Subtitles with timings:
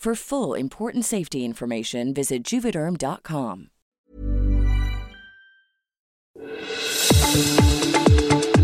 [0.00, 3.68] For full important safety information, visit juvederm.com.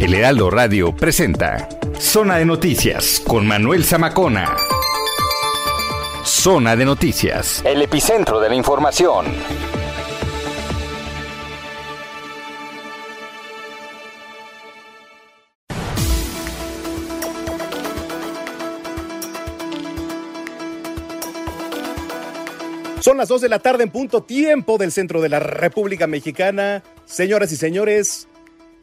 [0.00, 1.68] El Heraldo Radio presenta
[2.00, 4.56] Zona de Noticias con Manuel Zamacona.
[6.24, 9.26] Zona de Noticias, el epicentro de la información.
[23.06, 26.82] Son las 2 de la tarde en punto tiempo del centro de la República Mexicana.
[27.04, 28.26] Señoras y señores,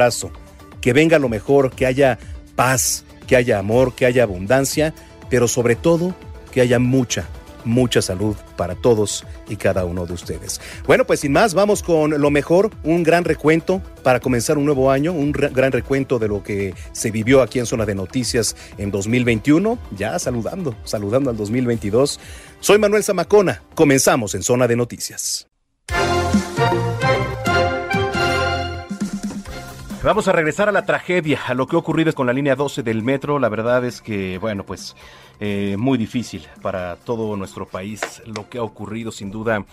[0.80, 2.18] Que venga lo mejor, que haya
[2.56, 4.94] paz, que haya amor, que haya abundancia,
[5.30, 6.16] pero sobre todo
[6.52, 7.28] que haya mucha,
[7.64, 10.60] mucha salud para todos y cada uno de ustedes.
[10.86, 14.92] Bueno, pues sin más, vamos con lo mejor, un gran recuento para comenzar un nuevo
[14.92, 18.92] año, un gran recuento de lo que se vivió aquí en Zona de Noticias en
[18.92, 22.20] 2021, ya saludando, saludando al 2022.
[22.60, 25.48] Soy Manuel Zamacona, comenzamos en Zona de Noticias.
[30.04, 32.82] Vamos a regresar a la tragedia, a lo que ha ocurrido con la línea 12
[32.82, 33.38] del metro.
[33.38, 34.96] La verdad es que, bueno, pues
[35.40, 39.64] eh, muy difícil para todo nuestro país lo que ha ocurrido, sin duda.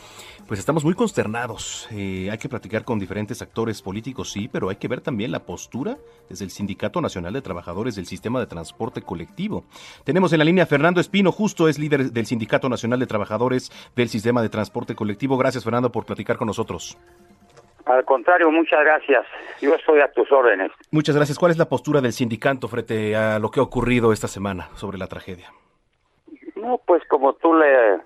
[0.47, 1.88] Pues estamos muy consternados.
[1.93, 5.47] Eh, hay que platicar con diferentes actores políticos, sí, pero hay que ver también la
[5.47, 5.97] postura
[6.28, 9.65] desde el Sindicato Nacional de Trabajadores del Sistema de Transporte Colectivo.
[10.05, 14.11] Tenemos en la línea Fernando Espino, justo es líder del Sindicato Nacional de Trabajadores del
[14.11, 15.38] Sistema de Transporte Colectivo.
[15.38, 16.99] Gracias, Fernando, por platicar con nosotros.
[17.88, 19.26] Al contrario, muchas gracias.
[19.62, 20.71] Yo estoy a tus órdenes.
[20.91, 21.38] Muchas gracias.
[21.38, 24.99] ¿Cuál es la postura del sindicato frente a lo que ha ocurrido esta semana sobre
[24.99, 25.50] la tragedia?
[26.54, 28.00] No, pues como tú le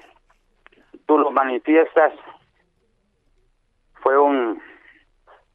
[1.07, 2.13] tú lo manifiestas,
[3.95, 4.63] fue un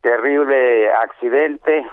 [0.01, 1.87] terrible accidente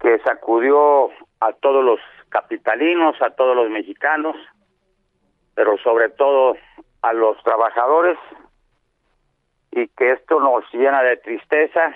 [0.00, 1.10] que sacudió
[1.40, 1.98] a todos los
[2.28, 4.36] capitalinos, a todos los mexicanos,
[5.56, 6.56] pero sobre todo
[7.02, 8.18] a los trabajadores
[9.76, 11.94] y que esto nos llena de tristeza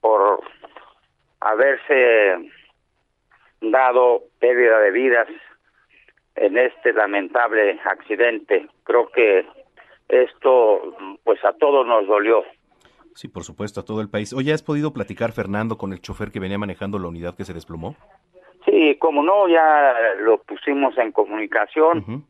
[0.00, 0.40] por
[1.40, 2.50] haberse
[3.60, 5.28] dado pérdida de vidas
[6.36, 8.68] en este lamentable accidente.
[8.84, 9.46] Creo que
[10.08, 12.42] esto pues a todos nos dolió.
[13.14, 14.32] Sí, por supuesto, a todo el país.
[14.32, 17.52] Oye, ¿has podido platicar, Fernando, con el chofer que venía manejando la unidad que se
[17.52, 17.96] desplomó?
[18.64, 22.24] Sí, como no, ya lo pusimos en comunicación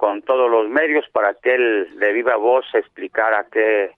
[0.00, 3.90] con todos los medios para que él de viva voz explicara qué,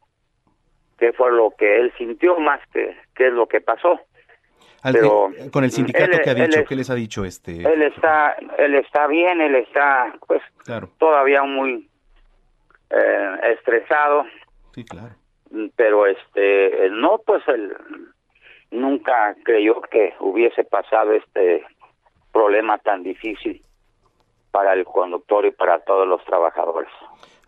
[0.98, 4.00] qué fue lo que él sintió más que qué es lo que pasó.
[4.82, 7.52] Pero, con el sindicato que ha dicho, ¿qué les ha dicho este?
[7.52, 10.42] Él está, él está bien, él está, pues,
[10.98, 11.88] todavía muy
[12.90, 14.24] eh, estresado.
[14.74, 15.14] Sí, claro.
[15.76, 17.76] Pero este, no, pues él
[18.72, 21.64] nunca creyó que hubiese pasado este
[22.32, 23.62] problema tan difícil
[24.52, 26.90] para el conductor y para todos los trabajadores.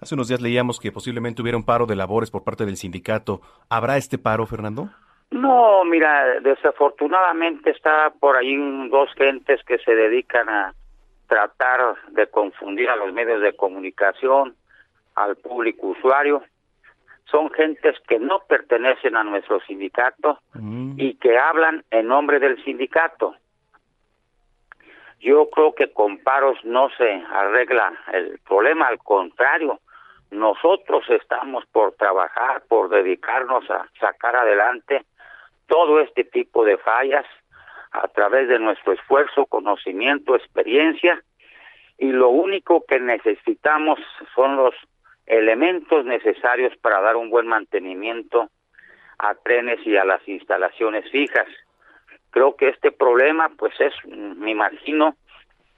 [0.01, 3.41] Hace unos días leíamos que posiblemente hubiera un paro de labores por parte del sindicato.
[3.71, 4.89] ¿Habrá este paro, Fernando?
[5.31, 8.57] No, mira, desafortunadamente está por ahí
[8.89, 10.75] dos gentes que se dedican a
[11.27, 14.55] tratar de confundir a los medios de comunicación,
[15.15, 16.43] al público usuario.
[17.31, 20.95] Son gentes que no pertenecen a nuestro sindicato mm.
[20.99, 23.35] y que hablan en nombre del sindicato.
[25.25, 29.81] Yo creo que con paros no se arregla el problema, al contrario,
[30.31, 35.03] nosotros estamos por trabajar, por dedicarnos a sacar adelante
[35.67, 37.25] todo este tipo de fallas
[37.93, 41.23] a través de nuestro esfuerzo, conocimiento, experiencia
[41.97, 43.99] y lo único que necesitamos
[44.35, 44.75] son los
[45.25, 48.51] elementos necesarios para dar un buen mantenimiento
[49.19, 51.49] a trenes y a las instalaciones fijas
[52.35, 55.15] creo que este problema pues es me imagino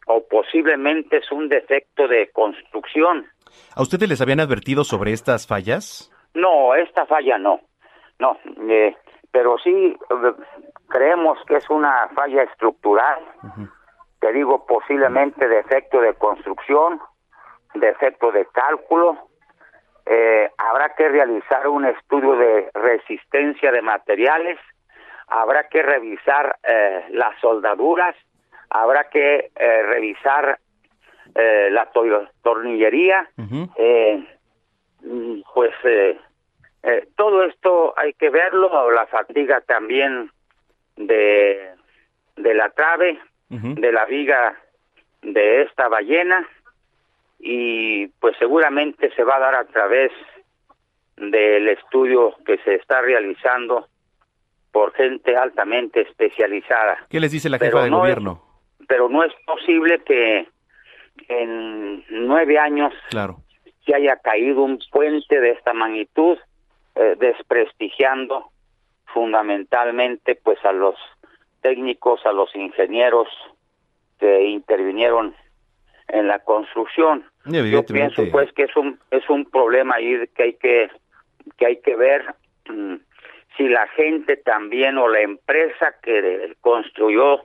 [0.06, 3.26] o posiblemente es un defecto de construcción.
[3.75, 7.61] A ustedes les habían advertido sobre estas fallas no esta falla no.
[8.19, 8.38] No
[8.69, 8.97] eh,
[9.31, 10.32] pero sí eh,
[10.88, 13.20] creemos que es una falla estructural.
[14.20, 17.00] Te digo posiblemente defecto de construcción
[17.75, 19.29] defecto de cálculo.
[20.06, 24.58] Eh, habrá que realizar un estudio de resistencia de materiales
[25.26, 28.14] habrá que revisar eh, las soldaduras,
[28.70, 30.58] habrá que eh, revisar
[31.34, 31.90] eh, la
[32.43, 33.64] tornillería, mm,
[35.55, 35.73] pues
[37.17, 40.31] todo esto hay que verlo, la fatiga también
[40.96, 41.70] de,
[42.37, 43.19] de la trave,
[43.49, 44.56] de la viga
[45.22, 46.46] de esta ballena
[47.38, 50.12] y pues seguramente se va a dar a través
[51.17, 53.88] del estudio que se está realizando
[54.76, 56.99] por gente altamente especializada.
[57.08, 58.43] ¿Qué les dice la jefa de gobierno?
[58.87, 60.46] pero no es posible que
[61.28, 63.38] en nueve años claro.
[63.87, 66.37] se haya caído un puente de esta magnitud,
[66.94, 68.50] eh, desprestigiando
[69.06, 70.96] fundamentalmente pues a los
[71.62, 73.29] técnicos, a los ingenieros
[74.20, 75.34] que intervinieron
[76.08, 77.25] en la construcción.
[77.46, 80.90] Yo pienso pues que es un es un problema ahí que hay que
[81.56, 82.34] que hay que ver
[82.69, 82.96] mm,
[83.56, 87.44] si la gente también o la empresa que construyó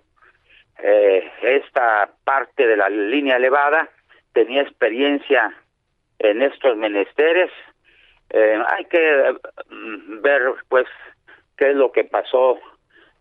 [0.84, 3.90] eh, esta parte de la línea elevada
[4.34, 5.54] tenía experiencia
[6.19, 7.52] en estos menesteres.
[8.30, 9.36] Eh, hay que
[9.69, 10.88] mm, ver pues
[11.58, 12.60] qué es lo que pasó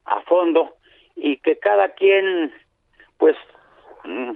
[0.05, 0.77] a fondo
[1.17, 2.53] y que cada quien
[3.19, 3.37] pues
[4.05, 4.33] mm,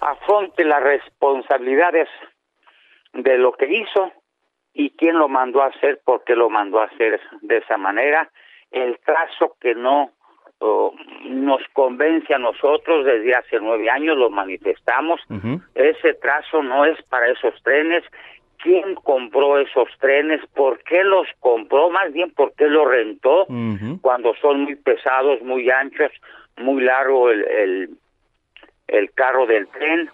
[0.00, 2.08] afronte las responsabilidades
[3.12, 4.12] de lo que hizo
[4.78, 8.30] y quién lo mandó a hacer, por qué lo mandó a hacer de esa manera,
[8.70, 10.12] el trazo que no
[11.24, 15.20] nos convence a nosotros desde hace nueve años, lo manifestamos,
[15.74, 18.04] ese trazo no es para esos trenes,
[18.58, 23.46] quién compró esos trenes, por qué los compró, más bien por qué los rentó,
[24.00, 26.12] cuando son muy pesados, muy anchos,
[26.56, 27.90] muy largo el, el,
[28.86, 30.08] el carro del tren,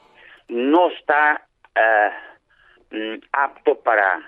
[0.48, 1.46] no está
[2.90, 4.22] mm, apto para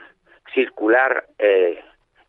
[0.56, 1.78] circular eh,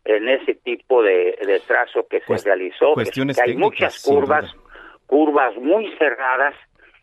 [0.04, 2.92] en ese tipo de, trazo que se realizó.
[2.92, 4.54] Cuestiones hay muchas curvas,
[5.06, 6.54] curvas muy cerradas,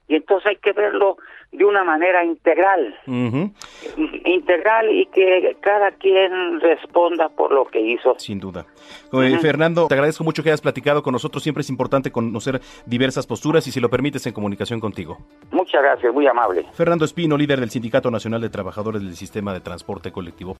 [0.07, 1.17] y entonces hay que verlo
[1.51, 2.95] de una manera integral,
[4.25, 8.13] integral y que cada quien responda por lo que hizo.
[8.19, 8.65] Sin duda.
[9.41, 13.65] Fernando, te agradezco mucho que hayas platicado con nosotros, siempre es importante conocer diversas posturas
[13.67, 15.17] y si lo permites en comunicación contigo.
[15.51, 16.65] Muchas gracias, muy amable.
[16.73, 20.57] Fernando Espino, líder del Sindicato Nacional de Trabajadores del Sistema de Transporte Colectivo.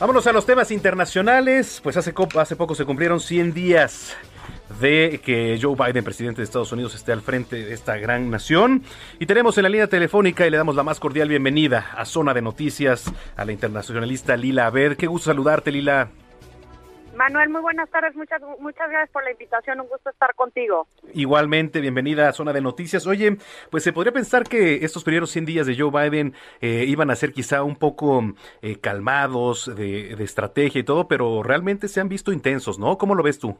[0.00, 1.80] Vámonos a los temas internacionales.
[1.82, 4.16] Pues hace, poco se cumplieron 100 días
[4.80, 8.84] de que Joe Biden, presidente de Estados Unidos, esté al frente de esta gran nación.
[9.18, 12.32] Y tenemos en la línea telefónica y le damos la más cordial bienvenida a Zona
[12.32, 14.96] de Noticias a la internacionalista Lila Abed.
[14.96, 16.10] Qué gusto saludarte, Lila.
[17.18, 20.86] Manuel, muy buenas tardes, muchas muchas gracias por la invitación, un gusto estar contigo.
[21.14, 23.08] Igualmente, bienvenida a Zona de Noticias.
[23.08, 23.38] Oye,
[23.72, 27.16] pues se podría pensar que estos primeros 100 días de Joe Biden eh, iban a
[27.16, 28.22] ser quizá un poco
[28.62, 32.96] eh, calmados de, de estrategia y todo, pero realmente se han visto intensos, ¿no?
[32.96, 33.58] ¿Cómo lo ves tú?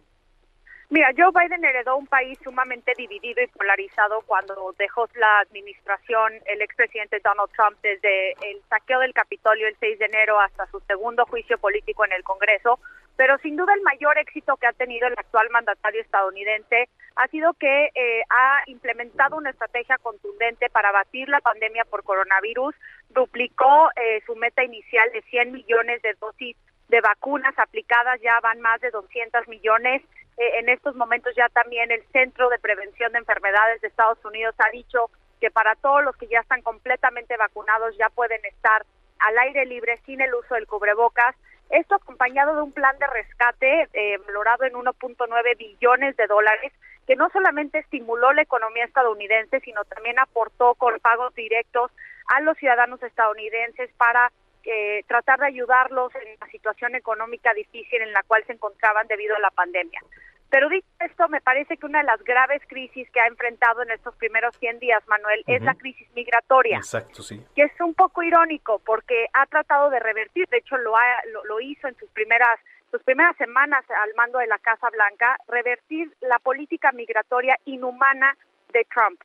[0.90, 6.62] Mira, Joe Biden heredó un país sumamente dividido y polarizado cuando dejó la administración el
[6.62, 11.26] expresidente Donald Trump desde el saqueo del Capitolio el 6 de enero hasta su segundo
[11.26, 12.78] juicio político en el Congreso.
[13.18, 17.52] Pero sin duda el mayor éxito que ha tenido el actual mandatario estadounidense ha sido
[17.54, 22.76] que eh, ha implementado una estrategia contundente para batir la pandemia por coronavirus,
[23.10, 26.56] duplicó eh, su meta inicial de 100 millones de dosis
[26.88, 30.00] de vacunas aplicadas, ya van más de 200 millones.
[30.36, 34.54] Eh, en estos momentos ya también el Centro de Prevención de Enfermedades de Estados Unidos
[34.58, 35.10] ha dicho
[35.40, 38.86] que para todos los que ya están completamente vacunados ya pueden estar
[39.18, 41.34] al aire libre sin el uso del cubrebocas.
[41.70, 46.72] Esto acompañado de un plan de rescate eh, valorado en 1.9 billones de dólares
[47.06, 51.90] que no solamente estimuló la economía estadounidense, sino también aportó con pagos directos
[52.28, 54.30] a los ciudadanos estadounidenses para
[54.64, 59.34] eh, tratar de ayudarlos en la situación económica difícil en la cual se encontraban debido
[59.36, 60.00] a la pandemia.
[60.50, 63.90] Pero dicho esto, me parece que una de las graves crisis que ha enfrentado en
[63.90, 66.78] estos primeros 100 días, Manuel, es la crisis migratoria.
[66.78, 67.44] Exacto, sí.
[67.54, 71.04] Que es un poco irónico porque ha tratado de revertir, de hecho lo, ha,
[71.46, 72.58] lo, hizo en sus primeras
[72.90, 78.34] sus primeras semanas al mando de la Casa Blanca, revertir la política migratoria inhumana
[78.72, 79.20] de Trump.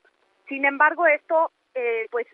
[0.50, 2.28] Sin embargo, esto eh, pues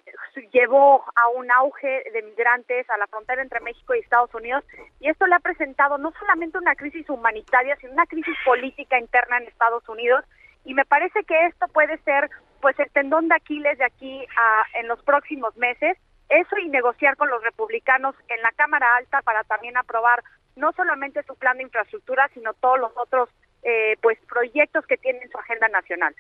[0.52, 4.64] llevó a un auge de migrantes a la frontera entre México y Estados Unidos
[5.00, 9.38] y esto le ha presentado no solamente una crisis humanitaria sino una crisis política interna
[9.38, 10.26] en Estados Unidos
[10.66, 12.30] y me parece que esto puede ser
[12.62, 17.16] pues el tendón de Aquiles de aquí a en los próximos meses eso y negociar
[17.16, 20.22] con los republicanos en la Cámara Alta para también aprobar
[20.58, 23.30] no solamente su plan de infraestructura sino todos los otros
[23.64, 26.16] eh, pues proyectos que tienen en su agenda nacional.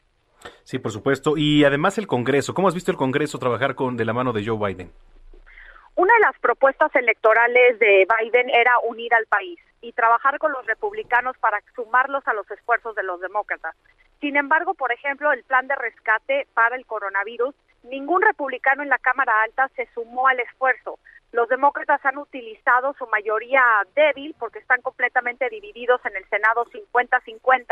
[0.63, 1.35] Sí, por supuesto.
[1.37, 2.53] Y además el Congreso.
[2.53, 4.91] ¿Cómo has visto el Congreso trabajar con de la mano de Joe Biden?
[5.95, 10.65] Una de las propuestas electorales de Biden era unir al país y trabajar con los
[10.65, 13.75] republicanos para sumarlos a los esfuerzos de los demócratas.
[14.21, 18.97] Sin embargo, por ejemplo, el plan de rescate para el coronavirus, ningún republicano en la
[18.97, 20.99] Cámara Alta se sumó al esfuerzo.
[21.31, 23.61] Los demócratas han utilizado su mayoría
[23.95, 27.65] débil porque están completamente divididos en el Senado 50-50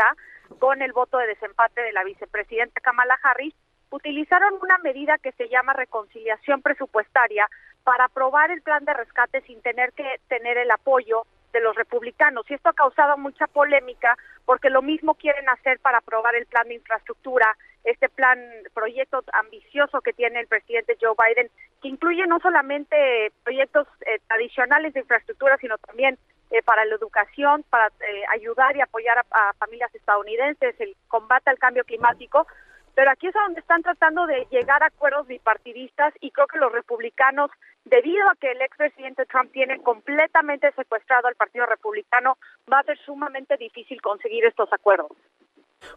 [0.58, 3.54] con el voto de desempate de la vicepresidenta Kamala Harris.
[3.90, 7.48] Utilizaron una medida que se llama reconciliación presupuestaria
[7.82, 12.48] para aprobar el plan de rescate sin tener que tener el apoyo de los republicanos.
[12.50, 16.68] Y esto ha causado mucha polémica porque lo mismo quieren hacer para aprobar el plan
[16.68, 18.38] de infraestructura, este plan,
[18.74, 24.94] proyecto ambicioso que tiene el presidente Joe Biden, que incluye no solamente proyectos eh, tradicionales
[24.94, 26.18] de infraestructura, sino también
[26.50, 31.50] eh, para la educación, para eh, ayudar y apoyar a, a, familias estadounidenses, el combate
[31.50, 32.46] al cambio climático.
[32.94, 36.72] Pero aquí es donde están tratando de llegar a acuerdos bipartidistas y creo que los
[36.72, 37.50] republicanos,
[37.84, 42.38] debido a que el expresidente Trump tiene completamente secuestrado al Partido Republicano,
[42.72, 45.12] va a ser sumamente difícil conseguir estos acuerdos.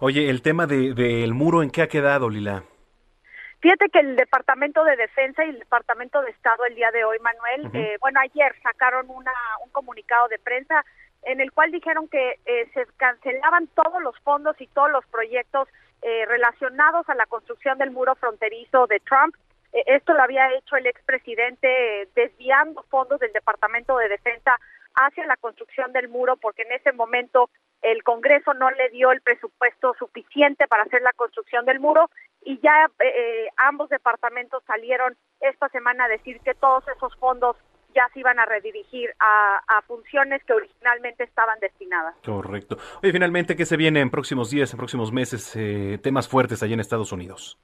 [0.03, 2.63] Oye, el tema del de, muro, ¿en qué ha quedado, Lila?
[3.59, 7.19] Fíjate que el Departamento de Defensa y el Departamento de Estado el día de hoy,
[7.19, 7.79] Manuel, uh -huh.
[7.79, 9.31] eh, bueno, ayer sacaron una,
[9.63, 10.83] un comunicado de prensa
[11.21, 15.67] en el cual dijeron que eh, se cancelaban todos los fondos y todos los proyectos
[16.01, 19.35] eh, relacionados a la construcción del muro fronterizo de Trump.
[19.71, 24.59] Eh, esto lo había hecho el expresidente desviando fondos del Departamento de Defensa
[24.95, 27.49] hacia la construcción del muro porque en ese momento
[27.81, 32.09] el Congreso no le dio el presupuesto suficiente para hacer la construcción del muro
[32.43, 37.55] y ya eh, ambos departamentos salieron esta semana a decir que todos esos fondos
[37.93, 42.15] ya se iban a redirigir a, a, funciones que originalmente estaban destinadas.
[42.23, 42.77] Correcto.
[43.03, 45.53] Oye, finalmente, ¿qué se viene en próximos días, en próximos meses?
[45.55, 47.59] Eh, temas fuertes allá en Estados Unidos.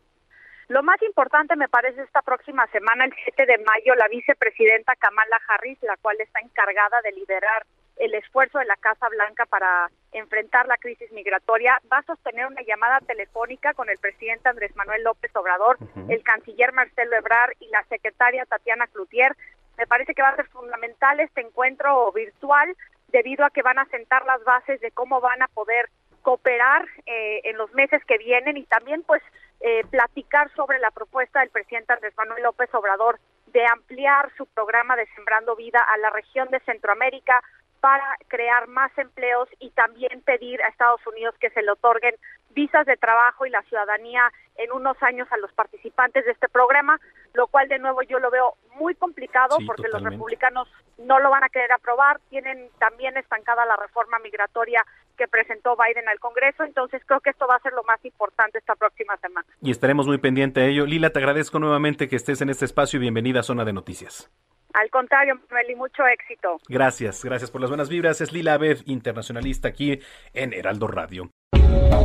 [0.70, 5.40] Lo más importante me parece esta próxima semana, el 7 de mayo, la vicepresidenta Kamala
[5.48, 10.68] Harris, la cual está encargada de liderar el esfuerzo de la Casa Blanca para enfrentar
[10.68, 15.34] la crisis migratoria, va a sostener una llamada telefónica con el presidente Andrés Manuel López
[15.36, 16.14] Obrador, uh -huh.
[16.14, 19.36] el canciller Marcelo Ebrard y la secretaria Tatiana Cloutier.
[19.78, 22.76] Me parece que va a ser fundamental este encuentro virtual
[23.08, 25.90] debido a que van a sentar las bases de cómo van a poder
[26.28, 29.24] cooperar eh, en los meses que vienen y también pues
[29.62, 33.18] eh, platicar sobre la propuesta del presidente Andrés Manuel López Obrador
[33.54, 37.42] de ampliar su programa de Sembrando Vida a la región de Centroamérica,
[37.80, 42.16] para crear más empleos y también pedir a Estados Unidos que se le otorguen
[42.52, 47.00] visas de trabajo y la ciudadanía en unos años a los participantes de este programa,
[47.34, 50.10] lo cual de nuevo yo lo veo muy complicado sí, porque totalmente.
[50.10, 50.68] los republicanos
[50.98, 54.84] no lo van a querer aprobar, tienen también estancada la reforma migratoria
[55.18, 58.58] que presentó Biden al Congreso, entonces creo que esto va a ser lo más importante
[58.58, 59.48] esta próxima semana.
[59.62, 60.86] Y estaremos muy pendientes de ello.
[60.86, 64.32] Lila, te agradezco nuevamente que estés en este espacio y bienvenida a Zona de Noticias.
[64.74, 66.60] Al contrario, Manuel, y mucho éxito.
[66.68, 68.22] Gracias, gracias por las buenas vibras.
[68.22, 70.00] Es Lila Abed, internacionalista aquí
[70.34, 71.32] en Heraldo Radio.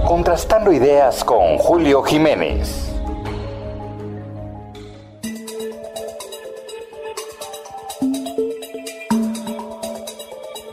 [0.06, 2.88] Contrastando ideas con Julio Jiménez.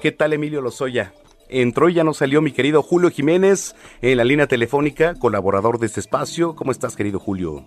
[0.02, 1.12] ¿Qué tal Emilio Lozoya?
[1.50, 5.88] Entró y ya no salió mi querido Julio Jiménez en la línea telefónica, colaborador de
[5.88, 6.56] este espacio.
[6.56, 7.66] ¿Cómo estás, querido Julio?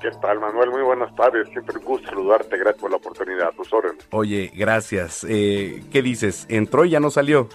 [0.00, 0.70] ¿Qué tal, Manuel?
[0.70, 1.48] Muy buenas tardes.
[1.50, 2.56] Siempre un gusto saludarte.
[2.56, 3.52] Gracias por la oportunidad.
[3.52, 4.06] Tus órdenes.
[4.10, 5.26] Oye, gracias.
[5.28, 6.46] Eh, ¿Qué dices?
[6.48, 7.48] ¿Entró y ya no salió?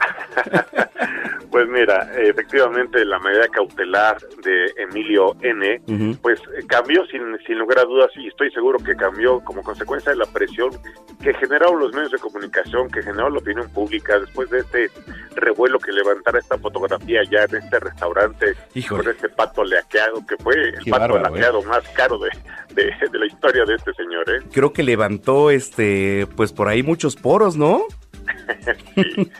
[1.50, 5.82] Pues mira, efectivamente la medida cautelar de Emilio N,
[6.22, 10.18] pues cambió sin, sin lugar a dudas y estoy seguro que cambió como consecuencia de
[10.18, 10.70] la presión
[11.20, 14.90] que generaron los medios de comunicación, que generó la opinión pública después de este
[15.34, 18.54] revuelo que levantara esta fotografía ya en este restaurante
[18.88, 21.20] con este pato leaqueado, que fue el pato ¿eh?
[21.20, 22.30] leaqueado más caro de,
[22.74, 24.30] de, de, la historia de este señor.
[24.30, 24.40] ¿eh?
[24.52, 27.82] Creo que levantó, este pues por ahí muchos poros, ¿no?
[28.94, 29.32] sí.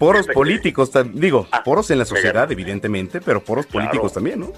[0.00, 4.50] Poros políticos, digo, ah, poros en la sociedad, evidentemente, pero poros políticos también, ¿no?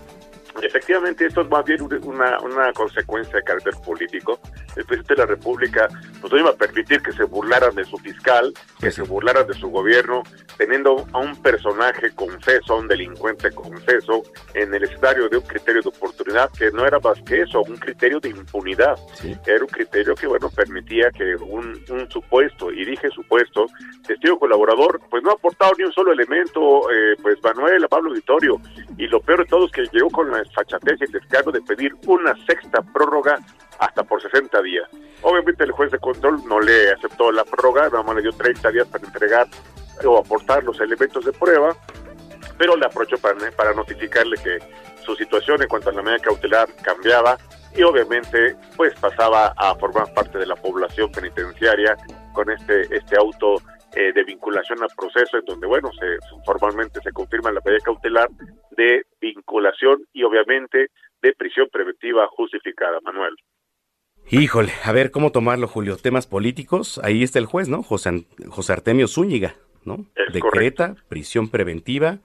[0.62, 4.38] Efectivamente, esto es más bien una, una consecuencia de carácter político.
[4.76, 5.88] El presidente de la República
[6.22, 9.54] pues, no iba a permitir que se burlaran de su fiscal, que se burlaran de
[9.54, 10.22] su gobierno,
[10.56, 14.22] teniendo a un personaje confeso, a un delincuente confeso,
[14.54, 17.76] en el escenario de un criterio de oportunidad que no era más que eso, un
[17.76, 18.96] criterio de impunidad.
[19.46, 23.66] Era un criterio que, bueno, permitía que un, un, supuesto, y dije supuesto,
[24.06, 28.10] testigo colaborador, pues no ha aportado ni un solo elemento, eh, pues Manuel, a Pablo
[28.10, 28.60] Auditorio.
[28.96, 31.62] Y lo peor de todo es que llegó con la desfachatez y el descargo de
[31.62, 33.40] pedir una sexta prórroga
[33.80, 34.88] hasta por 60 días.
[35.22, 38.70] Obviamente el juez de control no le aceptó la prórroga, nada más le dio 30
[38.70, 39.46] días para entregar
[40.04, 41.76] o aportar los elementos de prueba,
[42.58, 44.58] pero le aprovechó para, para notificarle que
[45.04, 47.36] su situación en cuanto a la medida cautelar cambiaba
[47.74, 51.96] y obviamente pues pasaba a formar parte de la población penitenciaria
[52.32, 53.56] con este este auto
[53.94, 58.28] eh, de vinculación al proceso en donde bueno se formalmente se confirma la medida cautelar
[58.70, 60.88] de vinculación y obviamente
[61.22, 63.34] de prisión preventiva justificada Manuel
[64.34, 65.98] Híjole, a ver cómo tomarlo, Julio.
[65.98, 67.82] Temas políticos, ahí está el juez, ¿no?
[67.82, 70.06] José, José Artemio Zúñiga, ¿no?
[70.32, 72.16] Decreta prisión preventiva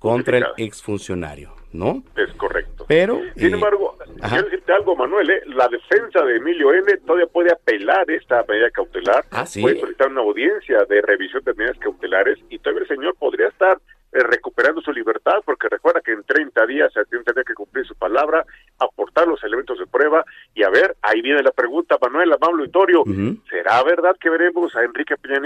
[0.00, 2.02] contra el exfuncionario, ¿no?
[2.16, 2.86] Es correcto.
[2.88, 3.20] Pero.
[3.36, 3.96] Sin eh, embargo,
[4.28, 5.42] quiero decirte algo, Manuel, ¿eh?
[5.46, 9.24] la defensa de Emilio N todavía puede apelar esta medida cautelar.
[9.30, 9.62] Ah, sí.
[9.62, 13.78] Puede solicitar una audiencia de revisión de medidas cautelares y todavía el señor podría estar
[14.14, 17.96] eh, recuperando su libertad, porque recuerda que en 30 días se tiene que cumplir su
[17.96, 18.46] palabra,
[18.78, 20.24] aportar los elementos de prueba
[20.54, 23.02] y a ver, ahí viene la pregunta, Manuel Amable Vitorio,
[23.50, 25.40] ¿será verdad que veremos a Enrique Peña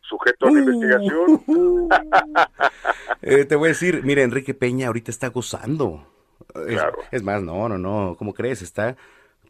[0.00, 1.42] sujeto a la investigación?
[3.22, 6.04] eh, te voy a decir, mira, Enrique Peña ahorita está gozando.
[6.52, 6.98] Claro.
[7.12, 8.62] Es, más, no, no, no, ¿cómo crees?
[8.62, 8.96] Está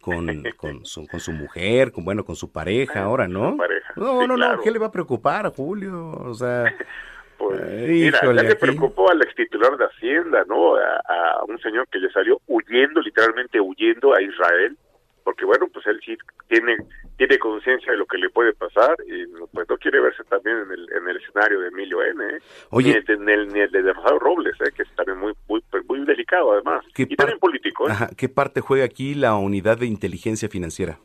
[0.03, 3.57] con, con, su, con su mujer, con bueno, con su pareja ahora, ¿no?
[3.57, 3.95] Pareja.
[3.97, 4.57] No, sí, no, claro.
[4.57, 6.11] no, ¿qué le va a preocupar a Julio?
[6.11, 6.65] O sea,
[7.38, 10.74] pues, mira, ya le preocupó al ex titular de Hacienda, ¿no?
[10.74, 14.77] A, a, un señor que le salió huyendo, literalmente huyendo a Israel,
[15.22, 16.16] porque bueno, pues él sí
[16.48, 16.77] tiene
[17.16, 20.70] tiene conciencia de lo que le puede pasar y pues no quiere verse también en
[20.70, 22.24] el, en el escenario de Emilio N.
[22.24, 22.38] ¿eh?
[22.70, 24.70] Oye, ni, el, ni, el, ni el de Rosado Robles, ¿eh?
[24.74, 27.88] que es también muy muy, muy delicado además, y también político.
[27.88, 27.92] ¿eh?
[27.92, 30.98] Ajá, ¿Qué parte juega aquí la unidad de inteligencia financiera?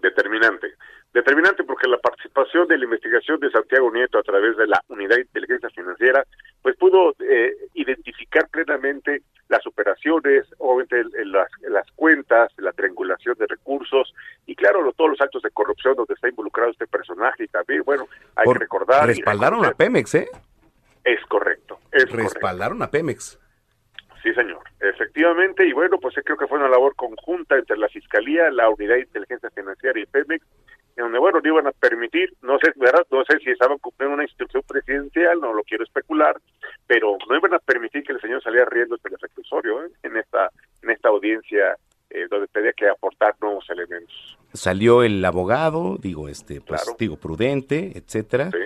[0.00, 0.74] Determinante
[1.16, 5.16] determinante porque la participación de la investigación de Santiago Nieto a través de la Unidad
[5.16, 6.22] de Inteligencia Financiera,
[6.60, 14.12] pues pudo eh, identificar plenamente las operaciones, obviamente las, las, cuentas, la triangulación de recursos
[14.44, 17.82] y claro, lo, todos los actos de corrupción donde está involucrado este personaje y también,
[17.86, 19.06] bueno, hay Por, que recordar.
[19.06, 20.28] Respaldaron a Pemex, ¿eh?
[21.02, 21.78] Es correcto.
[21.92, 22.96] Es respaldaron correcto.
[22.96, 23.38] a Pemex.
[24.22, 24.60] Sí, señor.
[24.80, 28.96] Efectivamente, y bueno, pues creo que fue una labor conjunta entre la Fiscalía, la Unidad
[28.96, 30.44] de Inteligencia Financiera y Pemex,
[30.96, 33.06] en donde, bueno, no iban a permitir, no sé, ¿verdad?
[33.10, 36.36] No sé si estaban cumpliendo una instrucción presidencial, no lo quiero especular,
[36.86, 39.90] pero no iban a permitir que el señor saliera riendo del reclusorio ¿eh?
[40.02, 40.50] en esta
[40.82, 41.76] en esta audiencia
[42.10, 44.38] eh, donde tenía que aportar nuevos elementos.
[44.54, 46.96] Salió el abogado, digo, este, pues, Claro.
[46.98, 48.58] digo, prudente, etcétera, Sí.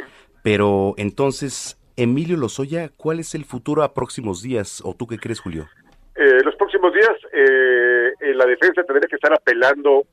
[0.44, 4.80] pero entonces, Emilio Lozoya, ¿cuál es el futuro a próximos días?
[4.84, 5.68] ¿O tú qué crees, Julio?
[6.14, 10.04] Eh, los próximos días eh, eh, la defensa tendría que estar apelando,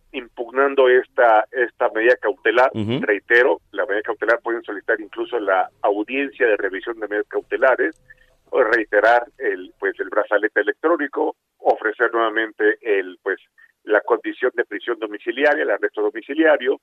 [0.47, 2.71] impugnando esta esta medida cautelar.
[3.01, 8.01] Reitero, la medida cautelar pueden solicitar incluso la audiencia de revisión de medidas cautelares,
[8.49, 13.39] o reiterar el pues el brazalete electrónico, ofrecer nuevamente el pues
[13.83, 16.79] la condición de prisión domiciliaria, el arresto domiciliario.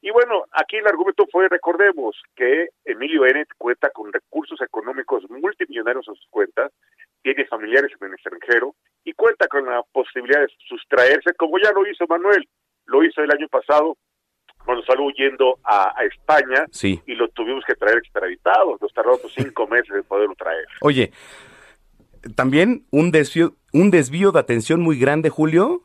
[0.00, 3.44] Y bueno, aquí el argumento fue, recordemos, que Emilio N.
[3.56, 6.70] cuenta con recursos económicos multimillonarios en sus cuentas,
[7.22, 11.88] tiene familiares en el extranjero y cuenta con la posibilidad de sustraerse, como ya lo
[11.90, 12.46] hizo Manuel,
[12.86, 13.96] lo hizo el año pasado
[14.64, 17.00] cuando salió huyendo a, a España Sí.
[17.06, 20.64] y lo tuvimos que traer extraditado, nos tardamos cinco meses en poderlo traer.
[20.80, 21.12] Oye,
[22.34, 25.82] también un desvío, un desvío de atención muy grande, Julio.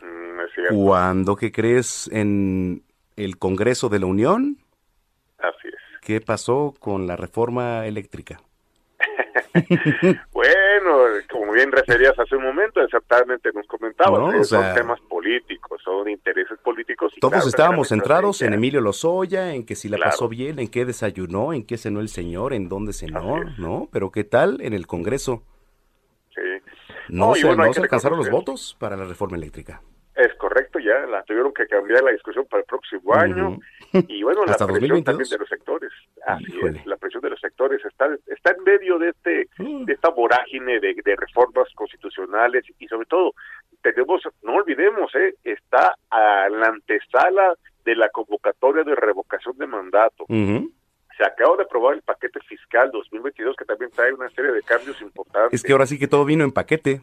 [0.00, 0.74] Mm, es cierto.
[0.74, 2.08] Cuando, ¿qué crees?
[2.12, 2.82] En
[3.16, 4.56] el Congreso de la Unión.
[5.38, 6.00] Así es.
[6.00, 8.40] ¿Qué pasó con la reforma eléctrica?
[10.32, 10.54] bueno,
[11.52, 14.98] como bien referías hace un momento, exactamente nos comentabas, No, eh, o son sea- temas
[15.02, 17.12] políticos, son intereses políticos.
[17.16, 18.54] y Todos claro, estábamos centrados en.
[18.54, 20.10] Emilio Lozoya, en que si la Claro.
[20.12, 23.44] pasó bien, en qué desayunó, en qué cenó el señor, en dónde cenó.
[23.58, 23.88] ¿no?
[23.92, 25.42] Pero ¿qué tal en el Congreso?
[26.34, 26.40] Sí.
[27.08, 29.82] No, No, se, bueno, no se alcanzaron los votos para la reforma eléctrica.
[30.14, 33.58] Es correcto, ya la tuvieron que cambiar la discusión para el próximo año.
[33.92, 35.04] Y bueno, la presión 2022.
[35.04, 35.92] también de los sectores.
[36.26, 39.84] Así es, la presión de los sectores está, está en medio de este Mm.
[39.84, 43.32] de esta vorágine de, de reformas constitucionales y sobre todo
[43.82, 50.24] tenemos, no olvidemos, eh, está a la antesala de la convocatoria de revocación de mandato.
[51.16, 55.00] Se acaba de aprobar el paquete fiscal 2022 que también trae una serie de cambios
[55.02, 55.52] importantes.
[55.52, 57.02] Es que ahora sí que todo vino en paquete.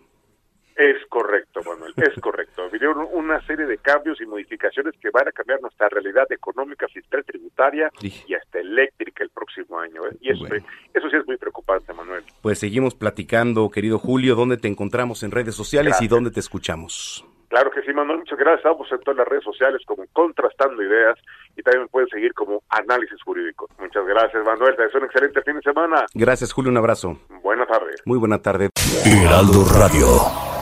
[0.79, 2.69] Es correcto, Manuel, es correcto.
[2.71, 7.21] Vinieron una serie de cambios y modificaciones que van a cambiar nuestra realidad económica, fiscal,
[7.25, 8.13] tributaria Sí.
[8.27, 10.05] y hasta eléctrica el próximo año.
[10.07, 10.15] ¿eh?
[10.21, 10.65] Y eso, Bueno.
[10.93, 12.23] eso sí es muy preocupante, Manuel.
[12.41, 17.25] Pues seguimos platicando, querido Julio, ¿dónde te encontramos en redes sociales y dónde te escuchamos?
[17.49, 18.59] Claro que sí, Manuel, muchas gracias.
[18.63, 21.17] Estamos en todas las redes sociales como Contrastando Ideas
[21.57, 23.67] y también me pueden seguir como Análisis Jurídico.
[23.79, 24.77] Muchas gracias, Manuel.
[24.77, 26.05] Te deseo un excelente fin de semana.
[26.13, 27.19] Gracias, Julio, un abrazo.
[27.43, 28.01] Buenas tardes.
[28.05, 28.69] Muy buena tarde.
[29.03, 30.58] Heraldo Radio.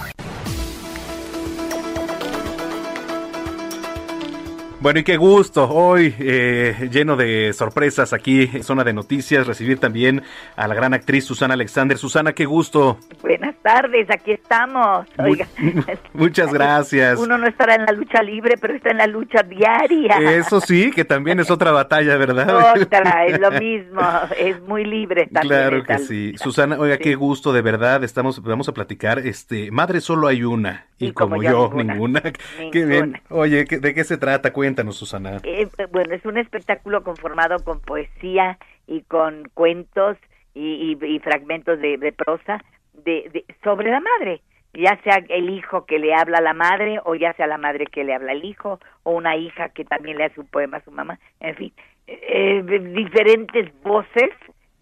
[4.88, 9.80] Bueno, y qué gusto hoy, eh, lleno de sorpresas aquí en Zona de Noticias, recibir
[9.80, 10.24] también
[10.56, 11.98] a la gran actriz Susana Alexander.
[11.98, 12.98] Susana, qué gusto.
[13.22, 15.06] Buenas tardes, aquí estamos.
[15.18, 15.46] Oiga,
[16.14, 17.20] Muchas gracias.
[17.20, 20.20] Uno no estará en la lucha libre, pero está en la lucha diaria.
[20.38, 22.74] Eso sí, que también es otra batalla, ¿verdad?
[22.82, 24.00] Otra, es lo mismo,
[24.40, 25.50] es muy libre también.
[25.70, 26.32] Claro que sí.
[26.32, 26.44] lucha.
[26.46, 27.04] Susana, oiga, Sí.
[27.04, 28.06] qué gusto, de verdad.
[28.06, 29.20] Estamos, vamos a platicar.
[29.20, 30.86] Este, madre solo hay una.
[30.98, 31.94] Y, Y como como, yo, ninguna.
[31.94, 32.22] ninguna.
[32.72, 33.22] Qué bien.
[33.30, 34.52] Oye, ¿qué- ¿de qué se trata?
[34.78, 35.38] Cuéntanos, Susana.
[35.44, 40.18] Eh, eh, bueno, es un espectáculo conformado con poesía y con cuentos
[40.54, 42.64] y, y- y fragmentos de, de prosa
[42.94, 44.42] de, de- sobre la madre,
[44.76, 47.88] ya sea el hijo que le habla a la madre o ya sea la madre
[47.88, 50.84] que le habla al hijo o una hija que también le hace un poema a
[50.84, 51.74] su mamá, en fin,
[52.06, 52.62] eh,
[52.94, 54.30] diferentes voces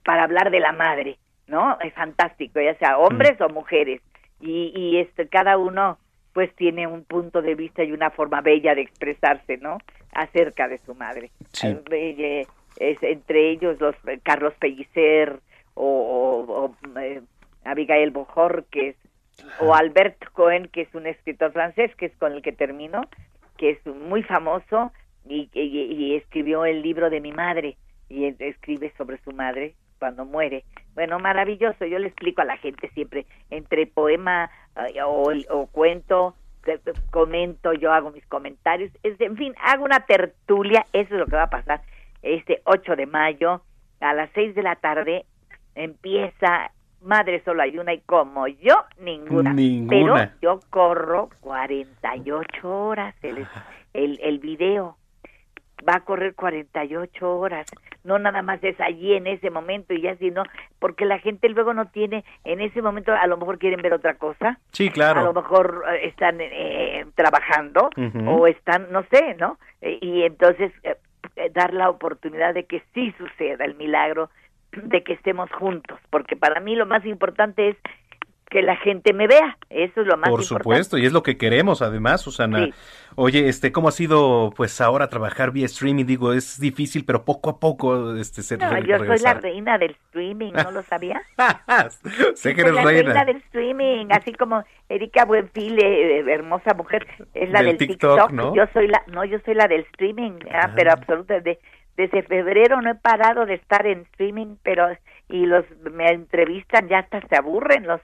[0.04, 1.78] para hablar de la madre, ¿no?
[1.80, 4.02] Es fantástico, ya sea hombres o mujeres
[4.42, 5.98] y, y este cada uno
[6.36, 9.78] pues tiene un punto de vista y una forma bella de expresarse, ¿no?
[10.12, 11.32] Acerca de su madre.
[11.54, 11.76] Sí.
[11.90, 12.46] Eh,
[12.78, 15.40] es entre ellos los eh, Carlos Pellicer
[15.76, 17.22] o, o- o, eh,
[17.64, 18.98] Abigail Bojorquez
[19.62, 23.02] o Albert Cohen, que es un escritor francés, que es con el que termino,
[23.58, 24.92] que es muy famoso
[25.26, 25.62] y, y-
[25.94, 27.78] y escribió el libro de mi madre
[28.10, 30.64] y él escribe sobre su madre cuando muere.
[30.94, 31.86] Bueno, maravilloso.
[31.86, 36.36] Yo le explico a la gente siempre entre poema eh, o, o cuento,
[37.12, 38.92] comento, yo hago mis comentarios.
[39.04, 40.86] Es, en fin, hago una tertulia.
[40.94, 41.82] Eso es lo que va a pasar
[42.22, 43.62] este 8 de mayo
[44.00, 45.26] a las 6 de la tarde.
[45.76, 46.72] Empieza
[47.06, 49.54] Madre solo hay una y como yo, ninguna.
[49.54, 49.90] Ninguna.
[49.90, 53.46] Pero yo corro 48 horas el,
[53.94, 54.98] el, el video
[55.88, 57.66] va a correr 48 horas.
[58.04, 60.44] No nada más es allí en ese momento y ya sino
[60.80, 64.16] porque la gente luego no tiene en ese momento a lo mejor quieren ver otra
[64.16, 64.60] cosa.
[64.72, 65.34] Sí, A lo claro.
[65.34, 68.30] mejor eh, están eh, trabajando Ujú.
[68.30, 69.58] o están no sé, ¿no?
[69.82, 70.96] Eh, y entonces eh,
[71.36, 74.30] eh, dar la oportunidad de que sí suceda el milagro
[74.72, 77.78] de que estemos juntos, porque para mí lo más importante es
[78.50, 80.64] que la gente me vea, eso es lo más Por importante.
[80.64, 82.66] supuesto, y es lo que queremos además, Susana.
[82.66, 82.74] Sí.
[83.16, 86.06] Oye, este, ¿cómo ha sido pues ahora trabajar vía streaming?
[86.06, 89.92] Digo, es difícil, pero poco a poco este se No, yo soy la reina del
[89.92, 91.22] streaming, ¿no lo sabía?
[92.36, 93.14] sé que eres la reina.
[93.14, 97.88] reina del streaming, así como Erika Buenfil, eh, eh, hermosa mujer, es la Del del,
[97.88, 98.32] TikTok, TikTok.
[98.32, 98.56] ¿no?
[98.56, 101.40] Yo soy la, no, yo soy la del streaming, ah, pero absoluta.
[101.40, 101.60] De,
[101.98, 104.88] desde febrero no he parado de estar en streaming, pero
[105.30, 108.02] y los me entrevistan ya hasta se aburren los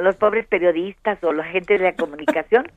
[0.00, 2.70] los pobres periodistas o la gente de la comunicación.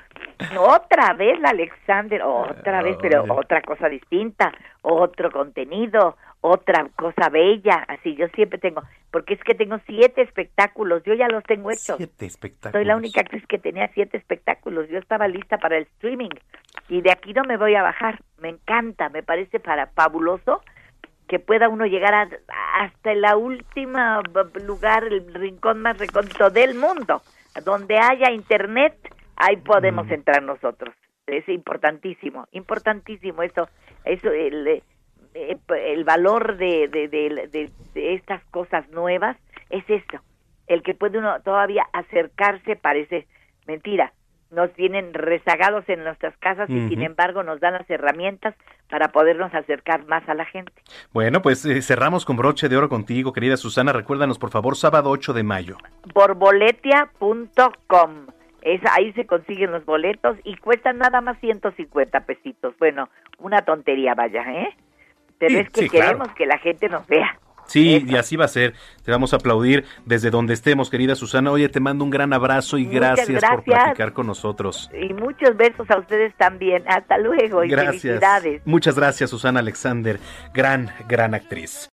[0.58, 4.54] Otra vez la Alexander, otra vez, pero otra cosa distinta,
[4.84, 7.86] otro contenido, otra cosa bella.
[7.88, 11.98] Así yo siempre tengo, porque es que tengo siete espectáculos, yo ya los tengo hechos.
[11.98, 12.74] Siete espectáculos.
[12.74, 14.88] Soy la única actriz que tenía siete espectáculos.
[14.90, 16.30] Yo estaba lista para el streaming
[16.90, 18.20] y de aquí no me voy a bajar.
[18.40, 20.62] Me encanta, me parece para fabuloso
[21.28, 22.30] que pueda uno llegar a-
[22.76, 27.22] hasta la última b- lugar, el rincón más recóndito del mundo,
[27.64, 28.96] donde haya internet,
[29.36, 30.96] ahí podemos entrar nosotros.
[31.26, 33.68] Es importantísimo, importantísimo eso,
[34.06, 34.68] eso el,
[35.34, 39.36] eh, el valor de, de, de- de- de estas cosas nuevas
[39.70, 40.24] es eso,
[40.68, 43.28] el que puede uno todavía acercarse parece
[43.66, 44.14] mentira.
[44.50, 48.56] Nos tienen rezagados en nuestras casas y sin embargo nos dan las herramientas
[48.90, 50.72] para podernos acercar más a la gente.
[51.12, 53.92] Bueno, pues eh, cerramos con broche de oro contigo, querida Susana.
[53.92, 55.76] Recuérdanos, por favor, sábado 8 de mayo.
[56.14, 58.28] Borboletia.com.
[58.62, 62.74] Es, ahí se consiguen los boletos y cuestan nada más 150 pesitos.
[62.80, 64.76] Bueno, una tontería, vaya, ¿eh?
[65.38, 67.40] Pero es que queremos que la gente nos vea.
[67.68, 68.74] Sí, y así va a ser.
[69.04, 71.52] Te vamos a aplaudir desde donde estemos, querida Susana.
[71.52, 74.90] Oye, te mando un gran abrazo y gracias, por platicar con nosotros.
[74.94, 76.84] Y muchos besos a ustedes también.
[76.88, 78.02] Hasta luego y gracias.
[78.02, 78.62] felicidades.
[78.66, 80.20] Muchas gracias, Susana Alexander.
[80.54, 81.90] Gran, gran actriz.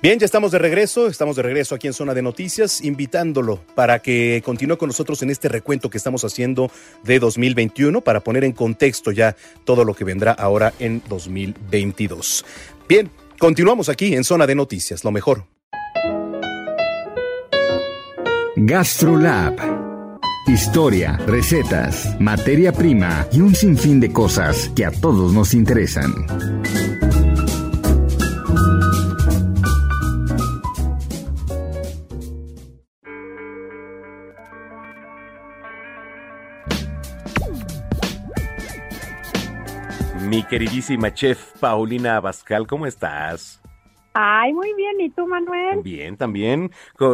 [0.00, 3.98] Bien, ya estamos de regreso, estamos de regreso aquí en Zona de Noticias, invitándolo para
[3.98, 6.70] que continúe con nosotros en este recuento que estamos haciendo
[7.02, 9.34] de 2021 para poner en contexto ya
[9.64, 12.44] todo lo que vendrá ahora en 2022.
[12.88, 15.44] Bien, Continuamos aquí en Zona de Noticias, lo mejor.
[18.56, 19.54] GastroLab.
[20.48, 26.12] Historia, recetas, materia prima y un sinfín de cosas que a todos nos interesan.
[40.28, 43.62] Mi queridísima chef Paulina Abascal, ¿cómo estás?
[44.12, 45.00] Ay, muy bien.
[45.00, 45.80] ¿Y tú, Manuel?
[45.82, 46.70] Bien, también.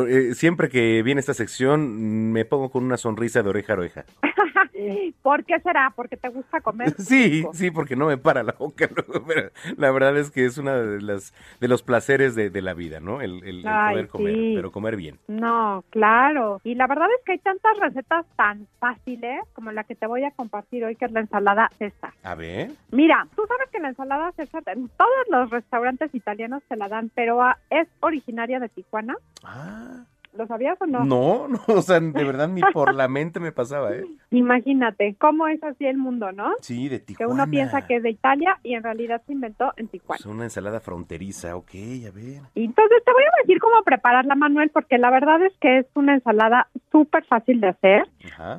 [0.08, 4.04] Eh, siempre que viene esta sección me pongo con una sonrisa de oreja a oreja.
[5.22, 5.92] ¿Por qué será?
[5.94, 6.94] ¿Porque te gusta comer?
[7.04, 8.88] Sí, sí, porque no me para la boca.
[9.26, 13.00] Pero la verdad es que es uno de, las, de los placeres de, la vida,
[13.00, 13.20] ¿no?
[13.20, 15.18] El, poder comer, pero comer bien.
[15.28, 16.60] No, claro.
[16.64, 20.24] Y la verdad es que hay tantas recetas tan fáciles como la que te voy
[20.24, 22.12] a compartir hoy, que es la ensalada César.
[22.22, 22.70] A ver.
[22.90, 27.10] Mira, tú sabes que la ensalada César, en todos los restaurantes italianos se la dan,
[27.14, 29.16] pero es originaria de Tijuana.
[29.42, 30.04] Ah.
[30.36, 31.04] ¿Lo sabías o no?
[31.04, 34.04] No, no, o sea, de verdad ni por la mente me pasaba, ¿eh?
[34.30, 36.52] Imagínate, cómo es así el mundo, ¿no?
[36.60, 37.28] Sí, de Tijuana.
[37.28, 40.18] Que uno piensa que es de Italia y en realidad se inventó en Tijuana.
[40.18, 41.70] Es una ensalada fronteriza, ok,
[42.08, 42.42] a ver.
[42.54, 45.86] Y entonces te voy a decir cómo prepararla, Manuel, porque la verdad es que es
[45.94, 48.08] una ensalada súper fácil de hacer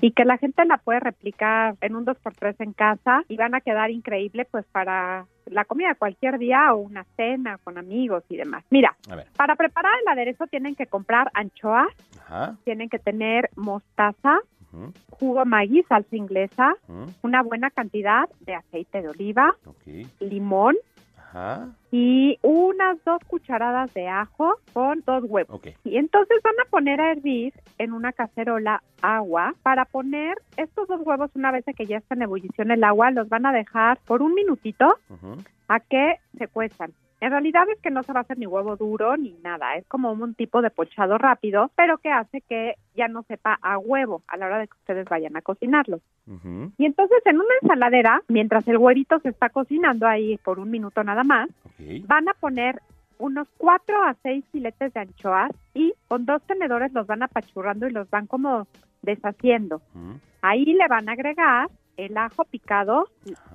[0.01, 3.61] y que la gente la puede replicar en un 2x3 en casa y van a
[3.61, 8.63] quedar increíble pues para la comida cualquier día o una cena con amigos y demás.
[8.69, 8.95] Mira,
[9.35, 11.31] para preparar el aderezo tienen que comprar
[11.65, 14.39] anchoas, tienen que tener mostaza,
[15.11, 16.75] jugo maíz, salsa inglesa,
[17.21, 19.55] una buena cantidad de aceite de oliva,
[20.19, 20.75] limón,
[21.91, 25.61] y unas dos cucharadas de ajo con dos huevos.
[25.83, 29.53] Y entonces van a poner a hervir en una cacerola agua.
[29.61, 33.27] Para poner estos dos huevos una vez que ya está en ebullición el agua, los
[33.27, 34.97] van a dejar por un minutito
[35.67, 36.93] a que se cuezan.
[37.21, 39.85] En realidad es que no se va a hacer ni huevo duro ni nada, es
[39.87, 44.21] como un tipo de pochado rápido, pero que hace que ya no sepa a huevo
[44.27, 46.01] a la hora de que ustedes vayan a cocinarlo.
[46.77, 51.03] Y entonces en una ensaladera, mientras el huevito se está cocinando ahí por un minuto
[51.03, 51.49] nada más,
[52.07, 52.81] van a poner
[53.17, 57.91] unos cuatro a seis filetes de anchoas y con dos tenedores los van apachurrando y
[57.91, 58.67] los van como
[59.01, 59.81] deshaciendo.
[60.41, 63.07] Ahí le van a agregar el ajo picado,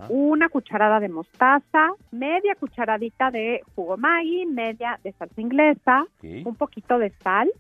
[0.09, 6.99] una cucharada de mostaza, media cucharadita de jugo Maggi, media de salsa inglesa, un poquito
[6.99, 7.51] de sal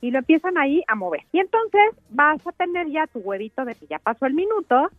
[0.00, 1.22] y lo empiezan ahí a mover.
[1.32, 4.90] Y entonces vas a tener ya tu huevito de que ya pasó el minuto,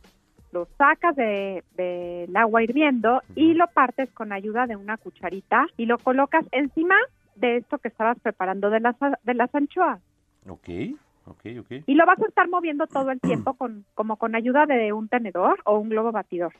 [0.51, 5.85] lo sacas del de, agua hirviendo y lo partes con ayuda de una cucharita y
[5.85, 6.95] lo colocas encima
[7.35, 10.01] de esto que estabas preparando de las, de las anchoas.
[10.47, 10.69] Ok.
[11.85, 15.07] Y lo vas a estar moviendo todo el tiempo con, como con ayuda de un
[15.07, 16.53] tenedor o un globo batidor.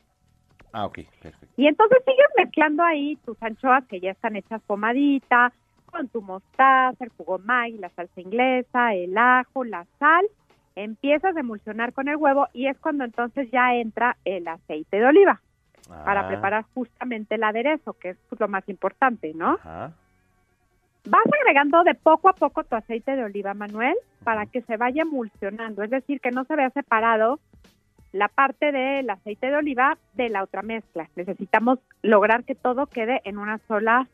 [0.74, 1.48] Ah, ok, perfecto.
[1.58, 5.52] Y entonces sigues mezclando ahí tus anchoas que ya están hechas pomadita,
[5.92, 10.26] con tu mostaza, el jugo la salsa inglesa, el ajo, la sal.
[10.76, 15.06] Empiezas a emulsionar con el huevo y es cuando entonces ya entra el aceite de
[15.06, 15.42] oliva.
[16.06, 16.28] para Ah.
[16.30, 19.56] preparar justamente el aderezo, que es pues, lo más importante, ¿no?
[19.56, 19.92] Ajá.
[21.06, 25.02] Vas agregando de poco a poco tu aceite de oliva, Manuel, para que se vaya
[25.02, 27.40] emulsionando, es decir, que no se vea separado
[28.12, 31.10] la parte del aceite de oliva de la otra mezcla.
[31.16, 34.08] Necesitamos lograr que todo quede en una sola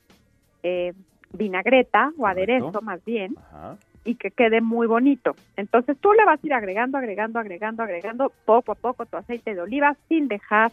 [0.64, 0.94] eh,
[1.34, 3.78] vinagreta o aderezo, más bien, Ajá.
[4.06, 5.36] y que quede muy bonito.
[5.58, 9.56] Entonces tú le vas a ir agregando, agregando, agregando, agregando poco a poco tu aceite
[9.56, 10.72] de oliva sin dejar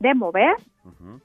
[0.00, 0.56] de mover.
[0.84, 1.20] Ujú.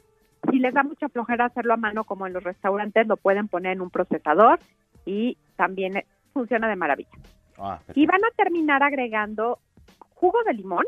[0.53, 3.71] Si les da mucha flojera hacerlo a mano como en los restaurantes, lo pueden poner
[3.71, 4.59] en un procesador
[5.03, 7.09] y también funciona de maravilla.
[7.57, 9.57] Ah, Y van a terminar agregando
[10.13, 10.85] jugo de limón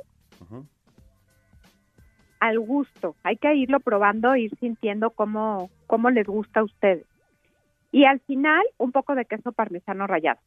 [2.39, 3.15] al gusto.
[3.23, 7.07] Hay que irlo probando, ir sintiendo cómo, cómo les gusta a ustedes.
[7.91, 10.41] Y al final, un poco de queso parmesano rallado.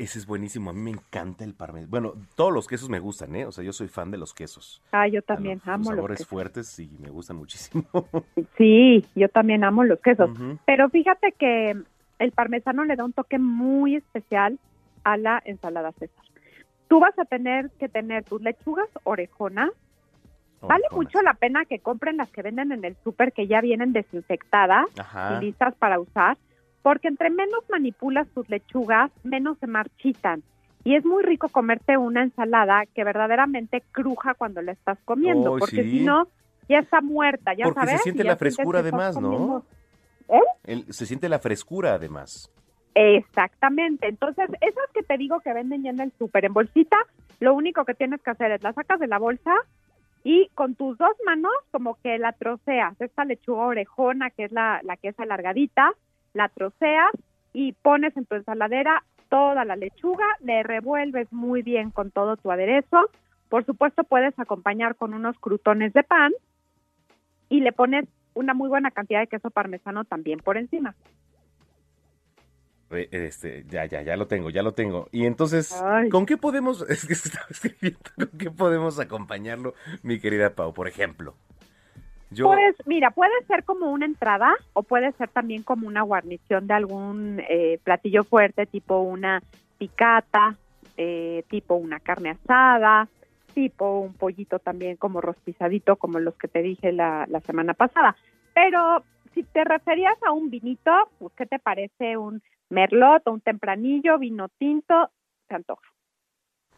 [0.00, 0.70] Ese es buenísimo.
[0.70, 1.90] A mí me encanta el parmesano.
[1.90, 3.44] Bueno, todos los quesos me gustan, ¿eh?
[3.44, 4.82] O sea, yo soy fan de los quesos.
[4.92, 6.28] Ah, yo también Los- amo los los sabores quesos.
[6.30, 7.84] fuertes y me gustan muchísimo.
[8.56, 10.30] Sí, yo también amo los quesos.
[10.64, 11.76] Pero fíjate que
[12.18, 14.58] el parmesano le da un toque muy especial
[15.04, 16.24] a la ensalada César.
[16.88, 19.70] Tú vas a tener que tener tus lechugas orejonas.
[20.62, 23.92] Vale mucho la pena que compren las que venden en el súper que ya vienen
[23.92, 25.38] desinfectadas Ajá.
[25.40, 26.36] y listas para usar,
[26.82, 30.42] porque entre menos manipulas tus lechugas, menos se marchitan.
[30.84, 35.60] Y es muy rico comerte una ensalada que verdaderamente cruja cuando la estás comiendo, Ay,
[35.60, 35.98] porque sí.
[35.98, 36.26] si no,
[36.68, 38.02] ya está muerta, ya Porque se sabes.
[38.02, 39.64] siente y ya la frescura además, ¿no?
[40.28, 40.40] ¿Eh?
[40.64, 42.50] El- se siente la frescura además.
[42.94, 44.08] Exactamente.
[44.08, 46.96] Entonces, esas que te digo que venden ya en el súper en bolsita,
[47.40, 49.52] lo único que tienes que hacer es la sacas de la bolsa
[50.24, 52.98] y con tus dos manos como que la troceas.
[53.00, 55.92] Esta lechuga orejona, que es la, la que es alargadita,
[56.32, 57.10] la troceas
[57.52, 62.50] y pones en tu ensaladera toda la lechuga, le revuelves muy bien con todo tu
[62.50, 63.10] aderezo.
[63.48, 66.32] Por supuesto, puedes acompañar con unos crutones de pan
[67.48, 70.94] y le pones una muy buena cantidad de queso parmesano también por encima.
[72.90, 75.08] Este, ya, ya, ya lo tengo, ya lo tengo.
[75.12, 76.08] Y entonces, Ay.
[76.08, 80.88] ¿con qué podemos, es que estaba escribiendo, ¿con qué podemos acompañarlo, mi querida Pau, por
[80.88, 81.36] ejemplo?
[82.30, 86.66] Yo, Pues mira, puede ser como una entrada o puede ser también como una guarnición
[86.66, 89.42] de algún eh, platillo fuerte, tipo una
[89.78, 90.56] picata,
[90.96, 93.08] eh, tipo una carne asada,
[93.52, 98.14] tipo un pollito también como rostizadito, como los que te dije la, la semana pasada.
[98.54, 99.02] Pero
[99.34, 104.18] si te referías a un vinito, pues, ¿qué te parece un merlot o un tempranillo,
[104.18, 105.10] vino tinto?
[105.48, 105.82] Se antoja.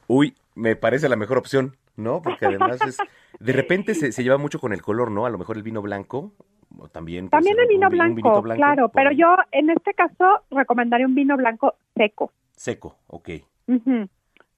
[0.07, 2.23] uy, me parece la mejor opción, ¿no?
[2.23, 2.99] Porque además es,
[3.41, 5.27] de repente se, se lleva mucho con el color, ¿no?
[5.27, 6.33] A lo mejor el vino blanco,
[6.79, 7.29] o también.
[7.29, 11.07] También el vino un vi- un blanco, claro, por pero yo en este caso recomendaría
[11.07, 12.33] un vino blanco seco.
[12.57, 13.29] Seco, ok.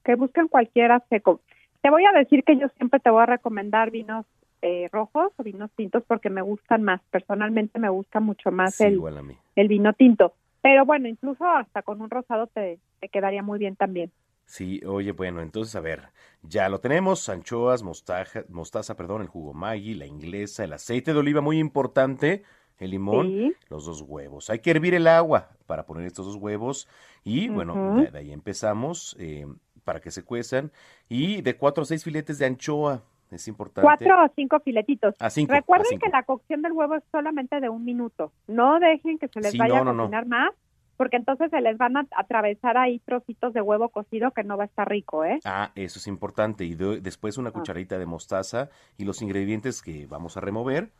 [0.03, 1.41] Que busquen cualquiera seco.
[1.81, 4.25] Te voy a decir que yo siempre te voy a recomendar vinos
[4.61, 7.01] eh, rojos o vinos tintos porque me gustan más.
[7.11, 9.35] Personalmente me gusta mucho más Sí, el, igual a mí.
[9.55, 10.33] el vino tinto.
[10.61, 14.11] Pero bueno, incluso hasta con un rosado te, te quedaría muy bien también.
[14.45, 16.09] Sí, oye, bueno, entonces a ver,
[16.43, 21.19] ya lo tenemos, anchoas, mostaza, mostaza, perdón, el jugo Maggi, la inglesa, el aceite de
[21.19, 22.43] oliva, muy importante,
[22.77, 23.53] el limón, Sí.
[23.69, 24.49] los dos huevos.
[24.49, 26.87] Hay que hervir el agua para poner estos dos huevos
[27.23, 29.47] y bueno, de, de ahí empezamos eh,
[29.83, 30.71] para que se cuezan
[31.09, 33.81] y de cuatro a seis filetes de anchoa, es importante.
[33.81, 35.15] Cuatro o cinco filetitos.
[35.19, 36.05] A cinco, a Recuerden cinco.
[36.05, 38.31] que la cocción del huevo es solamente de un minuto.
[38.47, 40.03] No dejen que se les Sí, vaya no, a no, no.
[40.03, 40.51] cocinar más,
[40.97, 44.63] porque entonces se les van a atravesar ahí trocitos de huevo cocido que no va
[44.63, 45.39] a estar rico, ¿eh?
[45.45, 46.63] Ah, eso es importante.
[46.65, 50.91] Y de- después una cucharita de mostaza y los ingredientes que vamos a remover.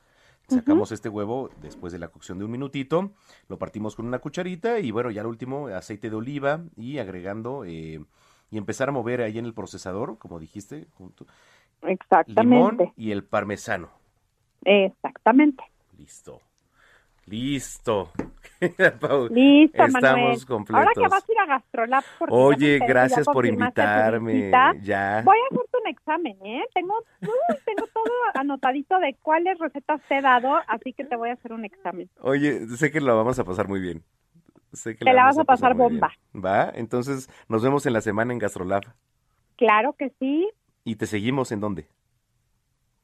[0.47, 3.13] Sacamos este huevo después de la cocción de un minutito,
[3.47, 7.65] lo partimos con una cucharita y bueno, ya lo último, aceite de oliva y agregando
[7.65, 7.99] eh,
[8.51, 11.25] y empezar a mover ahí en el procesador, como dijiste, junto,
[11.81, 12.93] limón Exactamente.
[12.95, 13.89] y el parmesano.
[14.63, 15.63] Exactamente.
[15.97, 16.41] Listo.
[17.25, 18.11] Listo.
[18.99, 20.45] Pau, Listo, Estamos Manuel.
[20.45, 20.79] completos.
[20.79, 24.51] Ahora que vas a ir a Gastrolab, Oye, gracias por invitarme.
[24.81, 25.21] Ya.
[25.23, 26.63] Voy a hacerte un examen, ¿eh?
[26.73, 31.29] Tengo, uy, tengo todo anotadito de cuáles recetas te he dado, así que te voy
[31.29, 32.09] a hacer un examen.
[32.21, 34.03] Oye, sé que la vamos a pasar muy bien.
[34.73, 35.89] Sé que Te la vas a pasar bien.
[35.99, 36.11] bomba.
[36.35, 36.69] ¿Va?
[36.75, 38.83] Entonces, nos vemos en la semana en Gastrolab.
[39.55, 40.49] Claro que sí.
[40.83, 41.87] ¿Y te seguimos en dónde?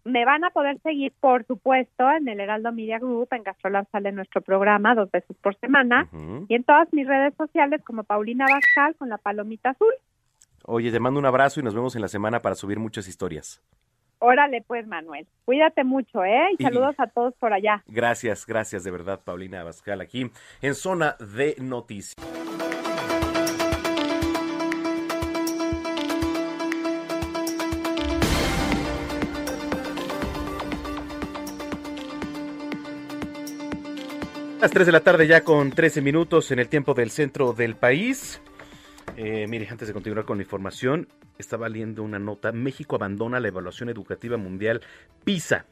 [0.04, 4.12] Me van a poder seguir, por supuesto, en el Heraldo Media Group, en Gastrolab sale
[4.12, 6.08] nuestro programa dos veces por semana,
[6.47, 9.93] y en todas mis redes sociales como Paulina Bascal con la palomita azul.
[10.66, 13.62] Oye, te mando un abrazo y nos vemos en la semana para subir muchas historias.
[14.20, 15.28] Órale pues, Manuel.
[15.45, 16.49] Cuídate mucho, ¿eh?
[16.58, 17.84] Y Y- saludos a todos por allá.
[17.88, 20.32] Gracias, gracias de verdad, Paulina Abascal, aquí
[20.62, 22.16] en Zona de Noticias.
[34.62, 37.76] Las 3 de la tarde ya con 13 minutos en el tiempo del centro del
[37.76, 38.39] país.
[39.18, 41.07] Eh, mire, antes de continuar con la información,
[41.39, 42.51] estaba leyendo una nota.
[42.51, 44.82] México abandona la evaluación educativa mundial
[45.24, 45.66] PISA.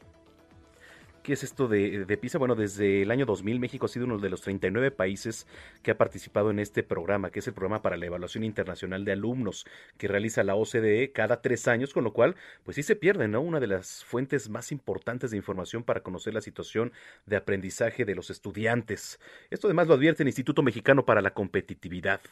[1.22, 2.38] ¿Qué es esto de, PISA?
[2.38, 5.46] Bueno, desde el año 2000 México ha sido uno de los 39 países
[5.82, 9.12] que ha participado en este programa, que es el programa para la evaluación internacional de
[9.12, 9.66] alumnos
[9.98, 13.42] que realiza la OCDE cada tres años, con lo cual, pues sí se pierde, ¿no?
[13.42, 16.90] Una de las fuentes más importantes de información para conocer la situación
[17.26, 19.20] de aprendizaje de los estudiantes.
[19.50, 22.22] Esto además lo advierte el Instituto Mexicano para la Competitividad.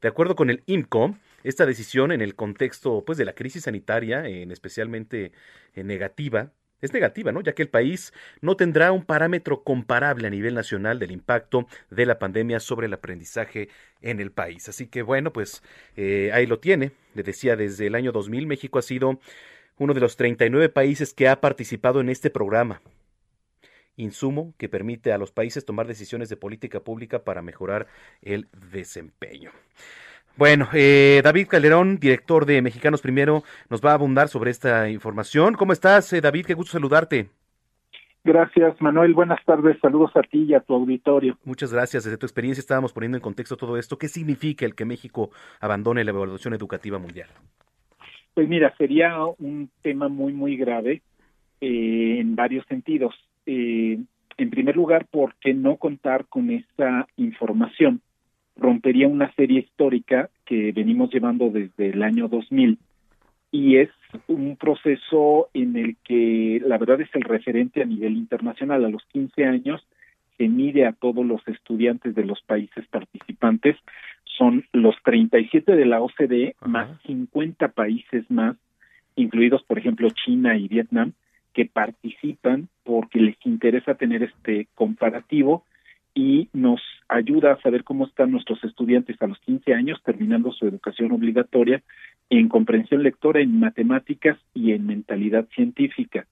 [0.00, 4.26] De acuerdo con el INCO, esta decisión en el contexto pues de la crisis sanitaria,
[4.26, 5.32] en especialmente
[5.74, 6.50] en negativa,
[6.80, 7.40] es negativa, ¿no?
[7.40, 12.06] Ya que el país no tendrá un parámetro comparable a nivel nacional del impacto de
[12.06, 13.68] la pandemia sobre el aprendizaje
[14.00, 14.68] en el país.
[14.68, 15.62] Así que bueno, pues
[15.96, 16.92] eh, ahí lo tiene.
[17.14, 19.20] Le decía, desde el año 2000 México ha sido
[19.78, 22.80] uno de los 39 países que ha participado en este programa.
[23.96, 27.88] Insumo que permite a los países tomar decisiones de política pública para mejorar
[28.22, 29.50] el desempeño.
[30.38, 35.54] Bueno, eh, David Calderón, director de Mexicanos Primero, nos va a abundar sobre esta información.
[35.54, 36.46] ¿Cómo estás, eh, David?
[36.46, 37.30] Qué gusto saludarte.
[38.22, 39.14] Gracias, Manuel.
[39.14, 39.76] Buenas tardes.
[39.80, 41.36] Saludos a ti y a tu auditorio.
[41.42, 42.04] Muchas gracias.
[42.04, 43.98] Desde tu experiencia estábamos poniendo en contexto todo esto.
[43.98, 47.30] ¿Qué significa el que México abandone la evaluación educativa mundial?
[48.34, 51.02] Pues mira, sería un tema muy, muy grave
[51.60, 53.12] eh, en varios sentidos.
[53.44, 58.02] en primer lugar, ¿por qué no contar con esa información?
[58.58, 62.78] Rompería una serie histórica que venimos llevando desde el año 2000
[63.50, 63.88] y es
[64.26, 68.84] un proceso en el que la verdad es el referente a nivel internacional.
[68.84, 69.86] A los 15 años
[70.36, 73.76] se mide a todos los estudiantes de los países participantes.
[74.24, 78.56] Son los 37 de la OCDE más 50 países más,
[79.16, 81.12] incluidos por ejemplo China y Vietnam,
[81.54, 85.64] que participan porque les interesa tener este comparativo
[86.18, 90.66] y nos ayuda a saber cómo están nuestros estudiantes a los 15 años terminando su
[90.66, 91.80] educación obligatoria
[92.28, 96.26] en comprensión lectora, en matemáticas y en mentalidad científica.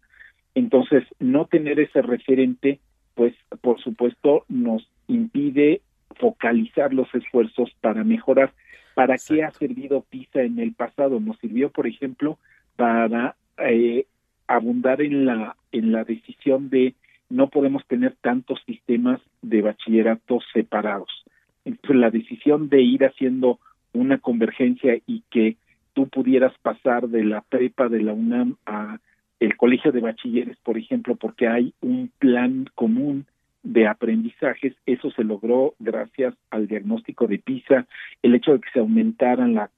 [0.57, 2.81] Entonces, no tener ese referente,
[3.15, 5.83] pues por supuesto nos impide
[6.17, 8.53] focalizar los esfuerzos para mejorar.
[8.97, 11.21] ¿Para qué ha servido PISA en el pasado?
[11.21, 12.41] Nos sirvió, por ejemplo,
[12.75, 14.07] para eh,
[14.49, 16.95] abundar en la en la decisión de
[17.29, 21.25] no podemos tener tantos sistemas de bachillerato separados.
[21.65, 23.59] Entonces, la decisión de ir haciendo
[23.93, 25.57] una convergencia y que
[25.95, 28.99] tú pudieras pasar de la prepa de la UNAM a
[29.41, 33.27] el colegio de bachilleres, por ejemplo, porque hay un plan común
[33.63, 37.87] de aprendizajes, eso se logró gracias al diagnóstico de PISA,
[38.23, 39.71] el hecho de que se aumentaran la,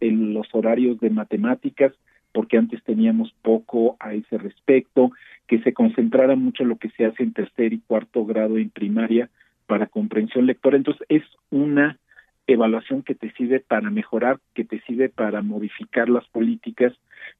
[0.00, 1.92] los horarios de matemáticas,
[2.32, 5.10] porque antes teníamos poco a ese respecto,
[5.46, 9.30] que se concentrara mucho lo que se hace en tercer y cuarto grado en primaria
[9.66, 10.76] para comprensión lectora.
[10.76, 11.98] Entonces, es una
[12.46, 16.92] evaluación que te sirve para mejorar, que te sirve para modificar las políticas.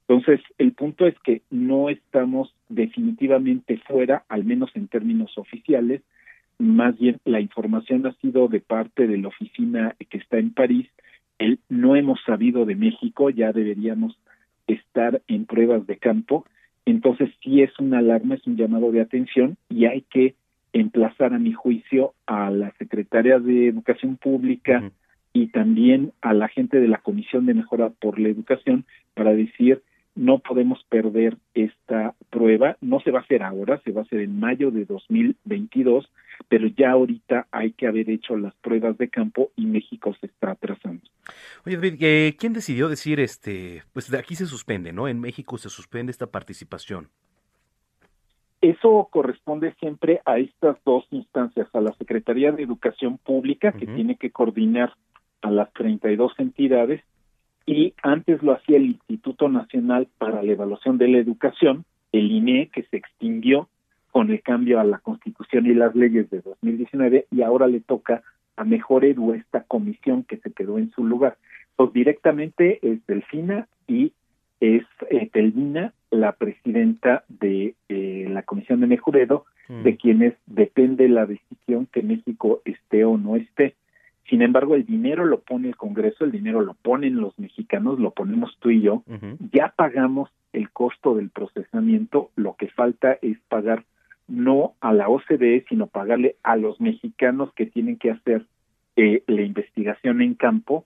[0.08, 6.02] Entonces, el punto es que no estamos definitivamente fuera, al menos en términos oficiales,
[6.58, 10.88] más bien la información ha sido de parte de la oficina que está en París.
[11.38, 14.18] El, no hemos sabido de México, ya deberíamos
[14.72, 16.44] estar en pruebas de campo
[16.86, 20.34] entonces sí es una alarma, es un llamado de atención y hay que
[20.72, 24.90] emplazar a mi juicio a la secretaria de Educación Pública
[25.32, 29.82] y también a la gente de la Comisión de Mejora por la Educación para decir
[30.20, 34.20] no podemos perder esta prueba, no se va a hacer ahora, se va a hacer
[34.20, 36.10] en mayo de 2022,
[36.46, 40.50] pero ya ahorita hay que haber hecho las pruebas de campo y México se está
[40.50, 41.02] atrasando.
[41.64, 45.08] Oye, David, eh, ¿quién decidió decir, este, pues de aquí se suspende, ¿no?
[45.08, 47.08] En México se suspende esta participación.
[48.60, 54.16] Eso corresponde siempre a estas dos instancias, a la Secretaría de Educación Pública, que tiene
[54.16, 54.92] que coordinar
[55.40, 57.02] a las 32 entidades,
[57.66, 62.70] y antes lo hacía el Instituto Nacional para la Evaluación de la Educación, el INE,
[62.72, 63.68] que se extinguió
[64.10, 68.22] con el cambio a la Constitución y las leyes de 2019, y ahora le toca
[68.56, 71.36] a Mejor Edu esta comisión que se quedó en su lugar.
[71.76, 74.12] Pues directamente es Delfina y
[74.60, 79.82] es eh, Telvina, la presidenta de eh, la Comisión de Mejor Edu, mm.
[79.82, 83.74] de quienes depende la decisión que México esté o no esté.
[84.30, 88.12] Sin embargo, el dinero lo pone el Congreso, el dinero lo ponen los mexicanos, lo
[88.12, 89.02] ponemos tú y yo.
[89.52, 93.84] Ya pagamos el costo del procesamiento, lo que falta es pagar
[94.28, 98.46] no a la OCDE, sino pagarle a los mexicanos que tienen que hacer
[98.94, 100.84] eh, la investigación en campo,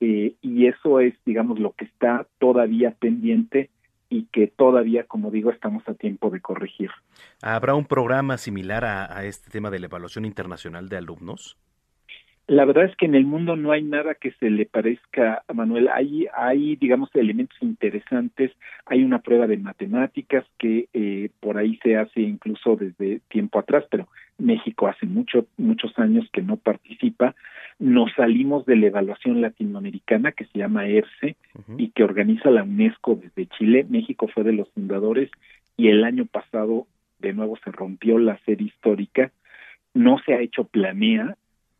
[0.00, 3.70] eh, y eso es, digamos, lo que está todavía pendiente
[4.08, 6.90] y que todavía, como digo, estamos a tiempo de corregir.
[7.42, 11.56] ¿Habrá un programa similar a, este tema de la evaluación internacional de alumnos?
[12.46, 15.52] La verdad es que en el mundo no hay nada que se le parezca a
[15.54, 15.88] Manuel.
[15.88, 18.52] Hay, hay digamos, elementos interesantes.
[18.84, 23.84] Hay una prueba de matemáticas que eh, por ahí se hace incluso desde tiempo atrás,
[23.90, 27.34] pero México hace mucho, muchos años que no participa.
[27.78, 31.36] Nos salimos de la evaluación latinoamericana que se llama ERCE
[31.78, 33.86] y que organiza la UNESCO desde Chile.
[33.88, 35.30] México fue de los fundadores
[35.78, 36.86] y el año pasado
[37.20, 39.32] de nuevo se rompió la serie histórica.
[39.94, 41.36] No se ha hecho planea,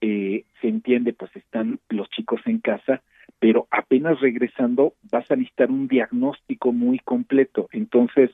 [0.07, 3.03] eh, se entiende, pues están los chicos en casa,
[3.39, 7.71] pero apenas regresando vas a necesitar un diagnóstico muy completo.
[7.73, 8.31] Entonces,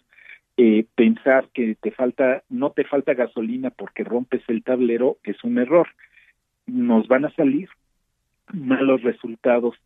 [0.57, 5.59] eh, pensar que te falta, no te falta gasolina porque rompes el tablero es un
[5.59, 5.87] error.
[6.67, 7.69] Nos van a salir
[8.53, 9.77] malos resultados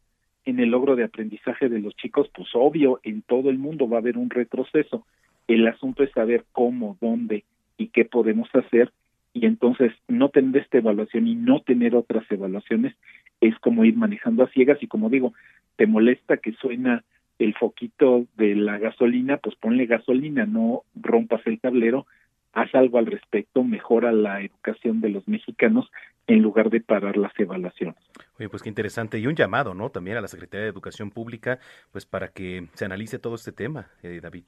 [0.47, 3.99] en el logro de aprendizaje de los chicos, pues obvio, en todo el mundo va
[3.99, 5.07] a haber un retroceso.
[5.49, 7.45] El asunto es saber cómo, dónde
[7.76, 8.91] y qué podemos hacer
[9.35, 12.95] y entonces no tener esta evaluación y no tener otras evaluaciones
[13.41, 15.35] es como ir manejando a ciegas y como digo,
[15.76, 17.05] te molesta que suena
[17.41, 22.07] el foquito de la gasolina, pues ponle gasolina, no rompas el tablero,
[22.53, 25.91] haz algo al respecto, mejora la educación de los mexicanos
[26.28, 27.97] en lugar de parar las evaluaciones.
[28.39, 29.18] Oye, pues qué interesante.
[29.18, 29.91] Y un llamado, ¿no?
[29.91, 31.59] También a la Secretaría de Educación Pública,
[31.91, 34.45] pues para que se analice todo este tema, eh, David.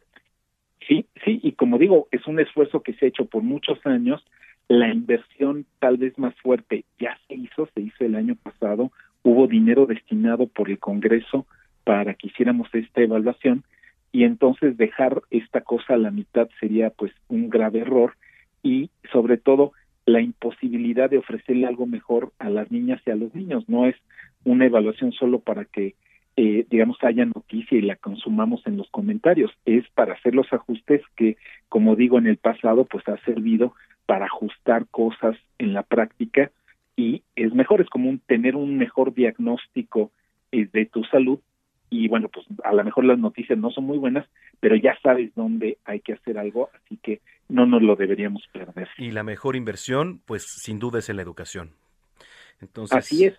[0.87, 4.25] Sí, sí, y como digo, es un esfuerzo que se ha hecho por muchos años
[4.69, 8.91] la inversión tal vez más fuerte ya se hizo, se hizo el año pasado,
[9.23, 11.47] hubo dinero destinado por el Congreso
[11.85, 13.65] para que hiciéramos esta evaluación
[14.13, 18.15] y entonces dejar esta cosa a la mitad sería pues un grave error
[18.63, 19.73] y sobre todo
[20.07, 23.69] la imposibilidad de ofrecerle algo mejor a las niñas y a los niños.
[23.69, 23.97] No es
[24.45, 25.95] una evaluación solo para que,
[26.37, 29.51] eh, digamos, haya noticia y la consumamos en los comentarios.
[29.65, 31.37] Es para hacer los ajustes que,
[31.69, 33.75] como digo, en el pasado, pues ha servido
[34.07, 36.51] para ajustar cosas en la práctica
[36.97, 40.11] y es mejor, es como un, tener un mejor diagnóstico
[40.53, 41.39] eh, de tu salud
[41.91, 44.27] y bueno, pues a lo mejor las noticias no son muy buenas,
[44.61, 48.89] pero ya sabes dónde hay que hacer algo, así que no nos lo deberíamos perder.
[48.99, 51.71] Y la mejor inversión, pues sin duda es en la educación.
[52.61, 52.97] Entonces...
[52.97, 53.39] Así es,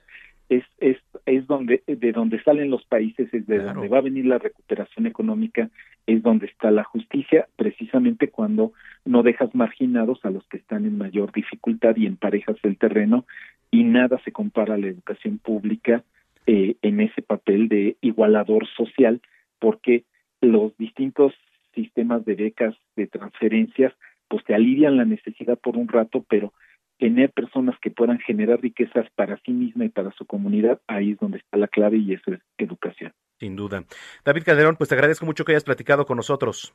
[0.50, 4.26] es, es, es donde, de donde salen los países, es de donde va a venir
[4.26, 5.70] la recuperación económica,
[6.06, 8.72] es donde está la justicia, precisamente cuando
[9.04, 13.26] no dejas marginados a los que están en mayor dificultad y emparejas el terreno
[13.72, 16.04] y nada se compara a la educación pública
[16.46, 19.22] eh, en ese papel de igualador social
[19.60, 20.06] porque
[20.40, 21.34] los distintos
[21.76, 23.94] sistemas de becas de transferencias
[24.30, 26.54] pues te alivian la necesidad por un rato pero
[26.98, 31.20] tener personas que puedan generar riquezas para sí misma y para su comunidad, ahí es
[31.20, 33.14] donde está la clave y eso es educación.
[33.40, 33.84] Sin duda.
[34.26, 36.74] David Calderón, pues te agradezco mucho que hayas platicado con nosotros.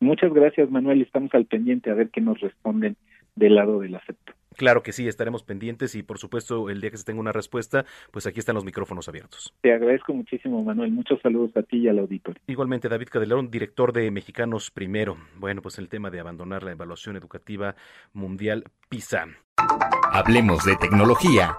[0.00, 1.02] Muchas gracias, Manuel.
[1.02, 2.96] Estamos al pendiente a ver qué nos responden
[3.34, 4.32] del lado del acepto.
[4.56, 7.84] Claro que sí, estaremos pendientes y por supuesto el día que se tenga una respuesta,
[8.10, 9.54] pues aquí están los micrófonos abiertos.
[9.60, 10.90] Te agradezco muchísimo, Manuel.
[10.90, 12.42] Muchos saludos a ti y al auditorio.
[12.48, 15.16] Igualmente, David Calderón, director de Mexicanos Primero.
[15.36, 17.76] Bueno, pues el tema de abandonar la evaluación educativa
[18.12, 19.28] mundial PISA.
[20.12, 21.56] Hablemos de tecnología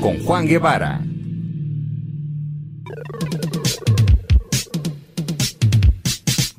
[0.00, 1.00] con Juan Guevara.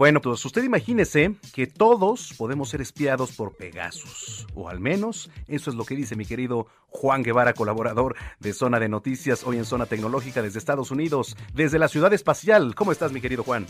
[0.01, 5.69] Bueno, pues usted imagínese que todos podemos ser espiados por Pegasus, o al menos eso
[5.69, 9.65] es lo que dice mi querido Juan Guevara, colaborador de Zona de Noticias, hoy en
[9.65, 12.73] Zona Tecnológica desde Estados Unidos, desde la ciudad espacial.
[12.73, 13.67] ¿Cómo estás, mi querido Juan?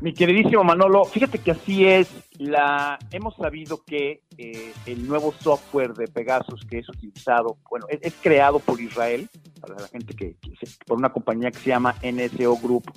[0.00, 2.10] Mi queridísimo Manolo, fíjate que así es.
[2.38, 8.14] La hemos sabido que eh, el nuevo software de Pegasus que es utilizado, bueno, es,
[8.20, 9.28] creado por Israel
[9.60, 10.36] para la gente que,
[10.86, 12.92] por una compañía que se llama NSO Group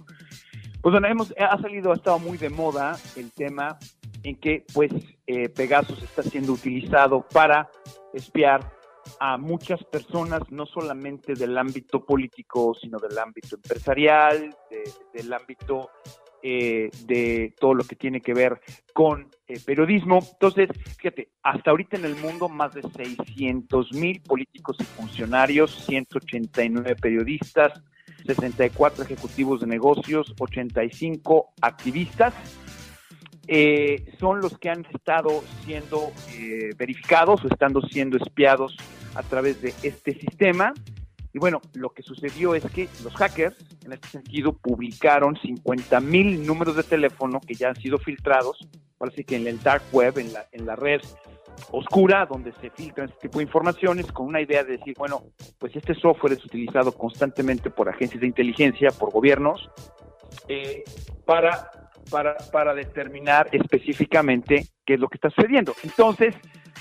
[0.81, 3.77] pues bueno, hemos, ha salido, ha estado muy de moda el tema
[4.23, 4.91] en que pues
[5.25, 7.69] eh, Pegasus está siendo utilizado para
[8.13, 8.71] espiar
[9.19, 14.55] a muchas personas, no solamente del ámbito político, sino del ámbito empresarial,
[15.13, 15.89] del ámbito
[16.49, 18.61] eh, de todo lo que tiene que ver
[18.93, 20.19] con eh, periodismo.
[20.31, 26.95] Entonces, fíjate, hasta ahorita en el mundo más de 600 mil políticos y funcionarios, 189
[26.95, 27.83] periodistas,
[28.25, 32.33] 64 ejecutivos de negocios, 85 activistas.
[33.49, 38.77] Eh, son los que han estado siendo eh, verificados o estando siendo espiados
[39.15, 40.73] a través de este sistema.
[41.37, 46.43] Y bueno, lo que sucedió es que los hackers, en este sentido, publicaron 50 mil
[46.43, 48.67] números de teléfono que ya han sido filtrados,
[48.97, 50.99] parece que en el dark web, en la, en la red
[51.69, 55.25] oscura donde se filtran este tipo de informaciones con una idea de decir, bueno,
[55.59, 59.69] pues este software es utilizado constantemente por agencias de inteligencia, por gobiernos,
[60.47, 60.83] eh,
[61.23, 61.69] para,
[62.09, 65.75] para, para determinar específicamente qué es lo que está sucediendo.
[65.83, 66.33] Entonces,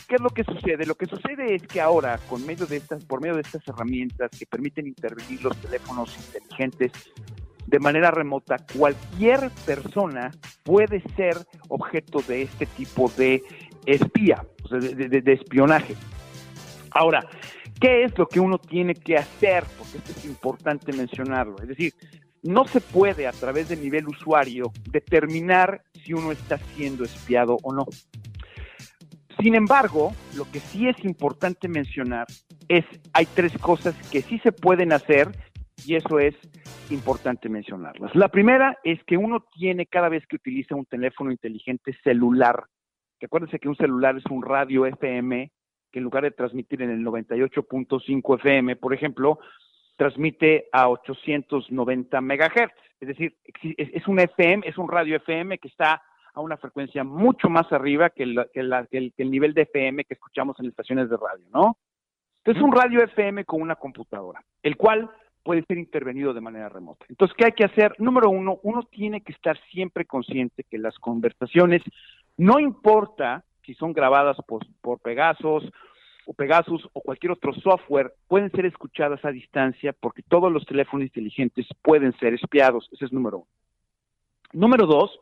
[0.07, 0.87] ¿qué es lo que sucede?
[0.87, 4.31] Lo que sucede es que ahora, con medio de estas, por medio de estas herramientas
[4.39, 6.93] que permiten intervenir los teléfonos inteligentes
[7.67, 10.31] de manera remota, cualquier persona
[10.63, 11.37] puede ser
[11.69, 13.43] objeto de este tipo de
[13.85, 15.95] espía, de, espionaje.
[16.93, 17.27] Ahora,
[17.81, 19.65] ¿qué es lo que uno tiene que hacer?
[19.77, 21.57] Porque esto es importante mencionarlo.
[21.61, 21.93] Es decir,
[22.43, 27.73] no se puede a través de nivel usuario determinar si uno está siendo espiado o
[27.73, 27.87] no.
[29.41, 32.27] Sin embargo, lo que sí es importante mencionar
[32.69, 35.29] es, hay tres cosas que sí se pueden hacer
[35.85, 36.35] y eso es
[36.91, 38.15] importante mencionarlas.
[38.15, 42.65] La primera es que uno tiene cada vez que utiliza un teléfono inteligente celular,
[43.19, 45.53] que acuérdense que un celular es un radio FM,
[45.93, 49.39] que en lugar de transmitir en el 98.5 FM, por ejemplo,
[49.97, 52.75] transmite a 890 megahertz.
[53.01, 53.37] Es decir,
[53.77, 56.03] es un FM, es un radio FM que está
[56.37, 60.61] a una frecuencia mucho más arriba que el, que el nivel de FM que escuchamos
[60.61, 61.79] en estaciones de radio, ¿no?
[62.45, 65.11] Entonces, un radio FM con una computadora, el cual
[65.43, 67.07] puede ser intervenido de manera remota.
[67.09, 67.95] Entonces, ¿qué hay que hacer?
[67.99, 71.83] Número uno, uno tiene que estar siempre consciente que las conversaciones,
[72.37, 75.65] no importa si son grabadas por, por Pegasus
[76.27, 81.07] o Pegasus o cualquier otro software, pueden ser escuchadas a distancia porque todos los teléfonos
[81.07, 82.89] inteligentes pueden ser espiados.
[82.93, 83.49] Ese es número uno.
[84.53, 85.19] Número dos,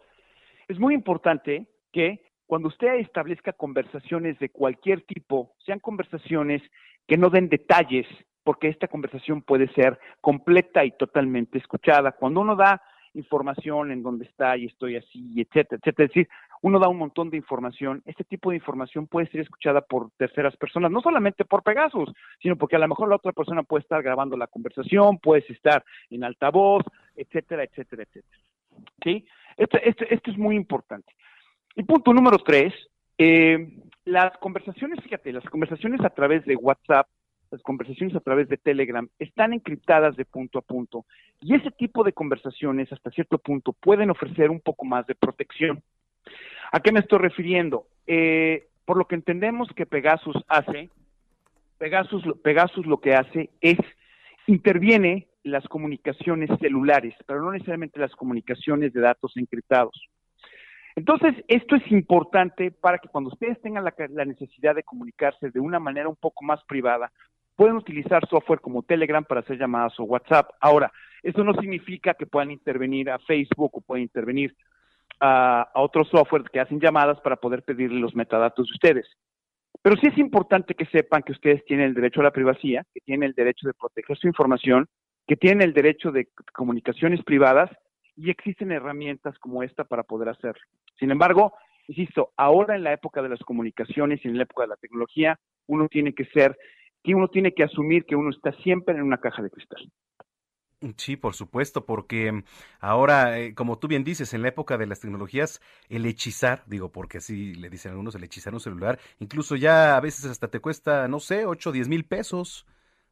[0.68, 6.62] es muy importante que cuando usted establezca conversaciones de cualquier tipo, sean conversaciones
[7.06, 8.06] que no den detalles
[8.42, 12.12] porque esta conversación puede ser completa y totalmente escuchada.
[12.12, 12.82] Cuando uno da
[13.14, 16.28] información en dónde está y estoy así, etcétera, etcétera, es decir,
[16.62, 20.56] uno da un montón de información, este tipo de información puede ser escuchada por terceras
[20.56, 22.12] personas, no solamente por Pegasus,
[22.42, 25.84] sino porque a lo mejor la otra persona puede estar grabando la conversación, puedes estar
[26.10, 26.82] en altavoz,
[27.16, 28.38] etcétera, etcétera, etcétera.
[29.02, 29.26] ¿Sí?
[29.56, 31.12] Esto, esto, esto es muy importante.
[31.76, 32.72] Y punto número tres,
[33.18, 37.06] eh, las conversaciones, fíjate, las conversaciones a través de WhatsApp
[37.54, 41.06] las conversaciones a través de Telegram están encriptadas de punto a punto
[41.40, 45.80] y ese tipo de conversaciones hasta cierto punto pueden ofrecer un poco más de protección.
[46.72, 47.86] ¿A qué me estoy refiriendo?
[48.08, 50.90] Eh, por lo que entendemos que Pegasus hace,
[51.78, 53.78] Pegasus, Pegasus lo que hace es
[54.48, 60.08] interviene las comunicaciones celulares, pero no necesariamente las comunicaciones de datos encriptados.
[60.96, 65.60] Entonces, esto es importante para que cuando ustedes tengan la, la, necesidad de comunicarse de
[65.60, 67.10] una manera un poco más privada,
[67.56, 70.50] pueden utilizar software como Telegram para hacer llamadas o WhatsApp.
[70.60, 70.92] Ahora,
[71.22, 74.54] eso no significa que puedan intervenir a Facebook o puedan intervenir
[75.20, 79.06] a, otros software que hacen llamadas para poder pedirle los metadatos de ustedes.
[79.82, 83.00] Pero sí es importante que sepan que ustedes tienen el derecho a la privacidad, que
[83.00, 84.86] tienen el derecho de proteger su información,
[85.26, 87.70] que tienen el derecho de comunicaciones privadas
[88.16, 90.62] y existen herramientas como esta para poder hacerlo.
[90.98, 91.54] Sin embargo,
[91.88, 95.38] insisto, ahora en la época de las comunicaciones y en la época de la tecnología,
[95.66, 96.56] uno tiene que ser
[97.02, 99.90] que uno tiene que asumir que uno está siempre en una caja de cristal.
[100.98, 102.44] Sí, por supuesto, porque
[102.78, 106.92] ahora, eh, como tú bien dices, en la época de las tecnologías, el hechizar, digo,
[106.92, 110.60] porque así le dicen algunos, el hechizar un celular, incluso ya a veces hasta te
[110.60, 112.66] cuesta, no sé, 8 o 10 mil pesos,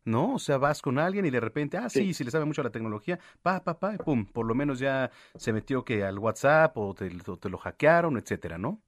[0.05, 0.35] ¿no?
[0.35, 2.65] O sea, vas con alguien y de repente, ah, sí, si le sabe mucho a
[2.65, 6.77] la tecnología, pa, pa, pa, pum, por lo menos ya se metió que al WhatsApp
[6.77, 8.81] o te, te lo hackearon, etcétera, ¿no?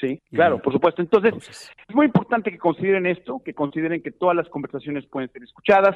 [0.00, 1.02] Sí, claro, por supuesto.
[1.02, 5.42] Entonces, es muy importante que consideren esto, que consideren que todas las conversaciones pueden ser
[5.42, 5.94] escuchadas,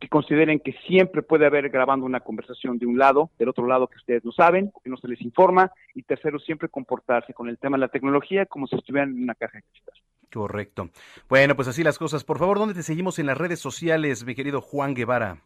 [0.00, 3.86] que consideren que siempre puede haber grabando una conversación de un lado, del otro lado
[3.86, 7.58] que ustedes no saben, que no se les informa, y tercero, siempre comportarse con el
[7.58, 9.94] tema de la tecnología como si estuvieran en una caja de cristal.
[10.32, 10.90] Correcto.
[11.28, 12.24] Bueno, pues así las cosas.
[12.24, 15.42] Por favor, ¿dónde te seguimos en las redes sociales, mi querido Juan Guevara?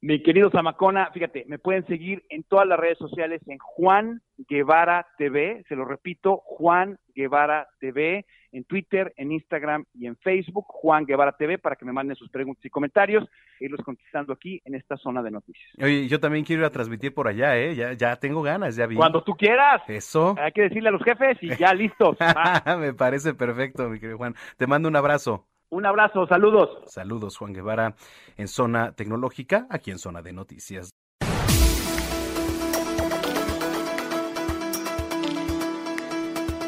[0.00, 5.06] Mi querido Zamacona, fíjate, me pueden seguir en todas las redes sociales en Juan Guevara
[5.16, 11.04] TV, se lo repito, Juan Guevara TV, en Twitter, en Instagram y en Facebook, Juan
[11.04, 13.28] Guevara TV, para que me manden sus preguntas y comentarios,
[13.58, 15.72] e irlos contestando aquí en esta zona de noticias.
[15.82, 17.74] Oye, yo también quiero ir a transmitir por allá, ¿eh?
[17.74, 18.94] Ya, ya tengo ganas, ya vi.
[18.94, 19.82] Cuando tú quieras.
[19.88, 20.36] Eso.
[20.38, 22.16] Hay que decirle a los jefes y ya listos.
[22.78, 24.34] me parece perfecto, mi querido Juan.
[24.56, 25.48] Te mando un abrazo.
[25.70, 26.84] Un abrazo, saludos.
[26.86, 27.96] Saludos, Juan Guevara,
[28.36, 30.94] en Zona Tecnológica, aquí en Zona de Noticias.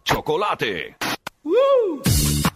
[0.03, 0.95] Chocolate.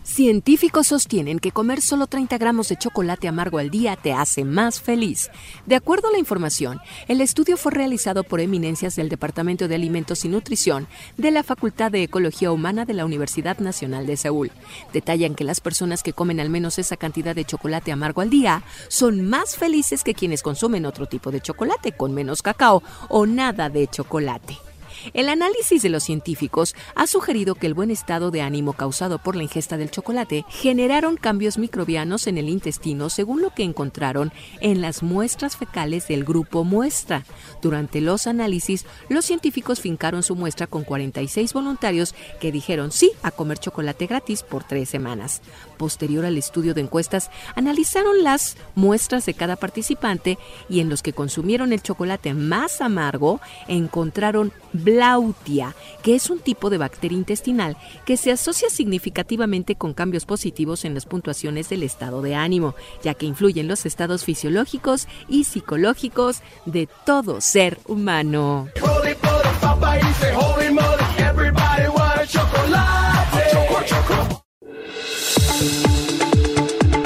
[0.07, 4.79] Científicos sostienen que comer solo 30 gramos de chocolate amargo al día te hace más
[4.79, 5.29] feliz.
[5.65, 6.79] De acuerdo a la información,
[7.09, 10.87] el estudio fue realizado por eminencias del Departamento de Alimentos y Nutrición
[11.17, 14.49] de la Facultad de Ecología Humana de la Universidad Nacional de Seúl.
[14.93, 18.63] Detallan que las personas que comen al menos esa cantidad de chocolate amargo al día
[18.87, 23.69] son más felices que quienes consumen otro tipo de chocolate con menos cacao o nada
[23.69, 24.66] de chocolate.
[25.13, 29.35] El análisis de los científicos ha sugerido que el buen estado de ánimo causado por
[29.35, 34.31] la ingesta del chocolate generaron cambios microbianos en el intestino según lo que encontraron
[34.61, 37.23] en las muestras fecales del grupo muestra.
[37.61, 43.31] Durante los análisis, los científicos fincaron su muestra con 46 voluntarios que dijeron sí a
[43.31, 45.41] comer chocolate gratis por tres semanas.
[45.77, 50.37] Posterior al estudio de encuestas, analizaron las muestras de cada participante
[50.69, 54.51] y en los que consumieron el chocolate más amargo encontraron
[54.88, 57.75] Blautia, que es un tipo de bacteria intestinal
[58.05, 62.73] que se asocia significativamente con cambios positivos en las puntuaciones del estado de ánimo,
[63.03, 68.69] ya que influye en los estados fisiológicos y psicológicos de todo ser humano.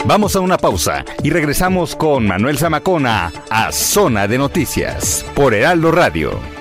[0.05, 5.91] Vamos a una pausa y regresamos con Manuel Zamacona a Zona de Noticias por Heraldo
[5.91, 6.60] Radio.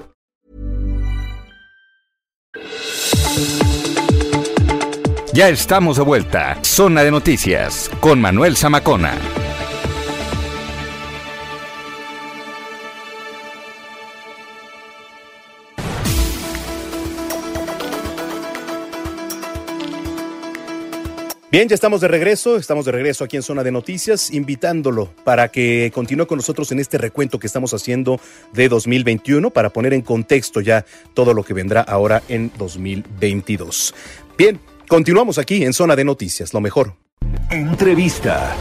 [5.33, 6.59] Ya estamos de vuelta.
[6.61, 9.17] Zona de Noticias con Manuel Zamacona.
[21.49, 25.47] Bien, ya estamos de regreso, estamos de regreso aquí en Zona de Noticias, invitándolo para
[25.47, 28.19] que continúe con nosotros en este recuento que estamos haciendo
[28.51, 33.93] de 2021 para poner en contexto ya todo lo que vendrá ahora en 2022.
[34.37, 34.59] Bien,
[34.91, 36.95] continuamos aquí en Zona de Noticias, lo mejor.
[37.49, 38.53] Entrevista.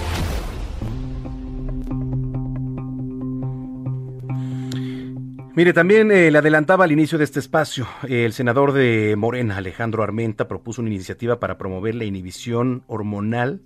[5.56, 10.04] Mire, también eh, le adelantaba al inicio de este espacio, el senador de Morena, Alejandro
[10.04, 13.62] Armenta, propuso una iniciativa para promover la inhibición hormonal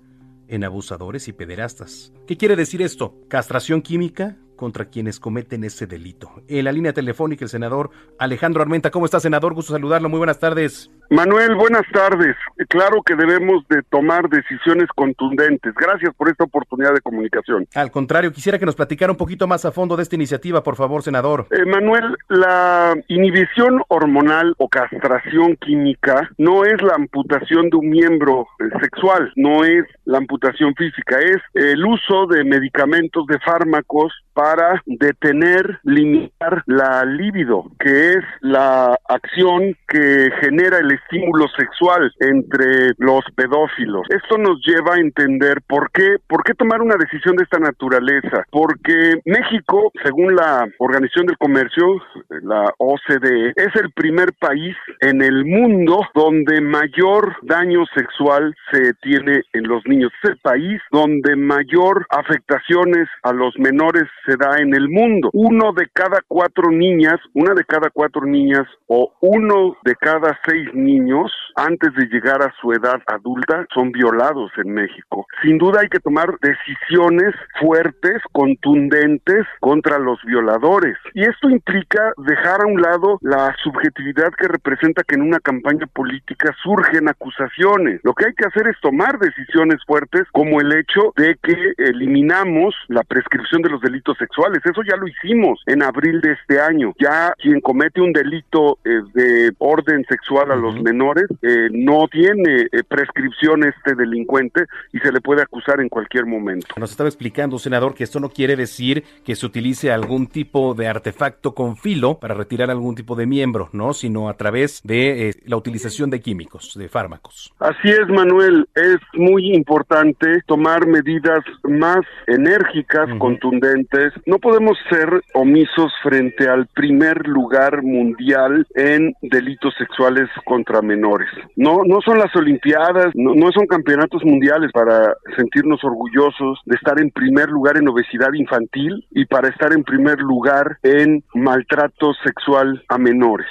[0.49, 2.15] en abusadores y pederastas.
[2.27, 3.15] ¿Qué quiere decir esto?
[3.29, 6.43] Castración química contra quienes cometen ese delito.
[6.49, 8.91] En la línea telefónica, el senador Alejandro Armenta.
[8.91, 9.55] ¿Cómo está, senador?
[9.55, 10.09] Gusto saludarlo.
[10.09, 10.91] Muy buenas tardes.
[11.11, 12.37] Manuel, buenas tardes.
[12.69, 15.75] Claro que debemos de tomar decisiones contundentes.
[15.75, 17.67] Gracias por esta oportunidad de comunicación.
[17.75, 20.77] Al contrario, quisiera que nos platicara un poquito más a fondo de esta iniciativa, por
[20.77, 21.47] favor, senador.
[21.51, 28.47] Eh, Manuel, la inhibición hormonal o castración química no es la amputación de un miembro
[28.59, 34.83] eh, sexual, no es la amputación física, es el uso de medicamentos, de fármacos para
[34.87, 43.21] detener, limitar la libido, que es la acción que genera el estímulo sexual entre los
[43.37, 44.07] pedófilos.
[44.09, 48.45] Esto nos lleva a entender por qué, por qué tomar una decisión de esta naturaleza.
[48.51, 52.01] Porque México, según la Organización del Comercio,
[52.43, 59.43] la OCDE, es el primer país en el mundo donde mayor daño sexual se tiene
[59.53, 60.13] en los niños.
[60.23, 65.31] Es el país donde mayor afectaciones a los menores se da en el mundo.
[65.33, 70.69] Uno de cada cuatro niñas, una de cada cuatro niñas o uno de cada seis
[70.85, 75.27] niños antes de llegar a su edad adulta son violados en México.
[75.43, 80.97] Sin duda hay que tomar decisiones fuertes, contundentes contra los violadores.
[81.15, 85.87] Y esto implica dejar a un lado la subjetividad que representa que en una campaña
[85.87, 88.01] política surgen acusaciones.
[88.03, 92.75] Lo que hay que hacer es tomar decisiones fuertes como el hecho de que eliminamos
[92.89, 94.61] la prescripción de los delitos sexuales.
[94.65, 96.93] Eso ya lo hicimos en abril de este año.
[96.99, 102.07] Ya quien comete un delito eh, de orden sexual a los los menores, eh, no
[102.09, 106.67] tiene eh, prescripción este delincuente y se le puede acusar en cualquier momento.
[106.77, 110.89] Nos estaba explicando, senador, que esto no quiere decir que se utilice algún tipo de
[110.89, 113.93] artefacto con filo para retirar algún tipo de miembro, ¿no?
[113.93, 117.53] Sino a través de eh, la utilización de químicos, de fármacos.
[117.59, 118.67] Así es, Manuel.
[118.75, 124.13] Es muy importante tomar medidas más enérgicas, contundentes.
[124.27, 131.29] No podemos ser omisos frente al primer lugar mundial en delitos sexuales contra menores.
[131.57, 137.01] No, no son las Olimpiadas, no, no son campeonatos mundiales para sentirnos orgullosos de estar
[137.01, 142.83] en primer lugar en obesidad infantil y para estar en primer lugar en maltrato sexual
[142.89, 143.47] a menores.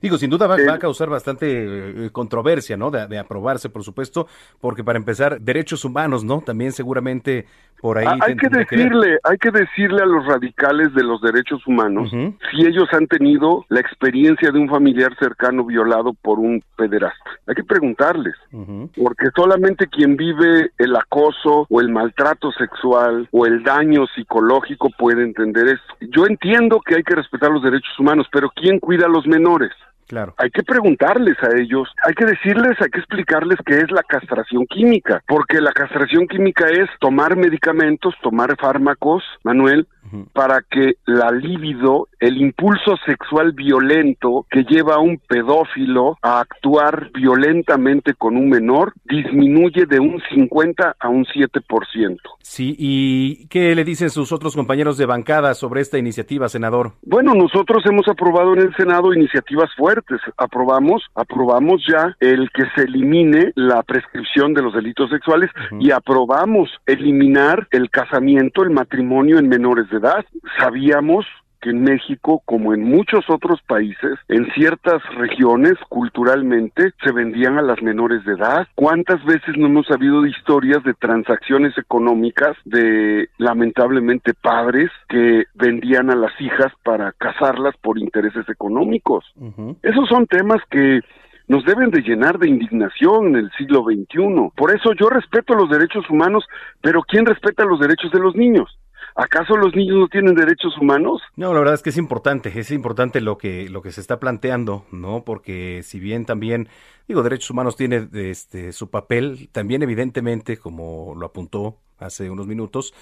[0.00, 2.90] Digo, sin duda va, va, a causar bastante eh, controversia, ¿no?
[2.90, 4.26] De, de, aprobarse, por supuesto,
[4.60, 6.40] porque para empezar, derechos humanos, ¿no?
[6.40, 7.46] También seguramente
[7.82, 8.06] por ahí.
[8.20, 12.16] Hay que decirle, que hay que decirle a los radicales de los derechos humanos uh
[12.16, 12.38] -huh.
[12.50, 17.30] si ellos han tenido la experiencia de un familiar cercano violado por un pederasta.
[17.46, 18.90] Hay que preguntarles, uh -huh.
[19.02, 25.22] porque solamente quien vive el acoso o el maltrato sexual o el daño psicológico puede
[25.22, 25.94] entender esto.
[26.00, 29.72] Yo entiendo que hay que respetar los derechos humanos, pero ¿quién cuida a los menores?
[30.12, 30.34] Claro.
[30.36, 34.66] Hay que preguntarles a ellos, hay que decirles, hay que explicarles qué es la castración
[34.66, 40.26] química, porque la castración química es tomar medicamentos, tomar fármacos, Manuel, uh -huh.
[40.34, 47.10] para que la libido, el impulso sexual violento que lleva a un pedófilo a actuar
[47.14, 52.18] violentamente con un menor, disminuye de un 50 a un 7%.
[52.40, 56.92] Sí, ¿y qué le dicen sus otros compañeros de bancada sobre esta iniciativa, senador?
[57.00, 60.01] Bueno, nosotros hemos aprobado en el Senado iniciativas fuertes.
[60.36, 65.86] Aprobamos, aprobamos ya el que se elimine la prescripción de los delitos sexuales uh -huh.
[65.86, 70.24] y aprobamos eliminar el casamiento, el matrimonio en menores de edad.
[70.58, 71.26] Sabíamos
[71.62, 77.62] que en México, como en muchos otros países, en ciertas regiones culturalmente se vendían a
[77.62, 78.66] las menores de edad.
[78.74, 86.10] ¿Cuántas veces no hemos sabido de historias de transacciones económicas de lamentablemente padres que vendían
[86.10, 89.24] a las hijas para casarlas por intereses económicos?
[89.36, 89.76] Uh -huh.
[89.82, 91.00] Esos son temas que
[91.48, 94.50] nos deben de llenar de indignación en el siglo XXI.
[94.56, 96.44] Por eso yo respeto los derechos humanos,
[96.80, 98.78] pero ¿quién respeta los derechos de los niños?
[99.14, 101.20] ¿Acaso los niños no tienen derechos humanos?
[101.36, 104.18] No, la verdad es que es importante, es importante lo que lo que se está
[104.18, 105.24] planteando, ¿no?
[105.24, 106.68] Porque si bien también
[107.06, 112.94] digo derechos humanos tiene este su papel, también evidentemente como lo apuntó hace unos minutos,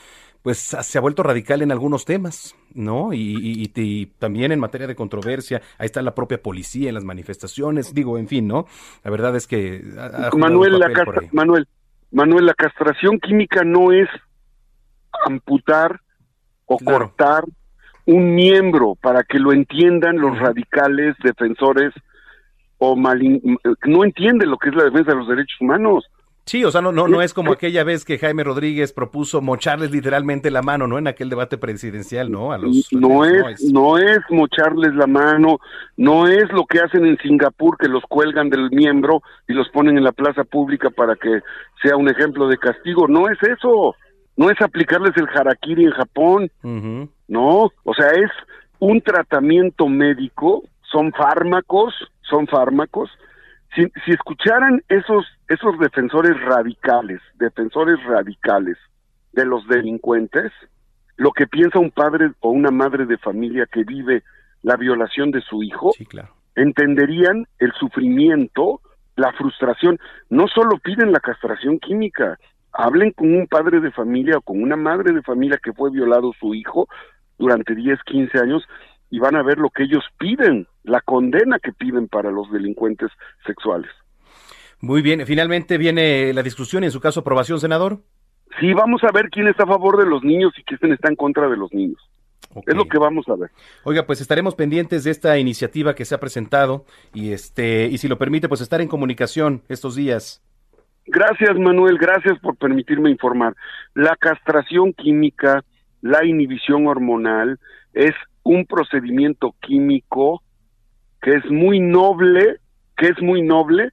[0.43, 3.13] pues se ha vuelto radical en algunos temas, ¿no?
[3.13, 7.05] Y, y, y, también en materia de controversia, ahí está la propia policía en las
[7.05, 8.67] manifestaciones, digo, en fin, ¿no?
[9.05, 10.91] La verdad es que ha, Manuel, la
[11.33, 11.67] Manuel,
[12.11, 14.09] Manuel, la castración química no es
[15.27, 16.01] amputar
[16.67, 17.07] o claro.
[17.07, 17.45] cortar
[18.07, 21.93] un miembro para que lo entiendan los radicales defensores
[22.79, 23.59] o malin...
[23.85, 26.05] no entienden lo que es la defensa de los derechos humanos.
[26.47, 29.93] Sí, o sea, no, no, no es como aquella vez que Jaime Rodríguez propuso mocharles
[29.93, 30.99] literalmente la mano, ¿no?
[30.99, 32.51] En aquel debate presidencial, ¿no?
[32.51, 35.61] A los, no, es, no, es, no es mocharles la mano,
[35.97, 39.97] no es lo que hacen en Singapur, que los cuelgan del miembro y los ponen
[39.97, 41.41] en la plaza pública para que
[41.83, 43.95] sea un ejemplo de castigo, no es eso
[44.41, 47.09] no es aplicarles el harakiri en Japón, uh -huh.
[47.29, 48.31] no, o sea, es
[48.79, 53.11] un tratamiento médico, son fármacos, son fármacos.
[53.75, 58.79] Si, si escucharan esos, esos defensores radicales, defensores radicales
[59.35, 60.51] de los delincuentes,
[61.19, 64.23] lo que piensa un padre o una madre de familia que vive
[64.63, 66.31] la violación de su hijo, sí, claro.
[66.55, 68.81] entenderían el sufrimiento,
[69.17, 69.99] la frustración.
[70.31, 72.39] No solo piden la castración química,
[72.73, 76.33] hablen con un padre de familia o con una madre de familia que fue violado
[76.39, 76.89] su hijo
[77.39, 78.63] durante 10, 15 años
[79.11, 83.11] y van a ver lo que ellos piden, la condena que piden para los delincuentes
[83.47, 83.91] sexuales.
[84.81, 88.01] Muy bien, finalmente viene la discusión y en su caso aprobación, senador.
[88.59, 91.17] Sí, vamos a ver quién está a favor de los niños y quién está en
[91.17, 92.01] contra de los niños.
[92.53, 92.73] Okay.
[92.73, 93.51] Es lo que vamos a ver.
[93.85, 98.09] Oiga, pues estaremos pendientes de esta iniciativa que se ha presentado y este y si
[98.09, 100.43] lo permite, pues estar en comunicación estos días.
[101.13, 103.55] Gracias, Manuel, gracias por permitirme informar.
[103.95, 105.65] La castración química,
[106.03, 107.59] la inhibición hormonal,
[107.93, 108.13] es
[108.45, 110.43] un procedimiento químico
[111.21, 112.59] que es muy noble,
[112.97, 113.91] que es muy noble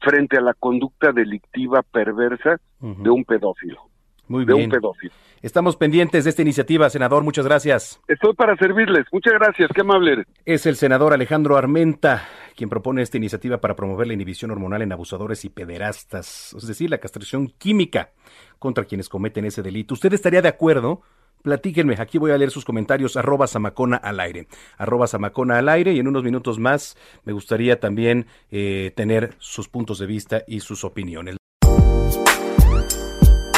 [0.00, 3.02] frente a la conducta delictiva perversa uh -huh.
[3.02, 3.91] de un pedófilo.
[4.32, 4.66] Muy de bien.
[4.66, 5.12] un pedófilo.
[5.42, 7.22] Estamos pendientes de esta iniciativa, senador.
[7.22, 8.00] Muchas gracias.
[8.08, 9.06] Estoy para servirles.
[9.12, 9.70] Muchas gracias.
[9.74, 10.26] Qué amable eres.
[10.44, 12.22] Es el senador Alejandro Armenta
[12.56, 16.90] quien propone esta iniciativa para promover la inhibición hormonal en abusadores y pederastas, es decir,
[16.90, 18.10] la castración química
[18.58, 19.94] contra quienes cometen ese delito.
[19.94, 21.00] ¿Usted estaría de acuerdo
[21.42, 24.46] platíquenme, aquí voy a leer sus comentarios, arroba Samacona al aire,
[24.78, 29.68] arroba Samacona al aire y en unos minutos más me gustaría también eh, tener sus
[29.68, 31.36] puntos de vista y sus opiniones.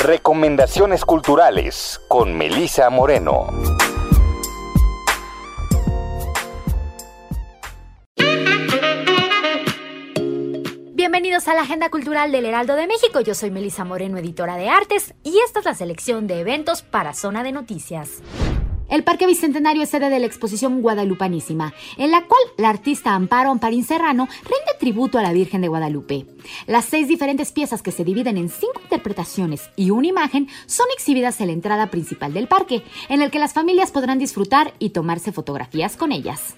[0.04, 3.46] Recomendaciones culturales con Melisa Moreno.
[10.92, 13.22] Bienvenidos a la Agenda Cultural del Heraldo de México.
[13.22, 17.14] Yo soy Melisa Moreno, editora de artes, y esta es la selección de eventos para
[17.14, 18.20] Zona de Noticias.
[18.88, 23.50] El Parque Bicentenario es sede de la exposición Guadalupanísima, en la cual la artista Amparo
[23.50, 26.26] Amparín Serrano rinde tributo a la Virgen de Guadalupe.
[26.66, 31.40] Las seis diferentes piezas que se dividen en cinco interpretaciones y una imagen son exhibidas
[31.40, 35.32] en la entrada principal del parque, en el que las familias podrán disfrutar y tomarse
[35.32, 36.54] fotografías con ellas.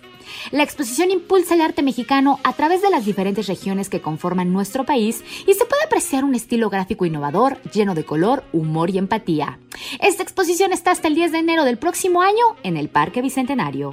[0.51, 4.85] La exposición impulsa el arte mexicano a través de las diferentes regiones que conforman nuestro
[4.85, 9.59] país y se puede apreciar un estilo gráfico innovador, lleno de color, humor y empatía.
[10.01, 13.91] Esta exposición está hasta el 10 de enero del próximo año en el Parque Bicentenario.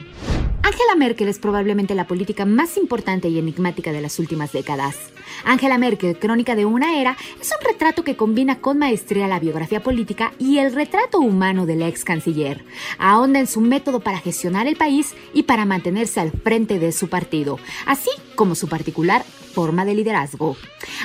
[0.66, 4.96] Angela Merkel es probablemente la política más importante y enigmática de las últimas décadas.
[5.44, 9.84] Angela Merkel, Crónica de una era, es un retrato que combina con maestría la biografía
[9.84, 12.64] política y el retrato humano del ex canciller.
[12.98, 17.10] Ahonda en su método para gestionar el país y para mantenerse al frente de su
[17.10, 20.58] partido, así como su particular forma de liderazgo.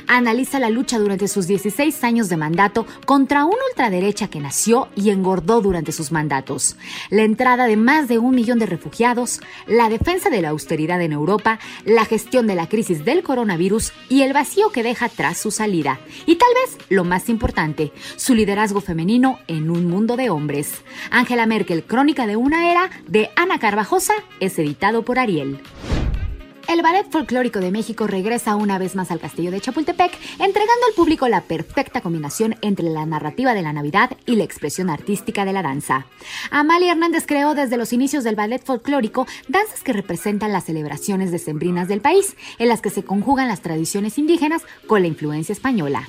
[0.07, 5.11] Analiza la lucha durante sus 16 años de mandato contra una ultraderecha que nació y
[5.11, 6.77] engordó durante sus mandatos,
[7.11, 11.13] la entrada de más de un millón de refugiados, la defensa de la austeridad en
[11.13, 15.51] Europa, la gestión de la crisis del coronavirus y el vacío que deja tras su
[15.51, 16.01] salida.
[16.27, 20.83] Y tal vez lo más importante, su liderazgo femenino en un mundo de hombres.
[21.11, 25.61] Angela Merkel, Crónica de una era, de Ana Carvajosa, es editado por Ariel.
[26.69, 30.95] El Ballet Folclórico de México regresa una vez más al Castillo de Chapultepec, entregando al
[30.95, 35.55] público la perfecta combinación entre la narrativa de la Navidad y la expresión artística de
[35.55, 36.05] la danza.
[36.51, 41.89] Amalia Hernández creó desde los inicios del ballet folclórico danzas que representan las celebraciones decembrinas
[41.89, 46.07] del país, en las que se conjugan las tradiciones indígenas con la influencia española.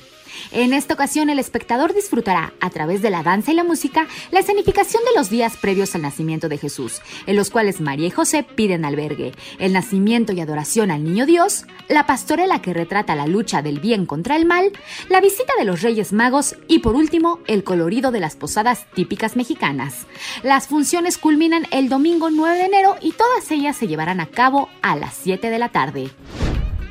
[0.52, 4.40] En esta ocasión el espectador disfrutará, a través de la danza y la música, la
[4.40, 8.42] escenificación de los días previos al nacimiento de Jesús, en los cuales María y José
[8.42, 13.62] piden albergue, el nacimiento y adoración al niño Dios, la pastorela que retrata la lucha
[13.62, 14.72] del bien contra el mal,
[15.08, 19.36] la visita de los Reyes Magos y por último el colorido de las posadas típicas
[19.36, 20.06] mexicanas.
[20.42, 24.68] Las funciones culminan el domingo 9 de enero y todas ellas se llevarán a cabo
[24.82, 26.10] a las 7 de la tarde.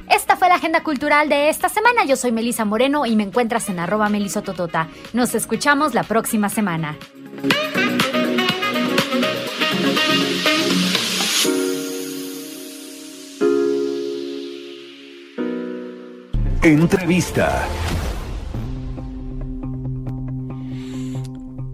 [0.10, 2.04] Esta fue la agenda cultural de esta semana.
[2.06, 4.88] Yo soy Melisa Moreno y me encuentras en arroba melisototota.
[5.14, 6.98] Nos escuchamos la próxima semana.
[16.62, 17.66] Entrevista.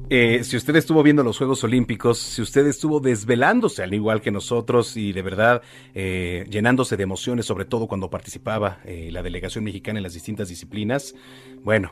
[0.08, 4.30] Eh, si usted estuvo viendo los Juegos Olímpicos, si usted estuvo desvelándose al igual que
[4.30, 5.64] nosotros y de verdad
[5.96, 10.48] eh, llenándose de emociones, sobre todo cuando participaba eh, la delegación mexicana en las distintas
[10.48, 11.16] disciplinas,
[11.64, 11.92] bueno,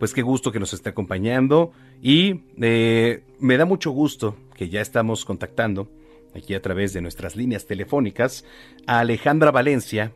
[0.00, 1.70] pues qué gusto que nos esté acompañando.
[2.02, 5.88] Y me da mucho gusto que ya estamos contactando
[6.34, 8.44] aquí a través de nuestras líneas telefónicas
[8.88, 10.12] a Alejandra Valencia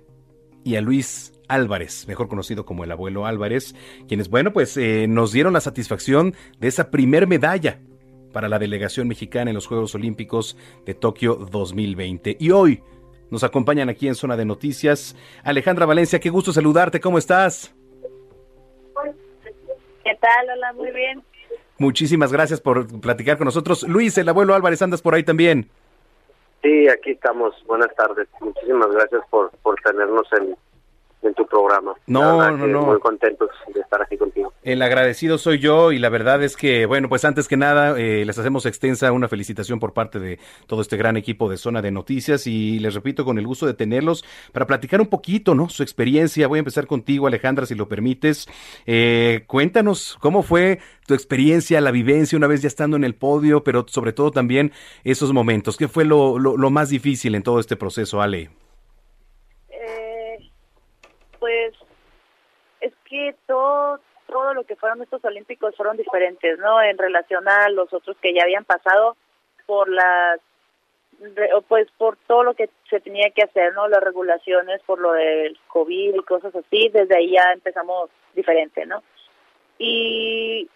[0.64, 3.74] y a Luis Álvarez, mejor conocido como el abuelo Álvarez,
[4.09, 7.80] quienes, bueno, pues eh, nos dieron la satisfacción de esa primer medalla
[8.32, 12.36] para la delegación mexicana en los Juegos Olímpicos de Tokio 2020.
[12.38, 12.82] Y hoy
[13.30, 15.16] nos acompañan aquí en Zona de Noticias.
[15.42, 17.74] Alejandra Valencia, qué gusto saludarte, ¿cómo estás?
[20.05, 20.51] ¿Qué tal?
[20.51, 21.22] Hola, muy bien.
[21.78, 23.82] Muchísimas gracias por platicar con nosotros.
[23.88, 25.68] Luis, el abuelo Álvarez, andas por ahí también.
[26.62, 27.55] Sí, aquí estamos.
[27.66, 28.28] Buenas tardes.
[28.40, 30.57] Muchísimas gracias por, por tenernos en,
[31.27, 31.95] en tu programa.
[32.07, 32.83] No, no, no.
[32.87, 34.53] Muy contentos de estar aquí contigo.
[34.62, 38.24] El agradecido soy yo y la verdad es que, bueno, pues antes que nada, eh,
[38.24, 41.91] les hacemos extensa una felicitación por parte de todo este gran equipo de Zona de
[41.91, 45.68] Noticias y les repito, con el gusto de tenerlos para platicar un poquito, ¿no?
[45.68, 46.49] Su experiencia.
[46.49, 48.49] Voy a empezar contigo, Alejandra, si lo permites.
[48.87, 53.62] Eh, cuéntanos cómo fue tu experiencia, la vivencia una vez ya estando en el podio,
[53.62, 54.72] pero sobre todo también
[55.05, 55.77] esos momentos.
[55.77, 58.51] ¿Qué fue lo, lo, lo más difícil en todo este proceso, Ale?
[61.47, 61.74] Pues
[62.80, 66.82] es que todo todo lo que fueron estos olímpicos fueron diferentes, ¿no?
[66.82, 69.16] En relación a los otros que ya habían pasado
[69.66, 70.40] por las
[71.68, 73.86] pues por todo lo que se tenía que hacer, ¿no?
[73.86, 79.05] Las regulaciones por lo del COVID y cosas así, desde ahí ya empezamos diferente, ¿no?
[79.78, 80.68] Y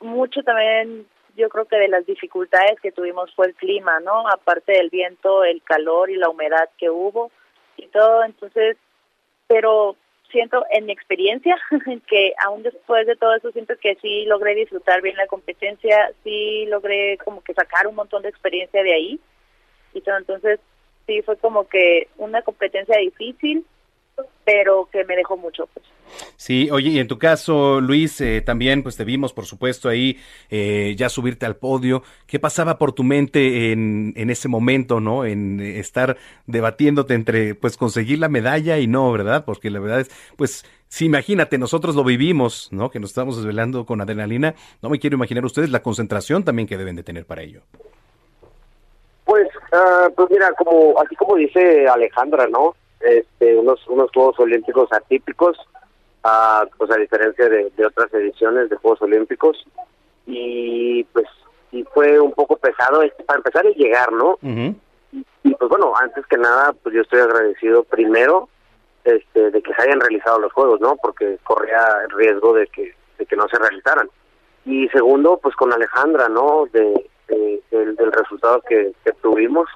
[0.00, 1.06] mucho también
[1.36, 4.28] yo creo que de las dificultades que tuvimos fue el clima, ¿no?
[4.28, 7.30] Aparte del viento, el calor y la humedad que hubo
[7.78, 8.76] y todo, entonces,
[9.46, 9.96] pero
[10.32, 11.56] siento en mi experiencia
[12.08, 16.66] que aún después de todo eso siento que sí logré disfrutar bien la competencia, sí
[16.66, 19.20] logré como que sacar un montón de experiencia de ahí.
[19.94, 20.58] Y todo, entonces
[21.06, 23.64] sí fue como que una competencia difícil,
[24.44, 25.68] pero que me dejó mucho.
[25.72, 25.86] Pues.
[26.36, 30.18] Sí, oye, y en tu caso, Luis, eh, también pues te vimos, por supuesto, ahí
[30.50, 32.02] eh, ya subirte al podio.
[32.26, 35.24] ¿Qué pasaba por tu mente en, en ese momento, no?
[35.24, 36.16] En estar
[36.46, 39.44] debatiéndote entre pues conseguir la medalla y no, ¿verdad?
[39.44, 42.90] Porque la verdad es, pues, sí, imagínate, nosotros lo vivimos, ¿no?
[42.90, 44.54] Que nos estamos desvelando con adrenalina.
[44.82, 47.62] No me quiero imaginar ustedes la concentración también que deben de tener para ello.
[49.24, 52.74] Pues, ah, pues mira, como así como dice Alejandra, ¿no?
[53.04, 55.58] Este, unos unos Juegos Olímpicos atípicos
[56.22, 59.64] a, pues a diferencia de, otras ediciones de Juegos Olímpicos
[60.26, 61.26] y pues
[61.72, 64.38] y fue un poco pesado este, para empezar y llegar, ¿no?
[64.42, 68.48] Y pues bueno, antes que nada, pues yo estoy agradecido primero
[69.04, 70.96] este, de que se hayan realizado los juegos, ¿no?
[70.96, 74.08] Porque corría el riesgo de que de que no se realizaran.
[74.64, 76.66] Y segundo, pues con Alejandra, ¿no?
[76.72, 79.66] De, del, resultado que, que tuvimos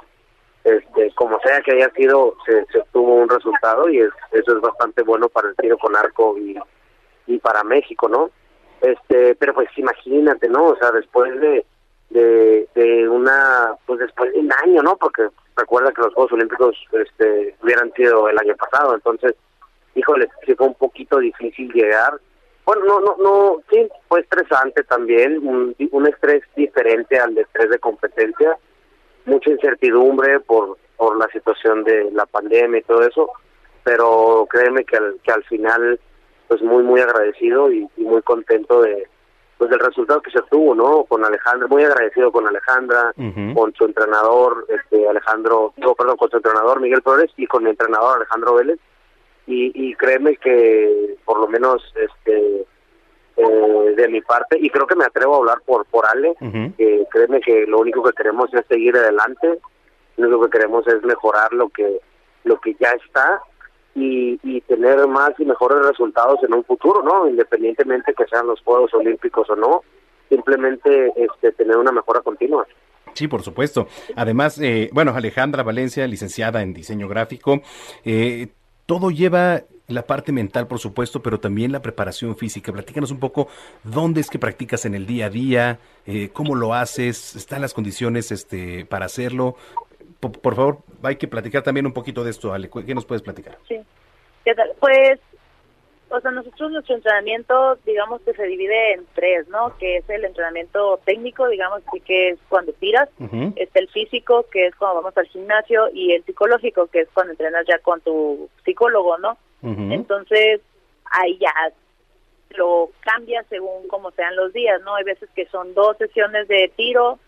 [0.67, 4.61] este, como sea que haya sido, se, se obtuvo un resultado y es, eso es
[4.61, 6.59] bastante bueno para el tiro con arco y,
[7.29, 8.31] y para México, ¿no?
[8.81, 10.65] Este, pero pues imagínate, ¿no?
[10.67, 11.65] O sea, después de,
[12.11, 14.97] de, una, pues después de un año, ¿no?
[14.97, 19.37] Porque recuerda que los Juegos Olímpicos este, hubieran sido el año pasado, entonces,
[19.95, 22.21] híjole, sí fue un poquito difícil llegar.
[22.65, 27.79] Bueno, no, no, no, sí, fue estresante también, un, un estrés diferente al estrés de
[27.79, 28.59] competencia,
[29.27, 33.31] mucha incertidumbre por, por la situación de la pandemia y todo eso,
[33.85, 36.01] pero créeme que al, que al final,
[36.49, 39.07] pues muy, muy agradecido y, muy contento de
[39.59, 41.05] pues del resultado que se obtuvo, ¿no?
[41.05, 43.15] Con Alejandra, muy agradecido con Alejandra,
[43.55, 47.71] con su entrenador, este Alejandro, no, perdón, con su entrenador Miguel Flores y con mi
[47.71, 48.79] entrenador Alejandro Vélez.
[49.47, 52.67] Y, y créeme que por lo menos este
[53.37, 56.35] eh, de mi parte y creo que me atrevo a hablar por por Ale
[57.11, 59.59] créeme que lo único que queremos es seguir adelante
[60.17, 62.01] lo único que queremos es mejorar lo que
[62.45, 63.41] lo que ya está
[63.95, 68.61] y, y tener más y mejores resultados en un futuro no independientemente que sean los
[68.63, 69.83] Juegos Olímpicos o no
[70.29, 72.67] simplemente este tener una mejora continua.
[73.15, 73.87] Sí, por supuesto.
[74.15, 77.63] Además, eh, bueno, Alejandra Valencia, licenciada en diseño gráfico,
[78.05, 78.49] eh,
[78.85, 82.73] todo lleva la parte mental, por supuesto, pero también la preparación física.
[82.73, 83.49] Platícanos un poco
[83.85, 87.73] dónde es que practicas en el día a día, eh, cómo lo haces, están las
[87.73, 89.57] condiciones este, para hacerlo.
[90.21, 92.69] Por, favor, hay que platicar también un poquito de esto, Ale.
[92.69, 93.59] ¿Qué nos puedes platicar?
[93.69, 93.79] Sí.
[94.45, 94.73] ¿Qué tal?
[94.81, 95.21] Pues,
[96.09, 99.77] o sea, nosotros nuestro entrenamiento, digamos que se divide en tres, ¿no?
[99.79, 103.09] Que es el entrenamiento técnico, digamos, que es cuando tiras,
[103.57, 107.33] está el físico, que es cuando vamos al gimnasio, y el psicológico, que es cuando
[107.33, 109.37] entrenas ya con tu psicólogo, ¿no?
[109.63, 110.61] Entonces,
[111.11, 111.53] ahí ya
[112.51, 114.95] lo cambia según cómo sean los días, ¿no?
[114.95, 117.19] Hay veces que son dos sesiones de tiro,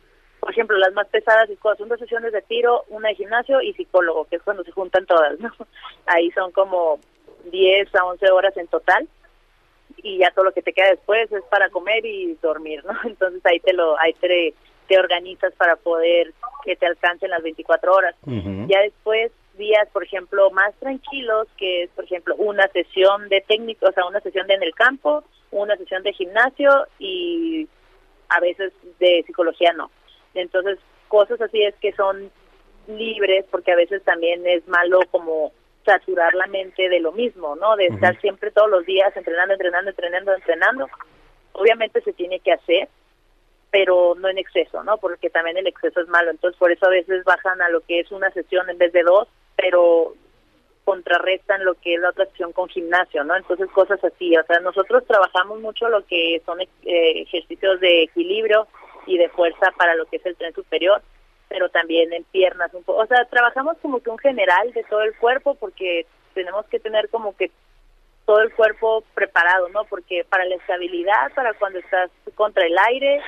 [0.41, 3.73] por ejemplo, las más pesadas y son dos sesiones de tiro, una de gimnasio y
[3.75, 5.53] psicólogo, que es cuando se juntan todas, ¿no?
[6.07, 7.01] Ahí son como
[7.51, 9.09] 10 a 11 horas en total
[10.03, 12.93] y ya todo lo que te queda después es para comer y dormir, ¿no?
[13.05, 14.55] Entonces ahí te lo ahí te,
[14.87, 16.33] te organizas para poder
[16.65, 18.15] que te alcancen las 24 horas.
[18.25, 23.87] Ya después días, por ejemplo, más tranquilos, que es, por ejemplo, una sesión de técnico,
[23.89, 27.69] o sea, una sesión de en el campo, una sesión de gimnasio y
[28.29, 29.91] a veces de psicología no.
[30.35, 30.79] Entonces,
[31.09, 32.31] cosas así es que son
[32.87, 35.53] libres, porque a veces también es malo como
[35.85, 37.77] saturar la mente de lo mismo, ¿no?
[37.77, 40.89] De estar siempre todos los días entrenando, entrenando, entrenando, entrenando.
[41.53, 42.89] Obviamente se tiene que hacer,
[43.71, 44.99] pero no en exceso, ¿no?
[44.99, 46.31] Porque también el exceso es malo.
[46.31, 49.03] Entonces, por eso a veces bajan a lo que es una sesión en vez de
[49.03, 49.29] dos,
[49.59, 50.15] pero
[50.85, 53.37] contrarrestan lo que es la otra sesión con gimnasio, ¿no?
[53.37, 54.35] Entonces, cosas así.
[54.39, 58.67] O sea, nosotros trabajamos mucho lo que son eh, ejercicios de equilibrio
[59.07, 61.03] y de fuerza para lo que es el tren superior,
[61.49, 63.03] pero también en piernas un poco.
[63.03, 67.11] O sea, trabajamos como que un general de todo el cuerpo porque tenemos que tener
[67.11, 67.51] como que
[68.25, 69.85] todo el cuerpo preparado, ¿no?
[69.85, 73.21] Porque para la estabilidad, para cuando estás contra el aire,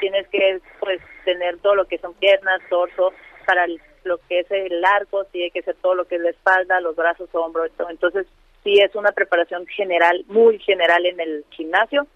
[0.00, 3.12] tienes que pues tener todo lo que son piernas, torso,
[3.46, 3.66] para
[4.06, 6.96] lo que es el arco, tiene que ser todo lo que es la espalda, los
[6.96, 7.70] brazos, hombros.
[7.90, 8.26] Entonces,
[8.64, 12.06] sí es una preparación general, muy general en el gimnasio,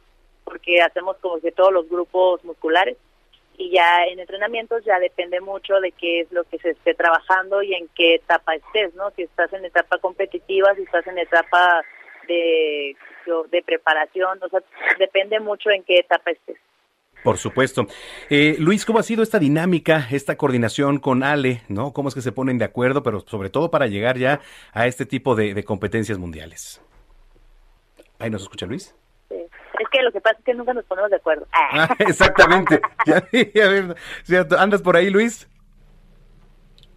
[0.44, 2.96] porque hacemos como que todos los grupos musculares
[3.60, 7.62] y ya en entrenamientos ya depende mucho de qué es lo que se esté trabajando
[7.62, 9.10] y en qué etapa estés, ¿no?
[9.10, 11.82] Si estás en etapa competitiva, si estás en etapa
[12.26, 12.96] de,
[13.50, 14.60] de preparación, o sea,
[14.98, 16.56] depende mucho en qué etapa estés.
[17.22, 17.86] Por supuesto.
[18.30, 21.92] Eh, Luis, ¿cómo ha sido esta dinámica, esta coordinación con Ale, no?
[21.92, 24.40] ¿Cómo es que se ponen de acuerdo, pero sobre todo para llegar ya
[24.72, 26.80] a este tipo de, competencias mundiales?
[28.18, 28.94] Ahí nos escucha Luis.
[29.30, 31.47] Es que lo que pasa es que nunca nos ponemos de acuerdo.
[31.52, 31.88] Ah.
[31.88, 32.80] Ah, exactamente.
[33.06, 34.59] Ya, ya, a ver, ¿cierto?
[34.59, 35.48] ¿Andas por ahí, Luis?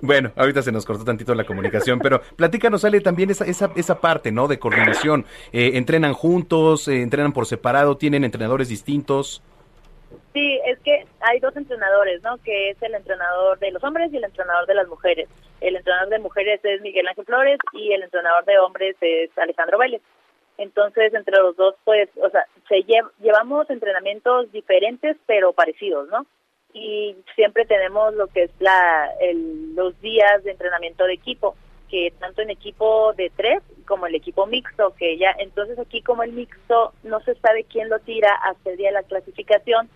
[0.02, 4.02] Bueno, ahorita se nos cortó tantito la comunicación, pero platícanos, Ale, también esa, esa, esa
[4.02, 4.50] parte, ¿no?
[4.50, 5.26] De coordinación.
[5.54, 6.90] Eh, ¿Entrenan juntos?
[6.90, 7.96] Eh, ¿Entrenan por separado?
[7.96, 9.42] ¿Tienen entrenadores distintos?
[10.34, 12.38] Sí, es que hay dos entrenadores, ¿no?
[12.40, 15.30] Que es el entrenador de los hombres y el entrenador de las mujeres.
[15.62, 19.78] El entrenador de mujeres es Miguel Ángel Flores y el entrenador de hombres es Alejandro
[19.78, 20.02] Vélez.
[20.58, 22.84] Entonces, entre los dos, pues, o sea, se
[23.20, 26.26] llevamos entrenamientos diferentes pero parecidos, ¿no?
[26.74, 31.56] y siempre tenemos lo que es la el, los días de entrenamiento de equipo
[31.90, 36.24] que tanto en equipo de tres como el equipo mixto que ya entonces aquí como
[36.24, 39.88] el mixto no se sabe quién lo tira hasta el día de la clasificación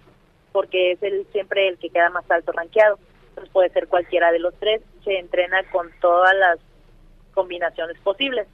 [0.58, 2.98] porque es el siempre el que queda más alto rankeado.
[3.30, 4.82] Entonces puede ser cualquiera de los tres.
[5.04, 6.58] Se entrena con todas las
[7.36, 8.48] combinaciones posibles.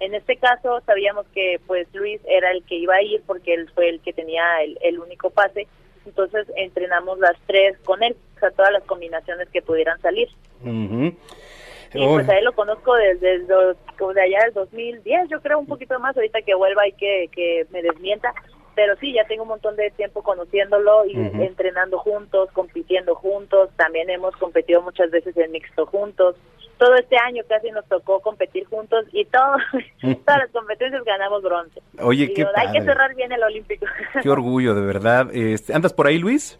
[0.00, 3.70] En este caso sabíamos que pues Luis era el que iba a ir porque él
[3.72, 5.68] fue el que tenía el, el único pase.
[6.04, 10.30] Entonces entrenamos las tres con él, o sea, todas las combinaciones que pudieran salir.
[10.64, 16.00] Y pues a él lo conozco desde, desde, allá del 2010, yo creo un poquito
[16.00, 18.34] más, ahorita que vuelva y que, que me desmienta,
[18.74, 24.10] pero sí, ya tengo un montón de tiempo conociéndolo y entrenando juntos, compitiendo juntos, también
[24.10, 26.36] hemos competido muchas veces en mixto juntos,
[26.78, 29.56] todo este año casi nos tocó competir juntos y todo,
[30.24, 31.80] todas las competencias ganamos bronce.
[32.00, 33.86] Oye, qué Hay que cerrar bien el Olímpico.
[34.22, 35.34] Qué orgullo, de verdad.
[35.34, 36.58] Este, ¿Andas por ahí, Luis?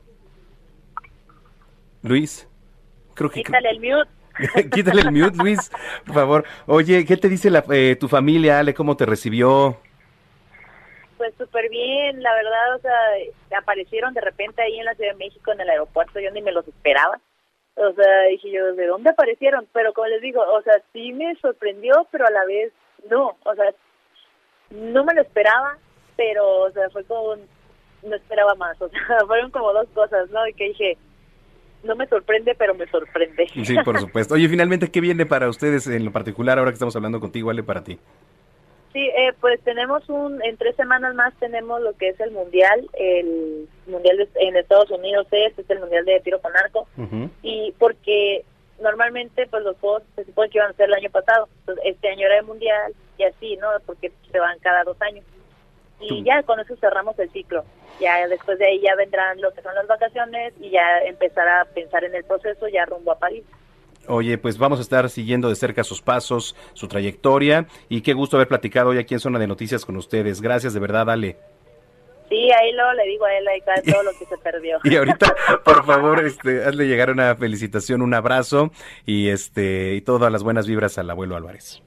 [2.03, 2.49] Luis,
[3.15, 3.43] creo que...
[3.43, 4.70] Quítale el mute.
[4.70, 5.70] Quítale el mute, Luis,
[6.07, 6.45] por favor.
[6.66, 8.74] Oye, ¿qué te dice la, eh, tu familia, Ale?
[8.74, 9.78] ¿Cómo te recibió?
[11.16, 15.19] Pues súper bien, la verdad, o sea, aparecieron de repente ahí en la Ciudad de
[15.19, 17.20] México en el aeropuerto, yo ni me los esperaba
[17.77, 19.66] o sea, dije yo, ¿de dónde aparecieron?
[19.73, 22.73] Pero como les digo, o sea, sí me sorprendió, pero a la vez
[23.11, 23.73] no, o sea,
[24.70, 25.77] no me lo esperaba,
[26.16, 27.36] pero, o sea, fue como,
[28.03, 30.47] no esperaba más, o sea, fueron como dos cosas, ¿no?
[30.47, 30.97] Y que dije,
[31.82, 33.47] no me sorprende, pero me sorprende.
[33.65, 34.35] Sí, por supuesto.
[34.35, 37.62] Oye, finalmente, ¿qué viene para ustedes en lo particular ahora que estamos hablando contigo, Ale,
[37.62, 37.99] para ti?
[38.95, 42.89] Sí, eh, pues tenemos un, en tres semanas más tenemos lo que es el mundial,
[42.93, 46.87] el mundial en Estados Unidos es, es el mundial de tiro con arco,
[47.43, 48.45] y porque
[48.81, 52.09] normalmente pues los juegos se supone que iban a ser el año pasado, entonces este
[52.09, 53.66] año era el mundial y así, ¿no?
[53.85, 55.25] Porque se van cada dos años.
[55.99, 57.65] Y ya con eso cerramos el ciclo.
[57.99, 61.65] Ya después de ahí ya vendrán lo que son las vacaciones y ya empezar a
[61.65, 63.45] pensar en el proceso ya rumbo a París.
[64.09, 68.36] Oye, pues vamos a estar siguiendo de cerca sus pasos, su trayectoria y qué gusto
[68.36, 70.40] haber platicado hoy aquí en Zona de Noticias con ustedes.
[70.40, 71.36] Gracias de verdad, Ale.
[72.28, 73.60] Sí, ahí luego le digo a él ahí
[73.93, 74.78] todo lo que se perdió.
[74.85, 78.70] y ahorita, por favor, este, hazle llegar una felicitación, un abrazo
[79.06, 81.82] y este y todas las buenas vibras al abuelo Álvarez.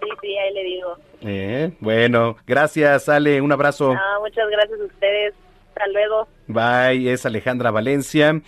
[0.00, 0.96] Sí, sí, ahí le digo.
[1.22, 3.94] Eh, bueno, gracias, Ale, un abrazo.
[4.20, 5.34] muchas gracias a ustedes.
[5.68, 6.28] Hasta luego.
[6.48, 8.40] Bye, es Alejandra Valencia.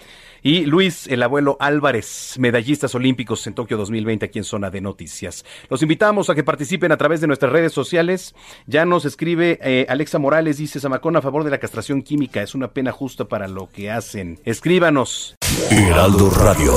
[0.46, 5.42] Y Luis, el abuelo Álvarez, medallistas olímpicos en Tokio 2020 aquí en Zona de Noticias.
[5.70, 8.34] Los invitamos a que participen a través de nuestras redes sociales.
[8.66, 12.42] Ya nos escribe eh, Alexa Morales, dice Zamacón a favor de la castración química.
[12.42, 14.38] Es una pena justa para lo que hacen.
[14.44, 15.34] Escríbanos.
[15.70, 16.74] Heraldo Radio.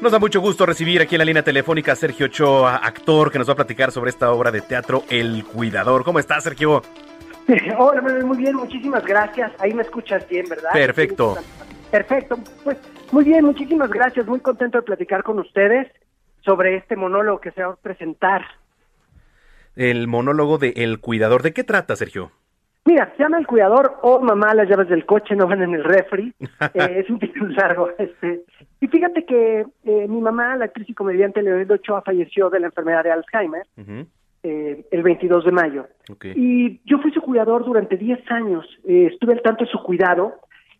[0.00, 3.38] Nos da mucho gusto recibir aquí en la línea telefónica a Sergio Ochoa, actor, que
[3.38, 6.04] nos va a platicar sobre esta obra de teatro El Cuidador.
[6.04, 6.82] ¿Cómo estás, Sergio?
[7.78, 9.52] Hola, muy bien, muchísimas gracias.
[9.58, 10.70] Ahí me escuchas bien, ¿verdad?
[10.72, 11.36] Perfecto.
[11.90, 12.38] Perfecto.
[12.62, 12.78] Pues
[13.12, 14.26] muy bien, muchísimas gracias.
[14.26, 15.88] Muy contento de platicar con ustedes
[16.44, 18.42] sobre este monólogo que se va a presentar.
[19.76, 21.42] El monólogo de El Cuidador.
[21.42, 22.30] ¿De qué trata, Sergio?
[22.84, 25.84] Mira, se llama El Cuidador o Mamá, las llaves del coche no van en el
[25.84, 26.34] refri.
[26.74, 27.90] Eh, es un título largo.
[27.98, 28.42] Este.
[28.80, 32.66] Y fíjate que eh, mi mamá, la actriz y comediante Leonel Ochoa, falleció de la
[32.66, 33.66] enfermedad de Alzheimer.
[34.42, 35.86] Eh, el 22 de mayo.
[36.34, 40.32] Y yo fui su cuidador durante 10 años, eh, estuve al tanto de su cuidado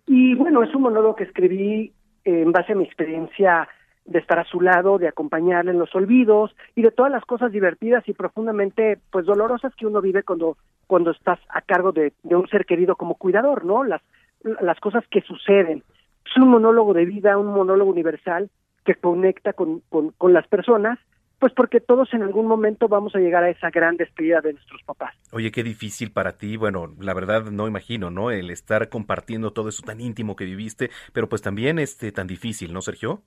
[0.07, 1.93] y bueno, es un monólogo que escribí
[2.25, 3.69] eh, en base a mi experiencia
[4.07, 7.53] de estar a su lado, de acompañarle en los olvidos y de todas las cosas
[7.53, 10.57] divertidas y profundamente pues dolorosas que uno vive cuando
[10.87, 13.85] cuando estás a cargo de, un ser querido como cuidador, ¿no?
[13.85, 14.01] Las
[14.43, 15.83] las cosas que suceden.
[16.25, 18.49] Es un monólogo de vida, un monólogo universal
[18.87, 20.99] que conecta con, con, con las personas
[21.41, 24.83] pues porque todos en algún momento vamos a llegar a esa gran despedida de nuestros
[24.83, 25.17] papás.
[25.33, 28.31] Oye, qué difícil para ti, bueno, la verdad no imagino, ¿no?
[28.31, 32.75] El estar compartiendo todo eso tan íntimo que viviste, pero pues también este tan difícil,
[32.75, 33.23] ¿no, Sergio?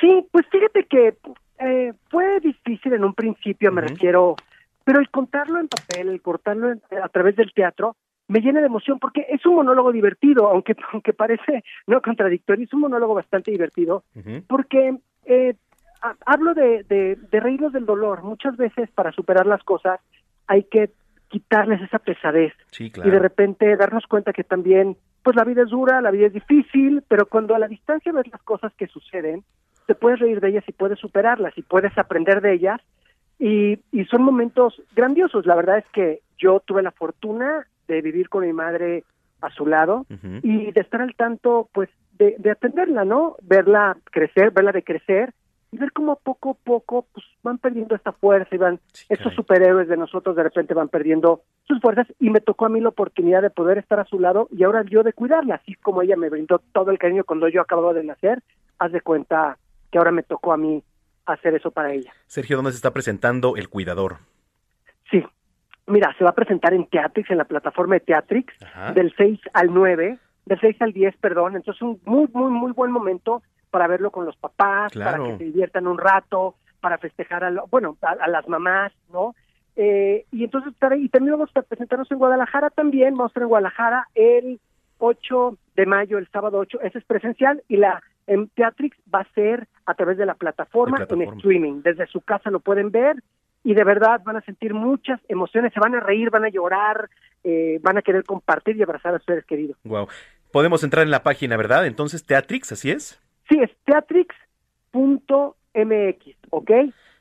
[0.00, 1.16] Sí, pues fíjate que
[1.58, 4.36] eh, fue difícil en un principio, me refiero,
[4.84, 7.96] pero el contarlo en papel, el cortarlo a través del teatro,
[8.28, 12.72] me llena de emoción porque es un monólogo divertido, aunque aunque parece no contradictorio, es
[12.74, 14.04] un monólogo bastante divertido,
[14.46, 15.54] porque eh,
[16.26, 18.22] hablo de, de, de reírnos del dolor.
[18.22, 20.00] Muchas veces para superar las cosas
[20.46, 20.90] hay que
[21.28, 25.70] quitarles esa pesadez Sí, y de repente darnos cuenta que también, pues la vida es
[25.70, 29.44] dura, la vida es difícil, pero cuando a la distancia ves las cosas que suceden,
[29.86, 32.80] te puedes reír de ellas y puedes superarlas y puedes aprender de ellas
[33.38, 35.46] y, y son momentos grandiosos.
[35.46, 39.04] La verdad es que yo tuve la fortuna de vivir con mi madre
[39.40, 40.06] a su lado
[40.42, 43.36] y de estar al tanto, pues, de, de atenderla, ¿no?
[43.42, 45.32] Verla crecer, verla de crecer
[45.72, 49.88] y ver cómo poco a poco pues, van perdiendo esta fuerza y van, estos superhéroes
[49.88, 53.42] de nosotros de repente van perdiendo sus fuerzas y me tocó a mí la oportunidad
[53.42, 56.28] de poder estar a su lado y ahora yo de cuidarla, así como ella me
[56.28, 58.42] brindó todo el cariño cuando yo acababa de nacer,
[58.78, 59.58] haz de cuenta
[59.90, 60.82] que ahora me tocó a mí
[61.26, 62.12] hacer eso para ella.
[62.26, 64.18] Sergio, ¿dónde se está presentando El Cuidador?
[65.10, 65.22] Sí,
[65.86, 68.52] mira, se va a presentar en Teatrix, en la plataforma de Teatrix,
[68.94, 72.90] del 6 al 9, del 6 al 10, perdón, entonces un muy, muy, muy buen
[72.90, 75.22] momento para verlo con los papás, Claro.
[75.24, 78.92] para que se diviertan un rato, para festejar a, lo- bueno, a, a las mamás,
[79.12, 79.34] ¿no?
[79.76, 83.48] Eh, y entonces, y también vamos a presentarnos en Guadalajara también, vamos a estar en
[83.48, 84.60] Guadalajara el
[84.98, 89.32] 8 de mayo, el sábado 8, ese es presencial, y la en Teatrix va a
[89.34, 91.32] ser a través de la plataforma, De plataforma.
[91.32, 93.16] en streaming, desde su casa lo pueden ver,
[93.64, 97.08] y de verdad van a sentir muchas emociones, se van a reír, van a llorar,
[97.44, 99.76] eh, van a querer compartir y abrazar a sus seres queridos.
[99.84, 100.08] Wow.
[100.52, 101.86] Podemos entrar en la página, ¿verdad?
[101.86, 103.20] Entonces, Teatrix, ¿así es?
[103.50, 104.36] Sí, es teatrix.mx,
[106.50, 106.70] ¿ok?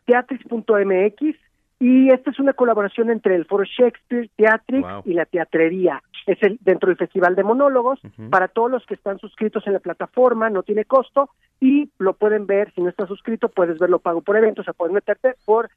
[0.06, 1.36] Teatrix.mx
[1.80, 5.02] y esta es una colaboración entre el Foro Shakespeare, Teatrix Wow.
[5.06, 6.04] y la Teatrería.
[6.28, 8.00] Es el, dentro del Festival de Monólogos.
[8.30, 11.30] Para todos los que están suscritos en la plataforma, no tiene costo
[11.62, 12.74] y lo pueden ver.
[12.74, 15.70] Si no estás suscrito, puedes verlo pago por evento, o sea, puedes meterte por,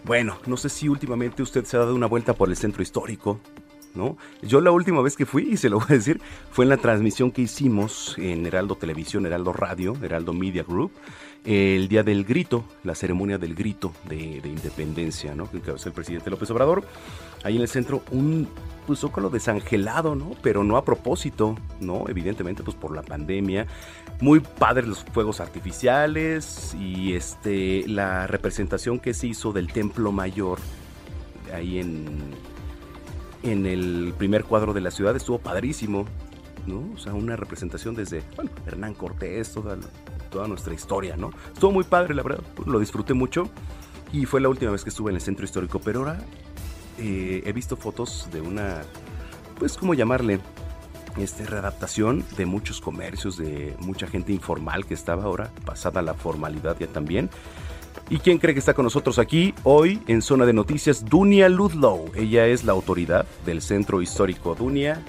[0.03, 3.39] Bueno, no sé si últimamente usted se ha dado una vuelta por el centro histórico,
[3.93, 4.17] ¿no?
[4.41, 6.19] Yo la última vez que fui, y se lo voy a decir,
[6.51, 10.91] fue en la transmisión que hicimos en Heraldo Televisión, Heraldo Radio, Heraldo Media Group,
[11.45, 15.49] el día del grito, la ceremonia del grito de, de independencia, ¿no?
[15.49, 16.83] Que encabezó el presidente López Obrador.
[17.43, 18.47] Ahí en el centro, un
[18.85, 20.31] pues, zócalo desangelado, ¿no?
[20.41, 22.05] Pero no a propósito, ¿no?
[22.07, 23.67] Evidentemente, pues por la pandemia.
[24.19, 30.59] Muy padres los fuegos artificiales y este la representación que se hizo del Templo Mayor
[31.53, 32.05] ahí en,
[33.43, 36.05] en el primer cuadro de la ciudad estuvo padrísimo,
[36.67, 36.93] ¿no?
[36.93, 38.23] O sea, una representación desde,
[38.65, 39.77] Hernán Cortés, toda,
[40.29, 41.31] toda nuestra historia, ¿no?
[41.53, 43.49] Estuvo muy padre, la verdad, lo disfruté mucho
[44.11, 46.19] y fue la última vez que estuve en el centro histórico, pero ahora
[46.97, 48.81] eh, he visto fotos de una,
[49.59, 50.39] pues, ¿cómo llamarle?
[51.17, 56.77] Este, readaptación de muchos comercios, de mucha gente informal que estaba ahora, pasada la formalidad
[56.79, 57.29] ya también.
[58.09, 61.05] ¿Y quién cree que está con nosotros aquí hoy en Zona de Noticias?
[61.05, 62.11] Dunia Ludlow.
[62.15, 65.01] Ella es la autoridad del Centro Histórico Dunia.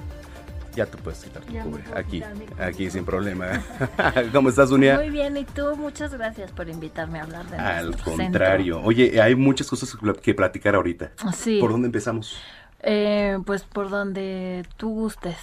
[0.75, 1.85] Ya tú puedes quitar tu Ya cubre.
[1.95, 2.23] Aquí,
[2.59, 3.63] aquí sin problema.
[4.33, 4.97] ¿Cómo estás, Dunia?
[4.97, 8.81] Muy bien, y tú, muchas gracias por invitarme a hablar de Al contrario.
[8.83, 11.13] Oye, hay muchas cosas que platicar ahorita.
[11.35, 11.59] Sí.
[11.61, 12.41] ¿Por dónde empezamos?
[12.81, 15.37] Eh, pues por donde tú gustes.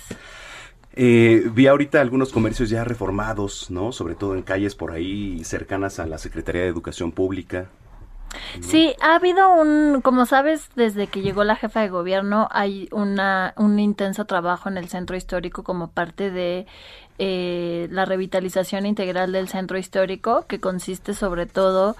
[0.93, 3.91] Eh, vi ahorita algunos comercios ya reformados, ¿no?
[3.91, 7.69] Sobre todo en calles por ahí cercanas a la Secretaría de Educación Pública.
[8.61, 13.53] Sí, ha habido un, como sabes, desde que llegó la jefa de gobierno hay una,
[13.57, 16.67] un intenso trabajo en el centro histórico como parte de
[17.19, 21.95] eh, la revitalización integral del centro histórico, que consiste sobre todo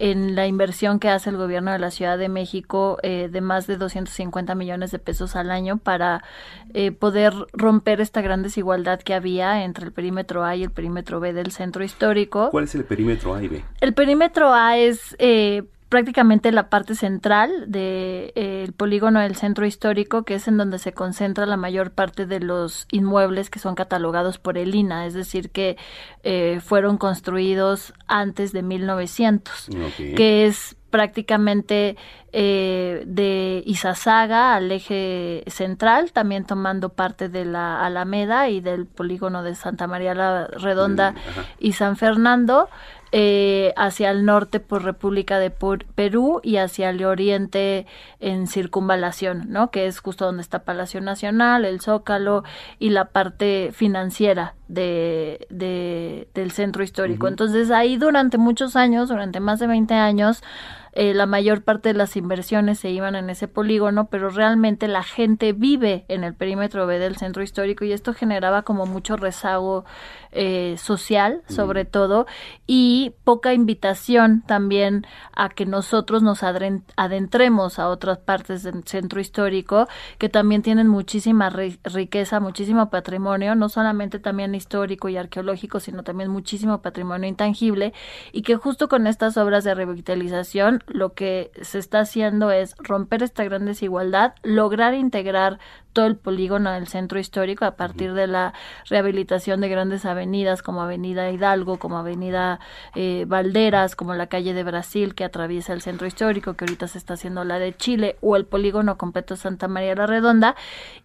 [0.00, 3.66] en la inversión que hace el gobierno de la Ciudad de México eh, de más
[3.66, 6.24] de 250 millones de pesos al año para
[6.72, 11.20] eh, poder romper esta gran desigualdad que había entre el perímetro A y el perímetro
[11.20, 12.48] B del centro histórico.
[12.50, 13.64] ¿Cuál es el perímetro A y B?
[13.80, 19.66] El perímetro A es eh, prácticamente la parte central del de, eh, polígono del centro
[19.66, 23.74] histórico, que es en donde se concentra la mayor parte de los inmuebles que son
[23.74, 25.76] catalogados por el INA, es decir, que
[26.22, 29.68] eh, fueron construidos antes de 1900,
[30.16, 31.96] que es prácticamente
[32.32, 39.42] eh, de Izazaga al eje central, también tomando parte de la Alameda y del polígono
[39.42, 41.16] de Santa María la Redonda mm,
[41.58, 42.68] y San Fernando.
[43.12, 47.84] Eh, hacia el norte por República de Perú y hacia el oriente
[48.20, 49.72] en circunvalación, ¿no?
[49.72, 52.44] Que es justo donde está Palacio Nacional, el Zócalo
[52.78, 57.26] y la parte financiera de, del centro histórico.
[57.26, 60.44] Entonces ahí durante muchos años, durante más de 20 años,
[60.92, 65.04] eh, la mayor parte de las inversiones se iban en ese polígono, pero realmente la
[65.04, 69.84] gente vive en el perímetro B del centro histórico y esto generaba como mucho rezago
[70.32, 72.26] eh, social, sobre todo,
[72.66, 79.88] y poca invitación también a que nosotros nos adentremos a otras partes del centro histórico
[80.18, 86.30] que también tienen muchísima riqueza, muchísimo patrimonio, no solamente también histórico y arqueológico, sino también
[86.30, 87.92] muchísimo patrimonio intangible
[88.32, 93.22] y que justo con estas obras de revitalización lo que se está haciendo es romper
[93.22, 95.58] esta gran desigualdad, lograr integrar
[95.92, 98.54] todo el polígono del centro histórico a partir de la
[98.88, 102.60] rehabilitación de grandes avenidas como Avenida Hidalgo, como Avenida
[102.94, 106.98] eh, Valderas, como la calle de Brasil que atraviesa el centro histórico, que ahorita se
[106.98, 110.54] está haciendo la de Chile, o el polígono completo Santa María la Redonda.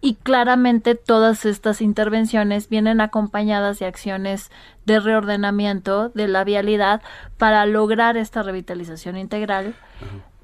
[0.01, 4.51] Y claramente todas estas intervenciones vienen acompañadas de acciones
[4.85, 7.01] de reordenamiento de la vialidad
[7.37, 9.73] para lograr esta revitalización integral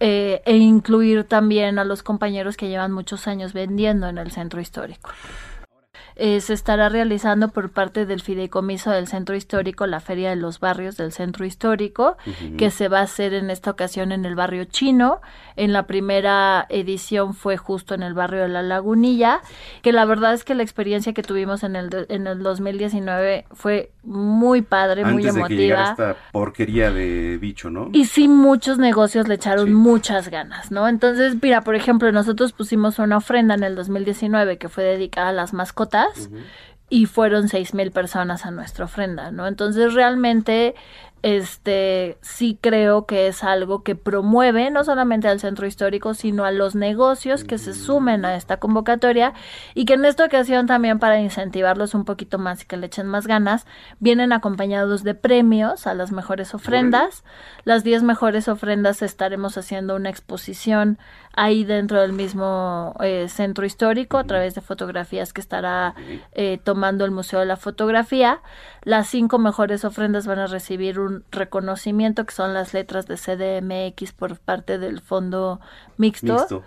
[0.03, 4.59] eh, e incluir también a los compañeros que llevan muchos años vendiendo en el centro
[4.59, 5.11] histórico.
[6.23, 10.59] Eh, se estará realizando por parte del Fideicomiso del Centro Histórico la Feria de los
[10.59, 12.15] Barrios del Centro Histórico,
[12.59, 15.19] que se va a hacer en esta ocasión en el barrio chino.
[15.55, 19.41] En la primera edición fue justo en el barrio de La Lagunilla,
[19.81, 23.89] que la verdad es que la experiencia que tuvimos en el, en el 2019 fue
[24.03, 25.49] muy padre, muy emotiva.
[25.49, 27.89] De que esta porquería de bicho, ¿no?
[27.93, 30.87] Y sí, muchos negocios le echaron muchas ganas, ¿no?
[30.87, 35.33] Entonces, mira, por ejemplo, nosotros pusimos una ofrenda en el 2019 que fue dedicada a
[35.33, 36.10] las mascotas
[36.89, 39.47] y fueron seis mil personas a nuestra ofrenda, ¿no?
[39.47, 40.75] Entonces realmente
[41.23, 46.51] este sí creo que es algo que promueve no solamente al centro histórico, sino a
[46.51, 49.33] los negocios que se sumen a esta convocatoria
[49.75, 53.07] y que en esta ocasión también para incentivarlos un poquito más y que le echen
[53.07, 53.67] más ganas,
[53.99, 57.23] vienen acompañados de premios a las mejores ofrendas.
[57.65, 60.97] Las 10 mejores ofrendas estaremos haciendo una exposición
[61.33, 65.95] ahí dentro del mismo eh, centro histórico a través de fotografías que estará
[66.33, 68.41] eh, tomando el Museo de la Fotografía.
[68.83, 74.13] Las cinco mejores ofrendas van a recibir un reconocimiento que son las letras de CDMX
[74.13, 75.59] por parte del Fondo
[75.97, 76.63] Mixto.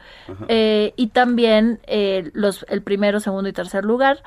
[0.48, 1.80] Eh, y también
[2.32, 4.22] los, el primero, segundo y tercer lugar,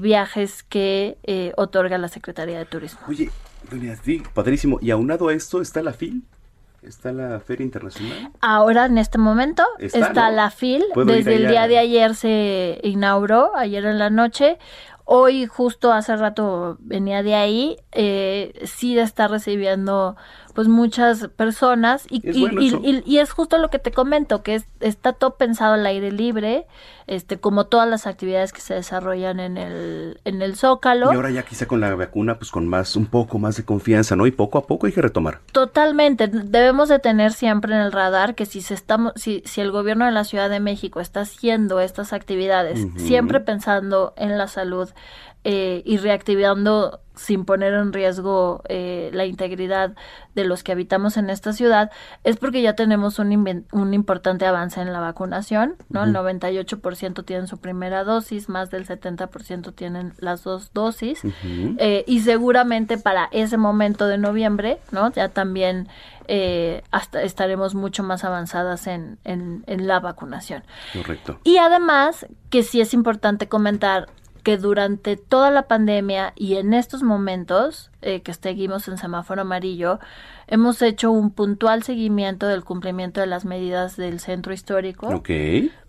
[0.00, 3.00] viajes que otorga la Secretaría de Turismo.
[3.08, 3.30] Oye,
[4.34, 4.78] padrísimo.
[4.80, 6.24] Y aunado a esto está la FIL.
[6.86, 8.30] ¿Está la Feria Internacional?
[8.40, 10.84] Ahora, en este momento, está, la FIL.
[11.04, 14.58] Desde el día de ayer se inauguró, ayer en la noche.
[15.04, 20.16] Hoy, justo hace rato venía de ahí, eh, sí está recibiendo
[20.56, 25.74] pues muchas personas y, y, es justo lo que te comento, que está todo pensado
[25.74, 26.66] al aire libre,
[27.06, 31.12] este como todas las actividades que se desarrollan en el, en el Zócalo.
[31.12, 34.16] Y ahora ya quizá con la vacuna, pues con más, un poco más de confianza,
[34.16, 34.26] ¿no?
[34.26, 35.40] Y poco a poco hay que retomar.
[35.52, 39.70] Totalmente, debemos de tener siempre en el radar que si se estamos, si, si el
[39.70, 44.88] gobierno de la Ciudad de México está haciendo estas actividades, siempre pensando en la salud
[45.48, 49.94] eh, y reactivando sin poner en riesgo eh, la integridad
[50.34, 51.92] de los que habitamos en esta ciudad,
[52.24, 56.02] es porque ya tenemos un, un importante avance en la vacunación, ¿no?
[56.02, 61.22] El 98% tienen su primera dosis, más del 70% tienen las dos dosis,
[61.78, 65.12] eh, y seguramente para ese momento de noviembre, ¿no?
[65.12, 65.86] Ya también
[66.90, 70.64] hasta estaremos mucho más avanzadas en, en, en la vacunación.
[70.92, 71.38] Correcto.
[71.44, 74.08] Y además, que sí es importante comentar,
[74.46, 79.98] que durante toda la pandemia y en estos momentos eh, que seguimos en semáforo amarillo,
[80.46, 85.08] hemos hecho un puntual seguimiento del cumplimiento de las medidas del centro histórico.
[85.08, 85.30] Ok.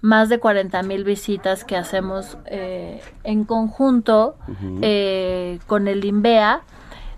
[0.01, 4.37] Más de 40 mil visitas que hacemos eh, en conjunto
[4.81, 6.61] eh, con el INVEA,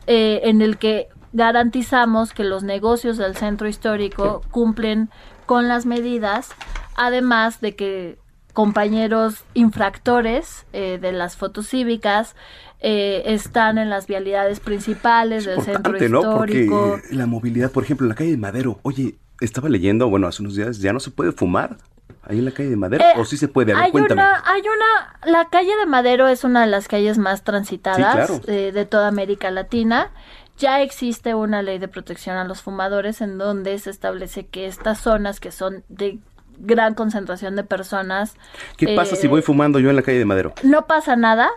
[0.07, 5.10] eh, en el que garantizamos que los negocios del centro histórico cumplen
[5.45, 6.49] con las medidas,
[6.98, 8.18] además de que
[8.53, 12.35] compañeros infractores eh, de las fotos cívicas
[12.81, 16.19] eh, están en las vialidades principales del centro Importante, ¿no?
[16.21, 16.89] histórico.
[17.01, 20.41] Porque la movilidad, por ejemplo, en la calle de Madero, oye, estaba leyendo, bueno, hace
[20.41, 21.77] unos días, ya no se puede fumar
[22.23, 24.21] ahí en la calle de Madero, Eh, o sí se puede, a ver, hay cuéntame.
[24.21, 28.39] una, hay una, la calle de Madero es una de las calles más transitadas Sí,
[28.39, 28.41] claro.
[28.47, 30.11] eh, de toda América Latina.
[30.57, 34.99] Ya existe una ley de protección a los fumadores en donde se establece que estas
[34.99, 36.19] zonas que son de
[36.60, 38.36] gran concentración de personas.
[38.77, 40.53] ¿Qué pasa eh, si voy fumando yo en la calle de Madero?
[40.64, 41.49] No pasa nada,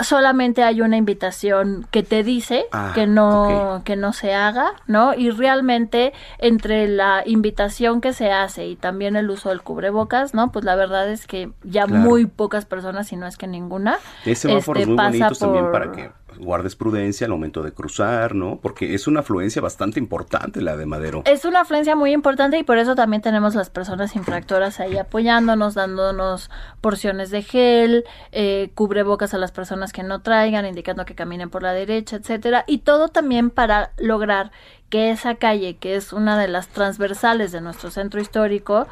[0.00, 5.14] solamente hay una invitación que te dice Ah, que no que no se haga, ¿no?
[5.14, 10.52] Y realmente entre la invitación que se hace y también el uso del cubrebocas, ¿no?
[10.52, 12.02] Pues la verdad es que ya Claro.
[12.02, 13.96] muy pocas personas, si no es que ninguna,
[14.26, 18.58] este, pasa bonitos también por- para que guardes prudencia al momento de cruzar, ¿no?
[18.60, 21.22] Porque es una afluencia bastante importante la de Madero.
[21.26, 25.74] Es una afluencia muy importante y por eso también tenemos las personas infractoras ahí apoyándonos,
[25.74, 26.50] dándonos
[26.80, 31.62] porciones de gel, eh, cubrebocas a las personas que no traigan, indicando que caminen por
[31.62, 34.50] la derecha, etcétera, y todo también para lograr
[34.88, 38.86] que esa calle, que es una de las transversales de nuestro centro histórico,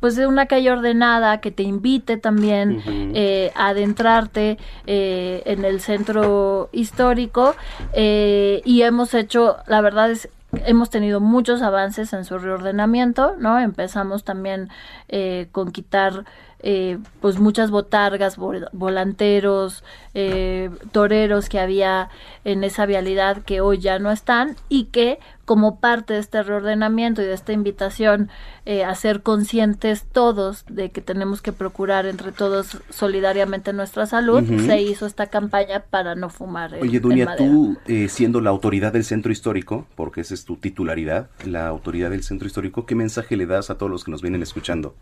[0.00, 2.82] pues de una calle ordenada que te invite también
[3.14, 7.54] eh, a adentrarte eh, en el centro histórico
[7.92, 10.28] eh, y hemos hecho, la verdad es
[10.64, 13.58] hemos tenido muchos avances en su reordenamiento, ¿no?
[13.58, 14.68] Empezamos también
[15.08, 16.24] eh, con quitar
[16.60, 22.08] eh, pues muchas botargas, vol- volanteros, eh, toreros que había
[22.44, 27.22] en esa vialidad que hoy ya no están y que como parte de este reordenamiento
[27.22, 28.28] y de esta invitación
[28.66, 34.42] eh, a ser conscientes todos de que tenemos que procurar entre todos solidariamente nuestra salud,
[34.66, 36.74] se hizo esta campaña para no fumar.
[36.74, 40.56] en- Oye, Dunia, tú eh, siendo la autoridad del centro histórico, porque esa es tu
[40.56, 44.20] titularidad, la autoridad del centro histórico, ¿qué mensaje le das a todos los que nos
[44.20, 44.94] vienen escuchando?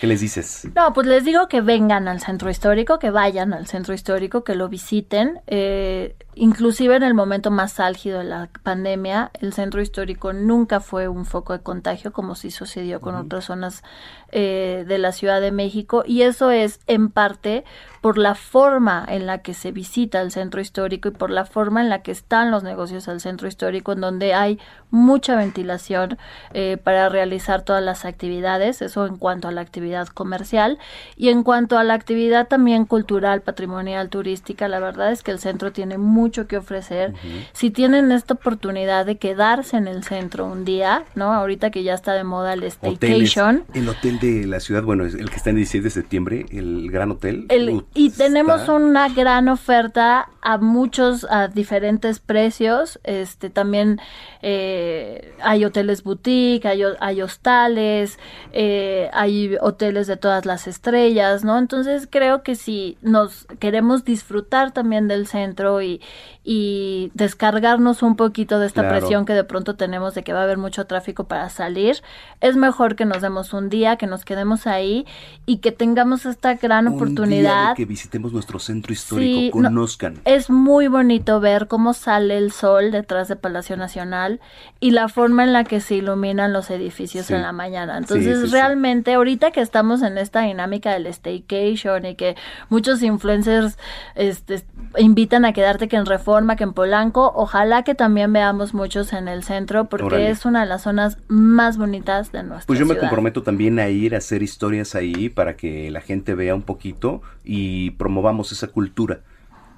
[0.00, 0.68] ¿Qué les dices?
[0.74, 4.54] No, pues les digo que vengan al centro histórico, que vayan al centro histórico, que
[4.54, 5.40] lo visiten.
[5.46, 11.08] Eh, inclusive en el momento más álgido de la pandemia, el centro histórico nunca fue
[11.08, 13.82] un foco de contagio como sí sucedió con otras zonas
[14.32, 17.64] eh, de la Ciudad de México y eso es en parte
[18.02, 21.80] por la forma en la que se visita el centro histórico y por la forma
[21.80, 24.58] en la que están los negocios del centro histórico en donde hay
[24.90, 26.18] mucha ventilación
[26.52, 30.78] eh, para realizar todas las actividades, eso en cuanto a la actividad comercial
[31.16, 35.38] y en cuanto a la actividad también cultural, patrimonial, turística, la verdad es que el
[35.38, 37.14] centro tiene mucho que ofrecer.
[37.52, 41.32] Si tienen esta oportunidad de quedarse en el centro un día, ¿no?
[41.32, 45.04] Ahorita que ya está de moda el Hoteles, staycation, el hotel de la ciudad, bueno,
[45.04, 47.46] es el que está en el 16 de septiembre, el Gran Hotel.
[47.48, 52.98] El- y tenemos una gran oferta a muchos, a diferentes precios.
[53.04, 54.00] Este también
[54.42, 58.18] eh, hay hoteles boutique, hay, ho- hay hostales,
[58.52, 61.58] eh, hay hoteles de todas las estrellas, ¿no?
[61.58, 66.00] Entonces creo que si nos queremos disfrutar también del centro y,
[66.44, 68.98] y descargarnos un poquito de esta Claro.
[68.98, 71.96] presión que de pronto tenemos de que va a haber mucho tráfico para salir,
[72.40, 75.04] es mejor que nos demos un día, que nos quedemos ahí
[75.46, 77.74] y que tengamos esta gran un día de oportunidad.
[77.76, 80.20] que visitemos nuestro centro histórico, Sí, no, conozcan.
[80.24, 84.40] es muy bonito ver cómo sale el sol detrás de Palacio Nacional
[84.78, 87.34] y la forma en la que se iluminan los edificios Sí.
[87.34, 87.98] en la mañana.
[87.98, 92.36] Entonces, sí, realmente, ahorita que estamos en esta dinámica del staycation y que
[92.68, 93.78] muchos influencers
[94.14, 94.62] este,
[94.98, 99.28] invitan a quedarte que en Reforma, que en Polanco, ojalá que también veamos muchos en
[99.28, 100.30] el centro porque Órale.
[100.30, 103.00] es una de las zonas más bonitas de nuestra Pues yo me ciudad.
[103.08, 107.22] comprometo también a ir a hacer historias ahí para que la gente vea un poquito
[107.44, 109.20] y promovamos esa cultura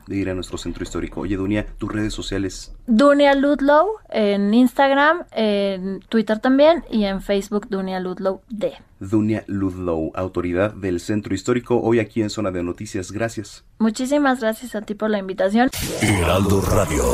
[0.06, 1.20] de ir a nuestro centro histórico.
[1.20, 2.74] Oye, Dunia, tus redes sociales.
[2.86, 8.74] Dunia Ludlow en Instagram, en Twitter también y en Facebook Dunia Ludlow D.
[9.00, 13.12] Dunia Ludlow, autoridad del centro histórico, hoy aquí en Zona de Noticias.
[13.12, 13.64] Gracias.
[13.78, 15.70] Muchísimas gracias a ti por la invitación.
[16.02, 17.04] Heraldo Radio.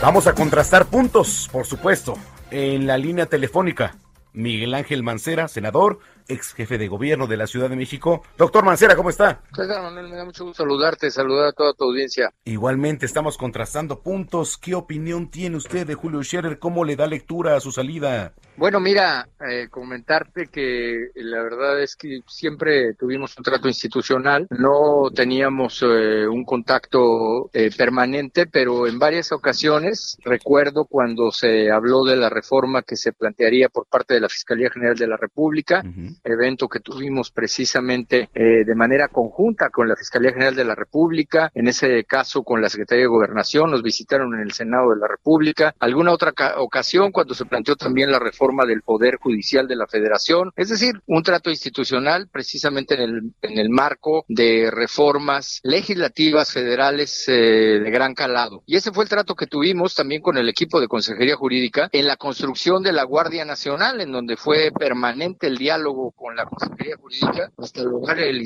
[0.00, 2.14] Vamos a contrastar puntos, por supuesto.
[2.52, 3.96] En la línea telefónica,
[4.32, 5.98] Miguel Ángel Mancera, senador,
[6.28, 8.22] ex jefe de gobierno de la Ciudad de México.
[8.36, 9.40] Doctor Mancera, ¿cómo está?
[9.52, 10.08] ¿Qué tal, Manuel?
[10.08, 12.32] Me da mucho gusto saludarte, saludar a toda tu audiencia.
[12.44, 14.56] Igualmente estamos contrastando puntos.
[14.56, 16.60] ¿Qué opinión tiene usted de Julio Scherer?
[16.60, 18.34] ¿Cómo le da lectura a su salida?
[18.58, 25.12] Bueno, mira, eh, comentarte que la verdad es que siempre tuvimos un trato institucional, no
[25.14, 32.16] teníamos eh, un contacto eh, permanente, pero en varias ocasiones recuerdo cuando se habló de
[32.16, 35.84] la reforma que se plantearía por parte de la Fiscalía General de la República,
[36.24, 41.68] evento que tuvimos precisamente de manera conjunta con la Fiscalía General de la República, en
[41.68, 45.74] ese caso con la Secretaría de Gobernación, nos visitaron en el Senado de la República,
[45.78, 50.52] alguna otra ocasión cuando se planteó también la reforma del Poder Judicial de la Federación,
[50.56, 57.28] es decir, un trato institucional precisamente en el, en el marco de reformas legislativas federales
[57.28, 58.62] eh, de gran calado.
[58.66, 62.06] Y ese fue el trato que tuvimos también con el equipo de Consejería Jurídica en
[62.06, 66.96] la construcción de la Guardia Nacional, en donde fue permanente el diálogo con la Consejería
[66.96, 68.42] Jurídica hasta lograr el,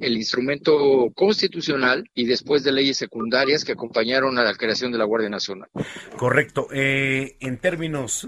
[0.00, 5.04] el instrumento constitucional y después de leyes secundarias que acompañaron a la creación de la
[5.04, 5.68] Guardia Nacional.
[6.16, 6.68] Correcto.
[6.72, 8.26] Eh, en términos,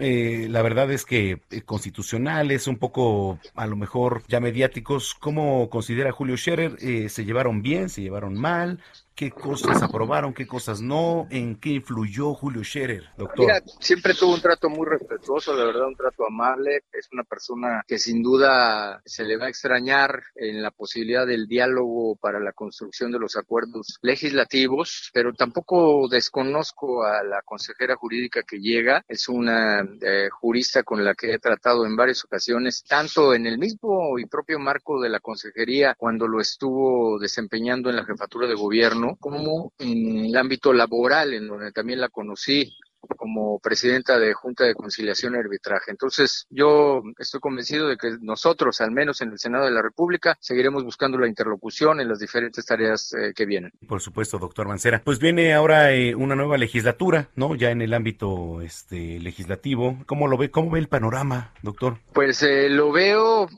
[0.00, 6.10] eh, verdad es que eh, constitucionales, un poco a lo mejor ya mediáticos, ¿cómo considera
[6.10, 6.76] Julio Scherer?
[6.80, 7.88] Eh, ¿Se llevaron bien?
[7.88, 8.80] ¿Se llevaron mal?
[9.16, 13.46] Qué cosas aprobaron, qué cosas no, en qué influyó Julio Scherer, doctor.
[13.46, 16.82] Mira, siempre tuvo un trato muy respetuoso, la verdad, un trato amable.
[16.92, 21.46] Es una persona que sin duda se le va a extrañar en la posibilidad del
[21.46, 28.42] diálogo para la construcción de los acuerdos legislativos, pero tampoco desconozco a la consejera jurídica
[28.42, 29.02] que llega.
[29.08, 33.58] Es una eh, jurista con la que he tratado en varias ocasiones, tanto en el
[33.58, 38.54] mismo y propio marco de la consejería cuando lo estuvo desempeñando en la jefatura de
[38.54, 42.76] gobierno como en el ámbito laboral, en donde también la conocí
[43.16, 45.90] como presidenta de Junta de Conciliación y Arbitraje.
[45.90, 50.36] Entonces, yo estoy convencido de que nosotros, al menos en el Senado de la República,
[50.40, 53.72] seguiremos buscando la interlocución en las diferentes tareas eh, que vienen.
[53.88, 55.02] Por supuesto, doctor Mancera.
[55.04, 57.54] Pues viene ahora eh, una nueva legislatura, ¿no?
[57.54, 59.98] Ya en el ámbito este, legislativo.
[60.06, 60.50] ¿Cómo lo ve?
[60.50, 61.98] ¿Cómo ve el panorama, doctor?
[62.12, 63.48] Pues eh, lo veo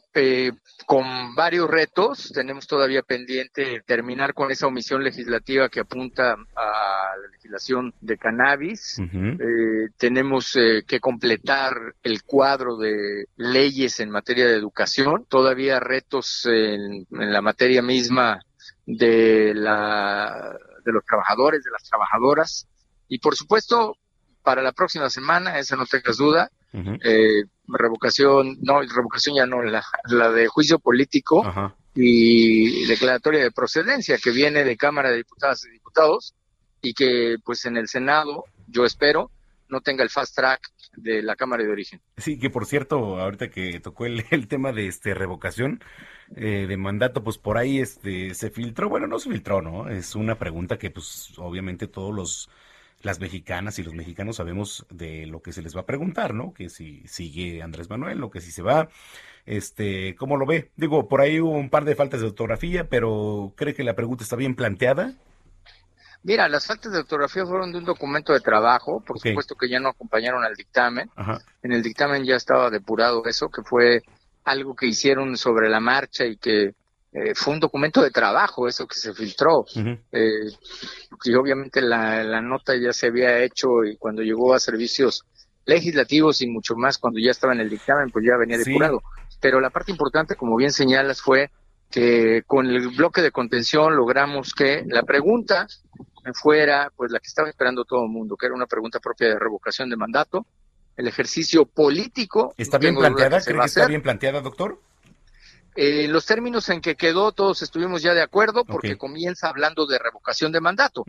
[0.86, 2.32] con varios retos.
[2.34, 8.98] Tenemos todavía pendiente terminar con esa omisión legislativa que apunta a la legislación de cannabis.
[8.98, 16.46] Eh, tenemos eh, que completar el cuadro de leyes en materia de educación, todavía retos
[16.46, 18.40] en, la materia misma
[18.86, 22.68] de, la, de los trabajadores, de las trabajadoras,
[23.08, 23.96] y por supuesto,
[24.42, 29.82] para la próxima semana, esa no tengas duda, eh, revocación, no, revocación ya no, la,
[30.04, 31.42] la de juicio político
[31.94, 36.34] y declaratoria de procedencia que viene de Cámara de Diputadas y Diputados
[36.80, 39.30] y que pues en el Senado, yo espero,
[39.68, 40.60] no tenga el fast track
[40.96, 42.00] de la Cámara de Origen.
[42.16, 45.82] Sí, que por cierto, ahorita que tocó el, el tema de este revocación
[46.36, 49.88] eh, de mandato, pues por ahí este se filtró, bueno, no se filtró, ¿no?
[49.88, 52.50] Es una pregunta que pues obviamente todos los
[53.02, 56.52] las mexicanas y los mexicanos sabemos de lo que se les va a preguntar, ¿no?
[56.52, 58.88] Que si sigue Andrés Manuel o que si se va,
[59.46, 60.70] este, ¿cómo lo ve?
[60.76, 64.24] Digo, por ahí hubo un par de faltas de ortografía, pero ¿cree que la pregunta
[64.24, 65.14] está bien planteada?
[66.22, 69.80] Mira, las faltas de ortografía fueron de un documento de trabajo, por supuesto que ya
[69.80, 71.10] no acompañaron al dictamen.
[71.62, 74.02] En el dictamen ya estaba depurado eso, que fue
[74.44, 76.74] algo que hicieron sobre la marcha y que
[77.12, 79.64] eh, fue un documento de trabajo, eso que se filtró.
[80.12, 80.50] Eh,
[81.24, 85.24] y obviamente la, la, nota ya se había hecho y cuando llegó a servicios
[85.64, 89.02] legislativos y mucho más cuando ya estaba en el dictamen, pues ya venía depurado.
[89.40, 91.50] Pero la parte importante, como bien señalas, fue
[91.90, 95.66] que con el bloque de contención logramos que la pregunta
[96.34, 99.38] fuera pues la que estaba esperando todo el mundo, que era una pregunta propia de
[99.38, 100.46] revocación de mandato,
[100.96, 102.54] el ejercicio político.
[102.56, 103.40] ¿Está bien planteada?
[103.40, 104.80] ¿Cree que está bien planteada, doctor?
[105.76, 109.98] Eh, los términos en que quedó todos estuvimos ya de acuerdo porque comienza hablando de
[109.98, 111.04] revocación de mandato.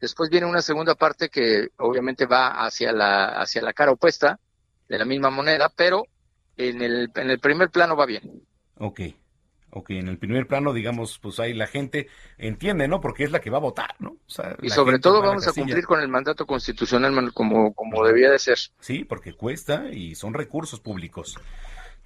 [0.00, 4.40] Después viene una segunda parte que obviamente va hacia la, hacia la cara opuesta
[4.88, 6.06] de la misma moneda, pero
[6.56, 8.42] en el, en el primer plano va bien.
[8.78, 9.00] Ok.
[9.76, 13.00] Ok, en el primer plano, digamos, pues ahí la gente entiende, ¿no?
[13.00, 14.16] Porque es la que va a votar, ¿no?
[14.62, 18.58] y sobre todo vamos a cumplir con el mandato constitucional como, como debía de ser.
[18.78, 21.36] Sí, porque cuesta y son recursos públicos.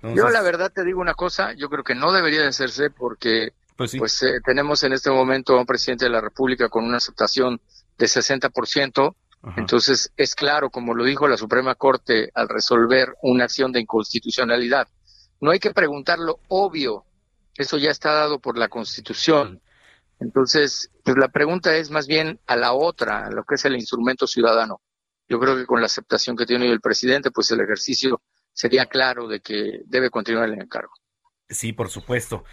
[0.02, 3.52] Yo la verdad te digo una cosa, yo creo que no debería de hacerse porque
[3.76, 6.96] pues, pues eh, tenemos en este momento a un presidente de la República con una
[6.96, 7.60] aceptación
[7.98, 9.14] de 60%,
[9.56, 14.88] entonces es claro, como lo dijo la Suprema Corte al resolver una acción de inconstitucionalidad,
[15.40, 17.04] no hay que preguntar lo obvio,
[17.58, 19.60] eso ya está dado por la Constitución.
[20.20, 23.74] Entonces, pues la pregunta es más bien a la otra, a lo que es el
[23.74, 24.80] instrumento ciudadano.
[25.28, 28.22] Yo creo que con la aceptación que tiene el presidente, pues el ejercicio
[28.52, 30.92] sería claro de que debe continuar el encargo.
[31.48, 32.44] Sí, por supuesto.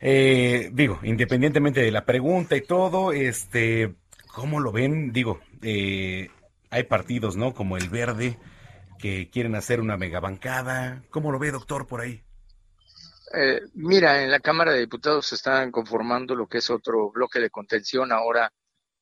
[0.00, 3.94] Eh, digo, independientemente de la pregunta y todo, este,
[4.26, 5.12] ¿cómo lo ven?
[5.12, 6.28] Digo, eh,
[6.70, 7.54] hay partidos, ¿no?
[7.54, 8.38] Como el Verde,
[8.98, 11.04] que quieren hacer una megabancada.
[11.10, 12.23] ¿Cómo lo ve, doctor, por ahí?
[13.36, 17.40] Eh, mira, en la Cámara de Diputados se están conformando lo que es otro bloque
[17.40, 18.52] de contención ahora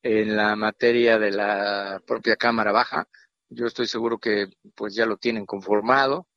[0.01, 3.07] en la materia de la propia Cámara Baja.
[3.49, 6.27] Yo estoy seguro que pues ya lo tienen conformado.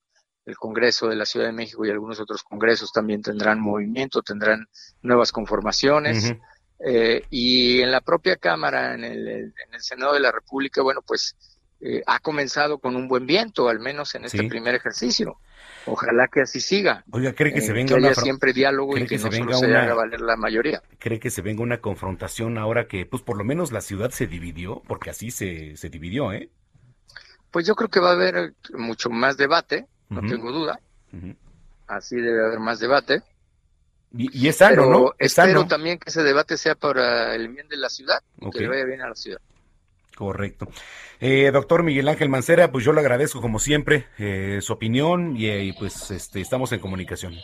[0.45, 4.69] El Congreso de la Ciudad de México y algunos otros congresos también tendrán movimiento, tendrán
[5.03, 6.35] nuevas conformaciones.
[6.79, 11.01] Eh, y en la propia Cámara, en el, en el, Senado de la República, bueno,
[11.05, 11.35] pues
[11.81, 15.41] eh, ha comenzado con un buen viento, al menos en este primer ejercicio.
[15.87, 17.05] Ojalá que así siga.
[17.11, 19.95] Oiga, ¿cree que se venga que haya siempre diálogo y que, se venga se haga
[19.95, 20.83] valer la mayoría?
[20.99, 24.27] ¿Cree que se venga una confrontación ahora que, pues, por lo menos la ciudad se
[24.27, 24.83] dividió?
[24.87, 26.51] Porque así se, se dividió, ¿eh?
[27.51, 30.81] Pues yo creo que va a haber mucho más debate, no tengo duda.
[31.87, 33.23] Así debe haber más debate.
[34.19, 35.13] Y, es sano, ¿no?
[35.19, 38.21] espero también que ese debate sea para el bien de la ciudad,
[38.53, 39.41] que le vaya bien a la ciudad.
[40.17, 40.67] Correcto.
[41.21, 45.49] Eh, doctor Miguel Ángel Mancera, pues yo le agradezco como siempre eh, su opinión y,
[45.51, 47.35] y, pues este, estamos en comunicación.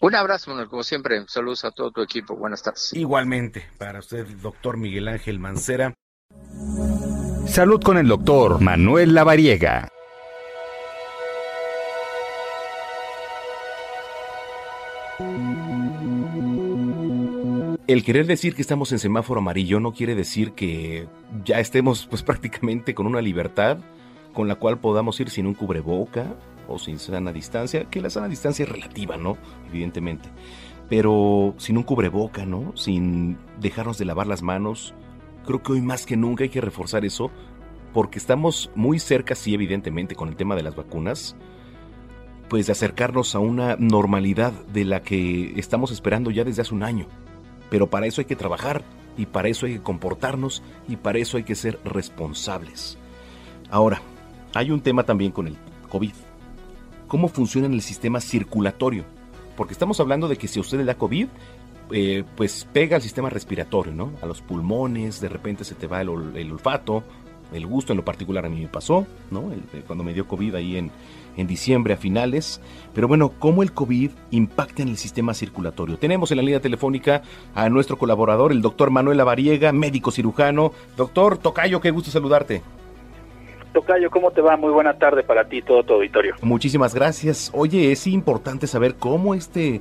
[0.00, 1.22] Un abrazo, como siempre.
[1.26, 2.36] Saludos a todo tu equipo.
[2.36, 2.92] Buenas tardes.
[2.94, 5.94] Igualmente, para usted, doctor Miguel Ángel Mancera.
[7.46, 9.88] Salud con el doctor Manuel Lavariega.
[17.92, 21.08] El querer decir que estamos en semáforo amarillo no quiere decir que
[21.44, 23.78] ya estemos pues prácticamente con una libertad
[24.32, 26.36] con la cual podamos ir sin un cubreboca
[26.68, 29.36] o sin sana distancia, que la sana distancia es relativa, ¿no?
[29.68, 30.28] Evidentemente.
[30.88, 32.72] Pero sin un cubreboca, ¿no?
[32.76, 34.94] Sin dejarnos de lavar las manos.
[35.44, 37.32] Creo que hoy más que nunca hay que reforzar eso
[37.92, 41.34] porque estamos muy cerca, sí, evidentemente, con el tema de las vacunas,
[42.48, 46.84] pues de acercarnos a una normalidad de la que estamos esperando ya desde hace un
[46.84, 47.08] año.
[47.70, 48.82] Pero para eso hay que trabajar
[49.16, 52.98] y para eso hay que comportarnos y para eso hay que ser responsables.
[53.70, 54.02] Ahora,
[54.54, 55.56] hay un tema también con el
[55.88, 56.12] COVID.
[57.06, 59.04] ¿Cómo funciona en el sistema circulatorio?
[59.56, 61.28] Porque estamos hablando de que si a usted le da COVID,
[61.92, 64.12] eh, pues pega al sistema respiratorio, ¿no?
[64.22, 67.02] A los pulmones, de repente se te va el, olfato,
[67.52, 69.50] el gusto en lo particular a mí me pasó, ¿no?
[69.86, 70.90] cuando me dio COVID ahí en,
[71.36, 72.60] en diciembre a finales.
[72.94, 75.98] Pero bueno, ¿cómo el COVID impacta en el sistema circulatorio?
[75.98, 77.22] Tenemos en la línea telefónica
[77.54, 80.72] a nuestro colaborador, el doctor Manuel Lavariega, médico cirujano.
[80.96, 82.62] Doctor Tocayo, qué gusto saludarte.
[83.72, 84.56] Tocayo, ¿cómo te va?
[84.56, 86.34] Muy buena tarde para ti y todo tu auditorio.
[86.42, 87.50] Muchísimas gracias.
[87.54, 89.80] Oye, es importante saber cómo este,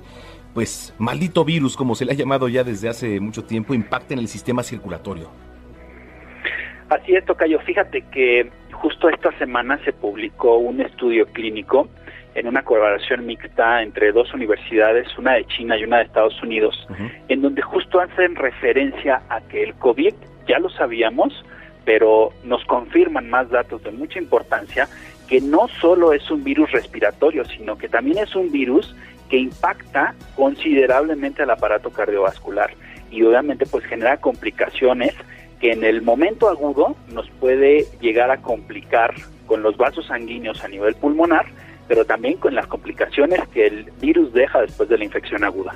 [0.54, 4.20] pues, maldito virus, como se le ha llamado ya desde hace mucho tiempo, impacta en
[4.20, 5.30] el sistema circulatorio.
[6.90, 7.60] Así es, Tocayo.
[7.60, 11.88] Fíjate que justo esta semana se publicó un estudio clínico
[12.36, 16.88] en una colaboración mixta entre dos universidades, una de China y una de Estados Unidos,
[17.28, 20.14] en donde justo hacen referencia a que el COVID
[20.48, 21.34] ya lo sabíamos,
[21.86, 24.88] pero nos confirman más datos de mucha importancia,
[25.28, 28.95] que no solo es un virus respiratorio, sino que también es un virus
[29.30, 32.72] que impacta considerablemente al aparato cardiovascular
[33.11, 35.14] y obviamente pues genera complicaciones
[35.60, 39.14] que en el momento agudo nos puede llegar a complicar
[39.45, 41.45] con los vasos sanguíneos a nivel pulmonar,
[41.88, 45.73] pero también con las complicaciones que el virus deja después de la infección aguda.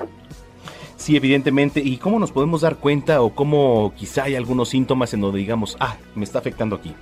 [0.96, 1.82] Sí, evidentemente.
[1.82, 5.76] ¿Y cómo nos podemos dar cuenta o cómo quizá hay algunos síntomas en donde digamos,
[5.82, 6.96] ah, me está afectando aquí?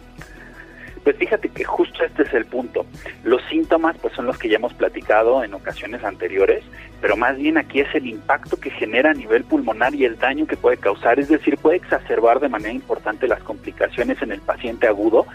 [1.04, 2.86] Pues fíjate que justo este es el punto.
[3.24, 6.64] Los síntomas pues son los que ya hemos platicado en ocasiones anteriores,
[7.02, 10.46] pero más bien aquí es el impacto que genera a nivel pulmonar y el daño
[10.46, 14.88] que puede causar, es decir, puede exacerbar de manera importante las complicaciones en el paciente
[14.88, 15.26] agudo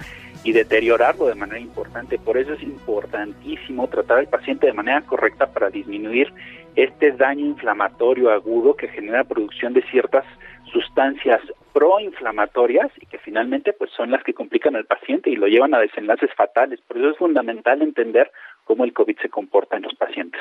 [0.44, 2.18] y deteriorarlo de manera importante.
[2.18, 6.32] Por eso es importantísimo tratar al paciente de manera correcta para disminuir
[6.76, 10.24] este daño inflamatorio agudo que genera producción de ciertas
[10.76, 11.40] sustancias
[11.72, 15.78] proinflamatorias y que finalmente pues son las que complican al paciente y lo llevan a
[15.78, 16.80] desenlaces fatales.
[16.86, 18.30] Por eso es fundamental entender
[18.64, 20.40] cómo el COVID se comporta en los pacientes.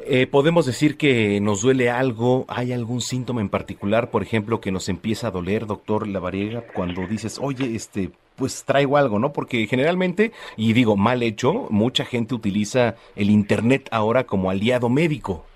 [0.00, 4.70] Eh, podemos decir que nos duele algo, hay algún síntoma en particular, por ejemplo, que
[4.70, 9.32] nos empieza a doler, doctor Lavariega, cuando dices, oye, este, pues traigo algo, ¿no?
[9.32, 15.46] Porque generalmente, y digo mal hecho, mucha gente utiliza el Internet ahora como aliado médico.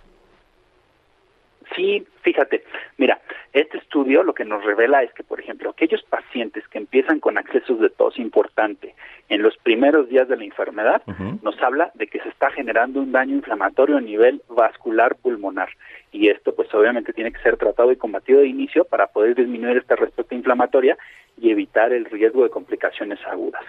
[1.76, 2.64] Sí, fíjate,
[2.98, 3.20] mira,
[3.52, 7.38] este estudio lo que nos revela es que, por ejemplo, aquellos pacientes que empiezan con
[7.38, 8.94] accesos de tos importante
[9.28, 11.02] en los primeros días de la enfermedad,
[11.42, 15.68] nos habla de que se está generando un daño inflamatorio a nivel vascular pulmonar.
[16.10, 19.76] Y esto, pues obviamente, tiene que ser tratado y combatido de inicio para poder disminuir
[19.76, 20.98] esta respuesta inflamatoria
[21.40, 23.62] y evitar el riesgo de complicaciones agudas.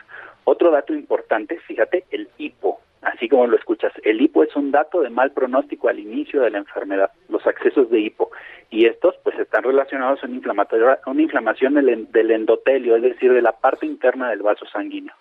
[0.43, 3.91] Otro dato importante, fíjate, el hipo así como lo escuchas.
[4.03, 7.89] El hipo es un dato de mal pronóstico al inicio de la enfermedad, los accesos
[7.89, 8.31] de hipo.
[8.69, 13.85] Y estos pues están relacionados a una, inflamación del, endotelio, es decir, de la parte
[13.85, 15.13] interna del vaso sanguíneo.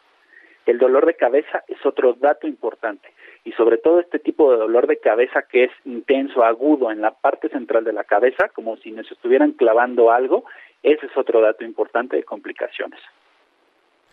[0.66, 3.08] El dolor de cabeza es otro dato importante
[3.44, 7.12] y sobre todo este tipo de dolor de cabeza que es intenso, agudo en la
[7.12, 10.44] parte central de la cabeza, como si nos estuvieran clavando algo,
[10.82, 13.00] ese es otro dato importante de complicaciones.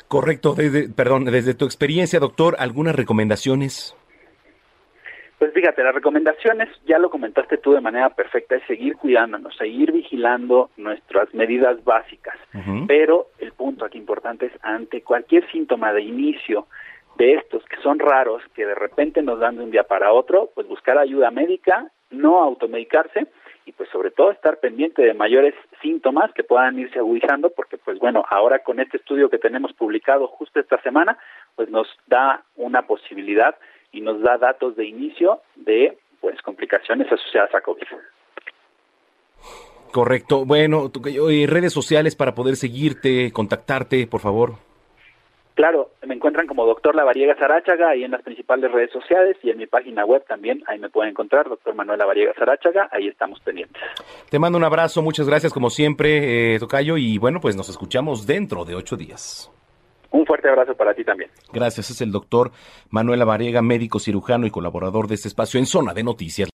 [0.07, 3.95] Correcto, desde, perdón, desde tu experiencia, doctor, ¿algunas recomendaciones?
[5.37, 9.91] Pues fíjate, las recomendaciones, ya lo comentaste tú de manera perfecta, es seguir cuidándonos, seguir
[9.91, 12.37] vigilando nuestras medidas básicas.
[12.87, 16.67] Pero el punto aquí importante es ante cualquier síntoma de inicio
[17.17, 20.51] de estos que son raros, que de repente nos dan de un día para otro,
[20.55, 23.27] pues buscar ayuda médica, no automedicarse
[23.67, 27.99] y pues sobre todo estar pendiente de mayores síntomas que puedan irse agudizando porque pues
[27.99, 31.17] bueno, ahora con este estudio que tenemos publicado justo esta semana,
[31.55, 33.55] pues nos da una posibilidad
[33.91, 37.87] y nos da datos de inicio de pues complicaciones asociadas a COVID.
[39.91, 40.45] Correcto.
[40.45, 40.89] Bueno,
[41.47, 44.66] redes sociales para poder seguirte, contactarte, por favor.
[45.57, 49.57] Claro, me encuentran como doctor Lavariega Sarachaga ahí en las principales redes sociales y en
[49.57, 53.81] mi página web también, ahí me pueden encontrar, doctor Manuel Lavariega Sarachaga, ahí estamos pendientes.
[54.29, 58.27] Te mando un abrazo, muchas gracias como siempre, eh, Tocayo, y bueno, pues nos escuchamos
[58.27, 59.51] dentro de ocho días.
[60.11, 61.31] Un fuerte abrazo para ti también.
[61.51, 62.51] Gracias, es el doctor
[62.91, 66.49] Manuel Lavariega, médico cirujano y colaborador de este espacio en Zona de Noticias.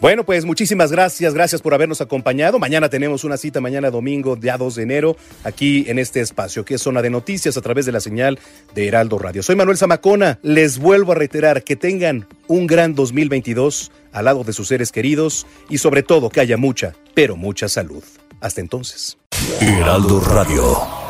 [0.00, 2.60] Bueno, pues muchísimas gracias, gracias por habernos acompañado.
[2.60, 6.74] Mañana tenemos una cita, mañana domingo, día 2 de enero, aquí en este espacio, que
[6.74, 8.38] es Zona de Noticias a través de la señal
[8.76, 9.42] de Heraldo Radio.
[9.42, 14.52] Soy Manuel Zamacona, les vuelvo a reiterar que tengan un gran 2022 al lado de
[14.52, 18.04] sus seres queridos y sobre todo que haya mucha, pero mucha salud.
[18.40, 19.18] Hasta entonces.
[19.60, 21.07] Heraldo Radio.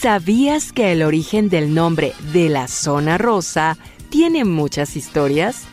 [0.00, 3.76] ¿Sabías que el origen del nombre de la zona rosa
[4.08, 5.64] tiene muchas historias?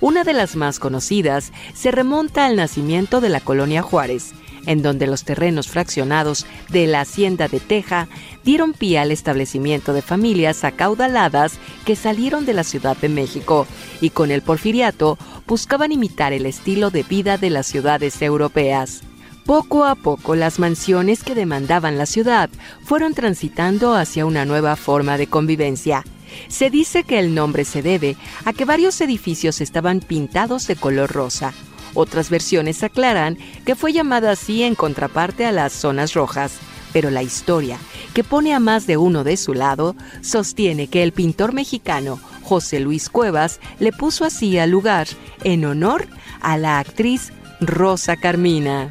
[0.00, 4.32] Una de las más conocidas se remonta al nacimiento de la colonia Juárez,
[4.66, 8.08] en donde los terrenos fraccionados de la hacienda de Teja
[8.42, 13.68] dieron pie al establecimiento de familias acaudaladas que salieron de la Ciudad de México
[14.00, 19.04] y con el porfiriato buscaban imitar el estilo de vida de las ciudades europeas.
[19.46, 22.50] Poco a poco las mansiones que demandaban la ciudad
[22.82, 26.02] fueron transitando hacia una nueva forma de convivencia.
[26.48, 31.12] Se dice que el nombre se debe a que varios edificios estaban pintados de color
[31.12, 31.54] rosa.
[31.94, 36.54] Otras versiones aclaran que fue llamada así en contraparte a las zonas rojas,
[36.92, 37.78] pero la historia,
[38.14, 42.80] que pone a más de uno de su lado, sostiene que el pintor mexicano José
[42.80, 45.06] Luis Cuevas le puso así al lugar
[45.44, 46.08] en honor
[46.40, 48.90] a la actriz Rosa Carmina.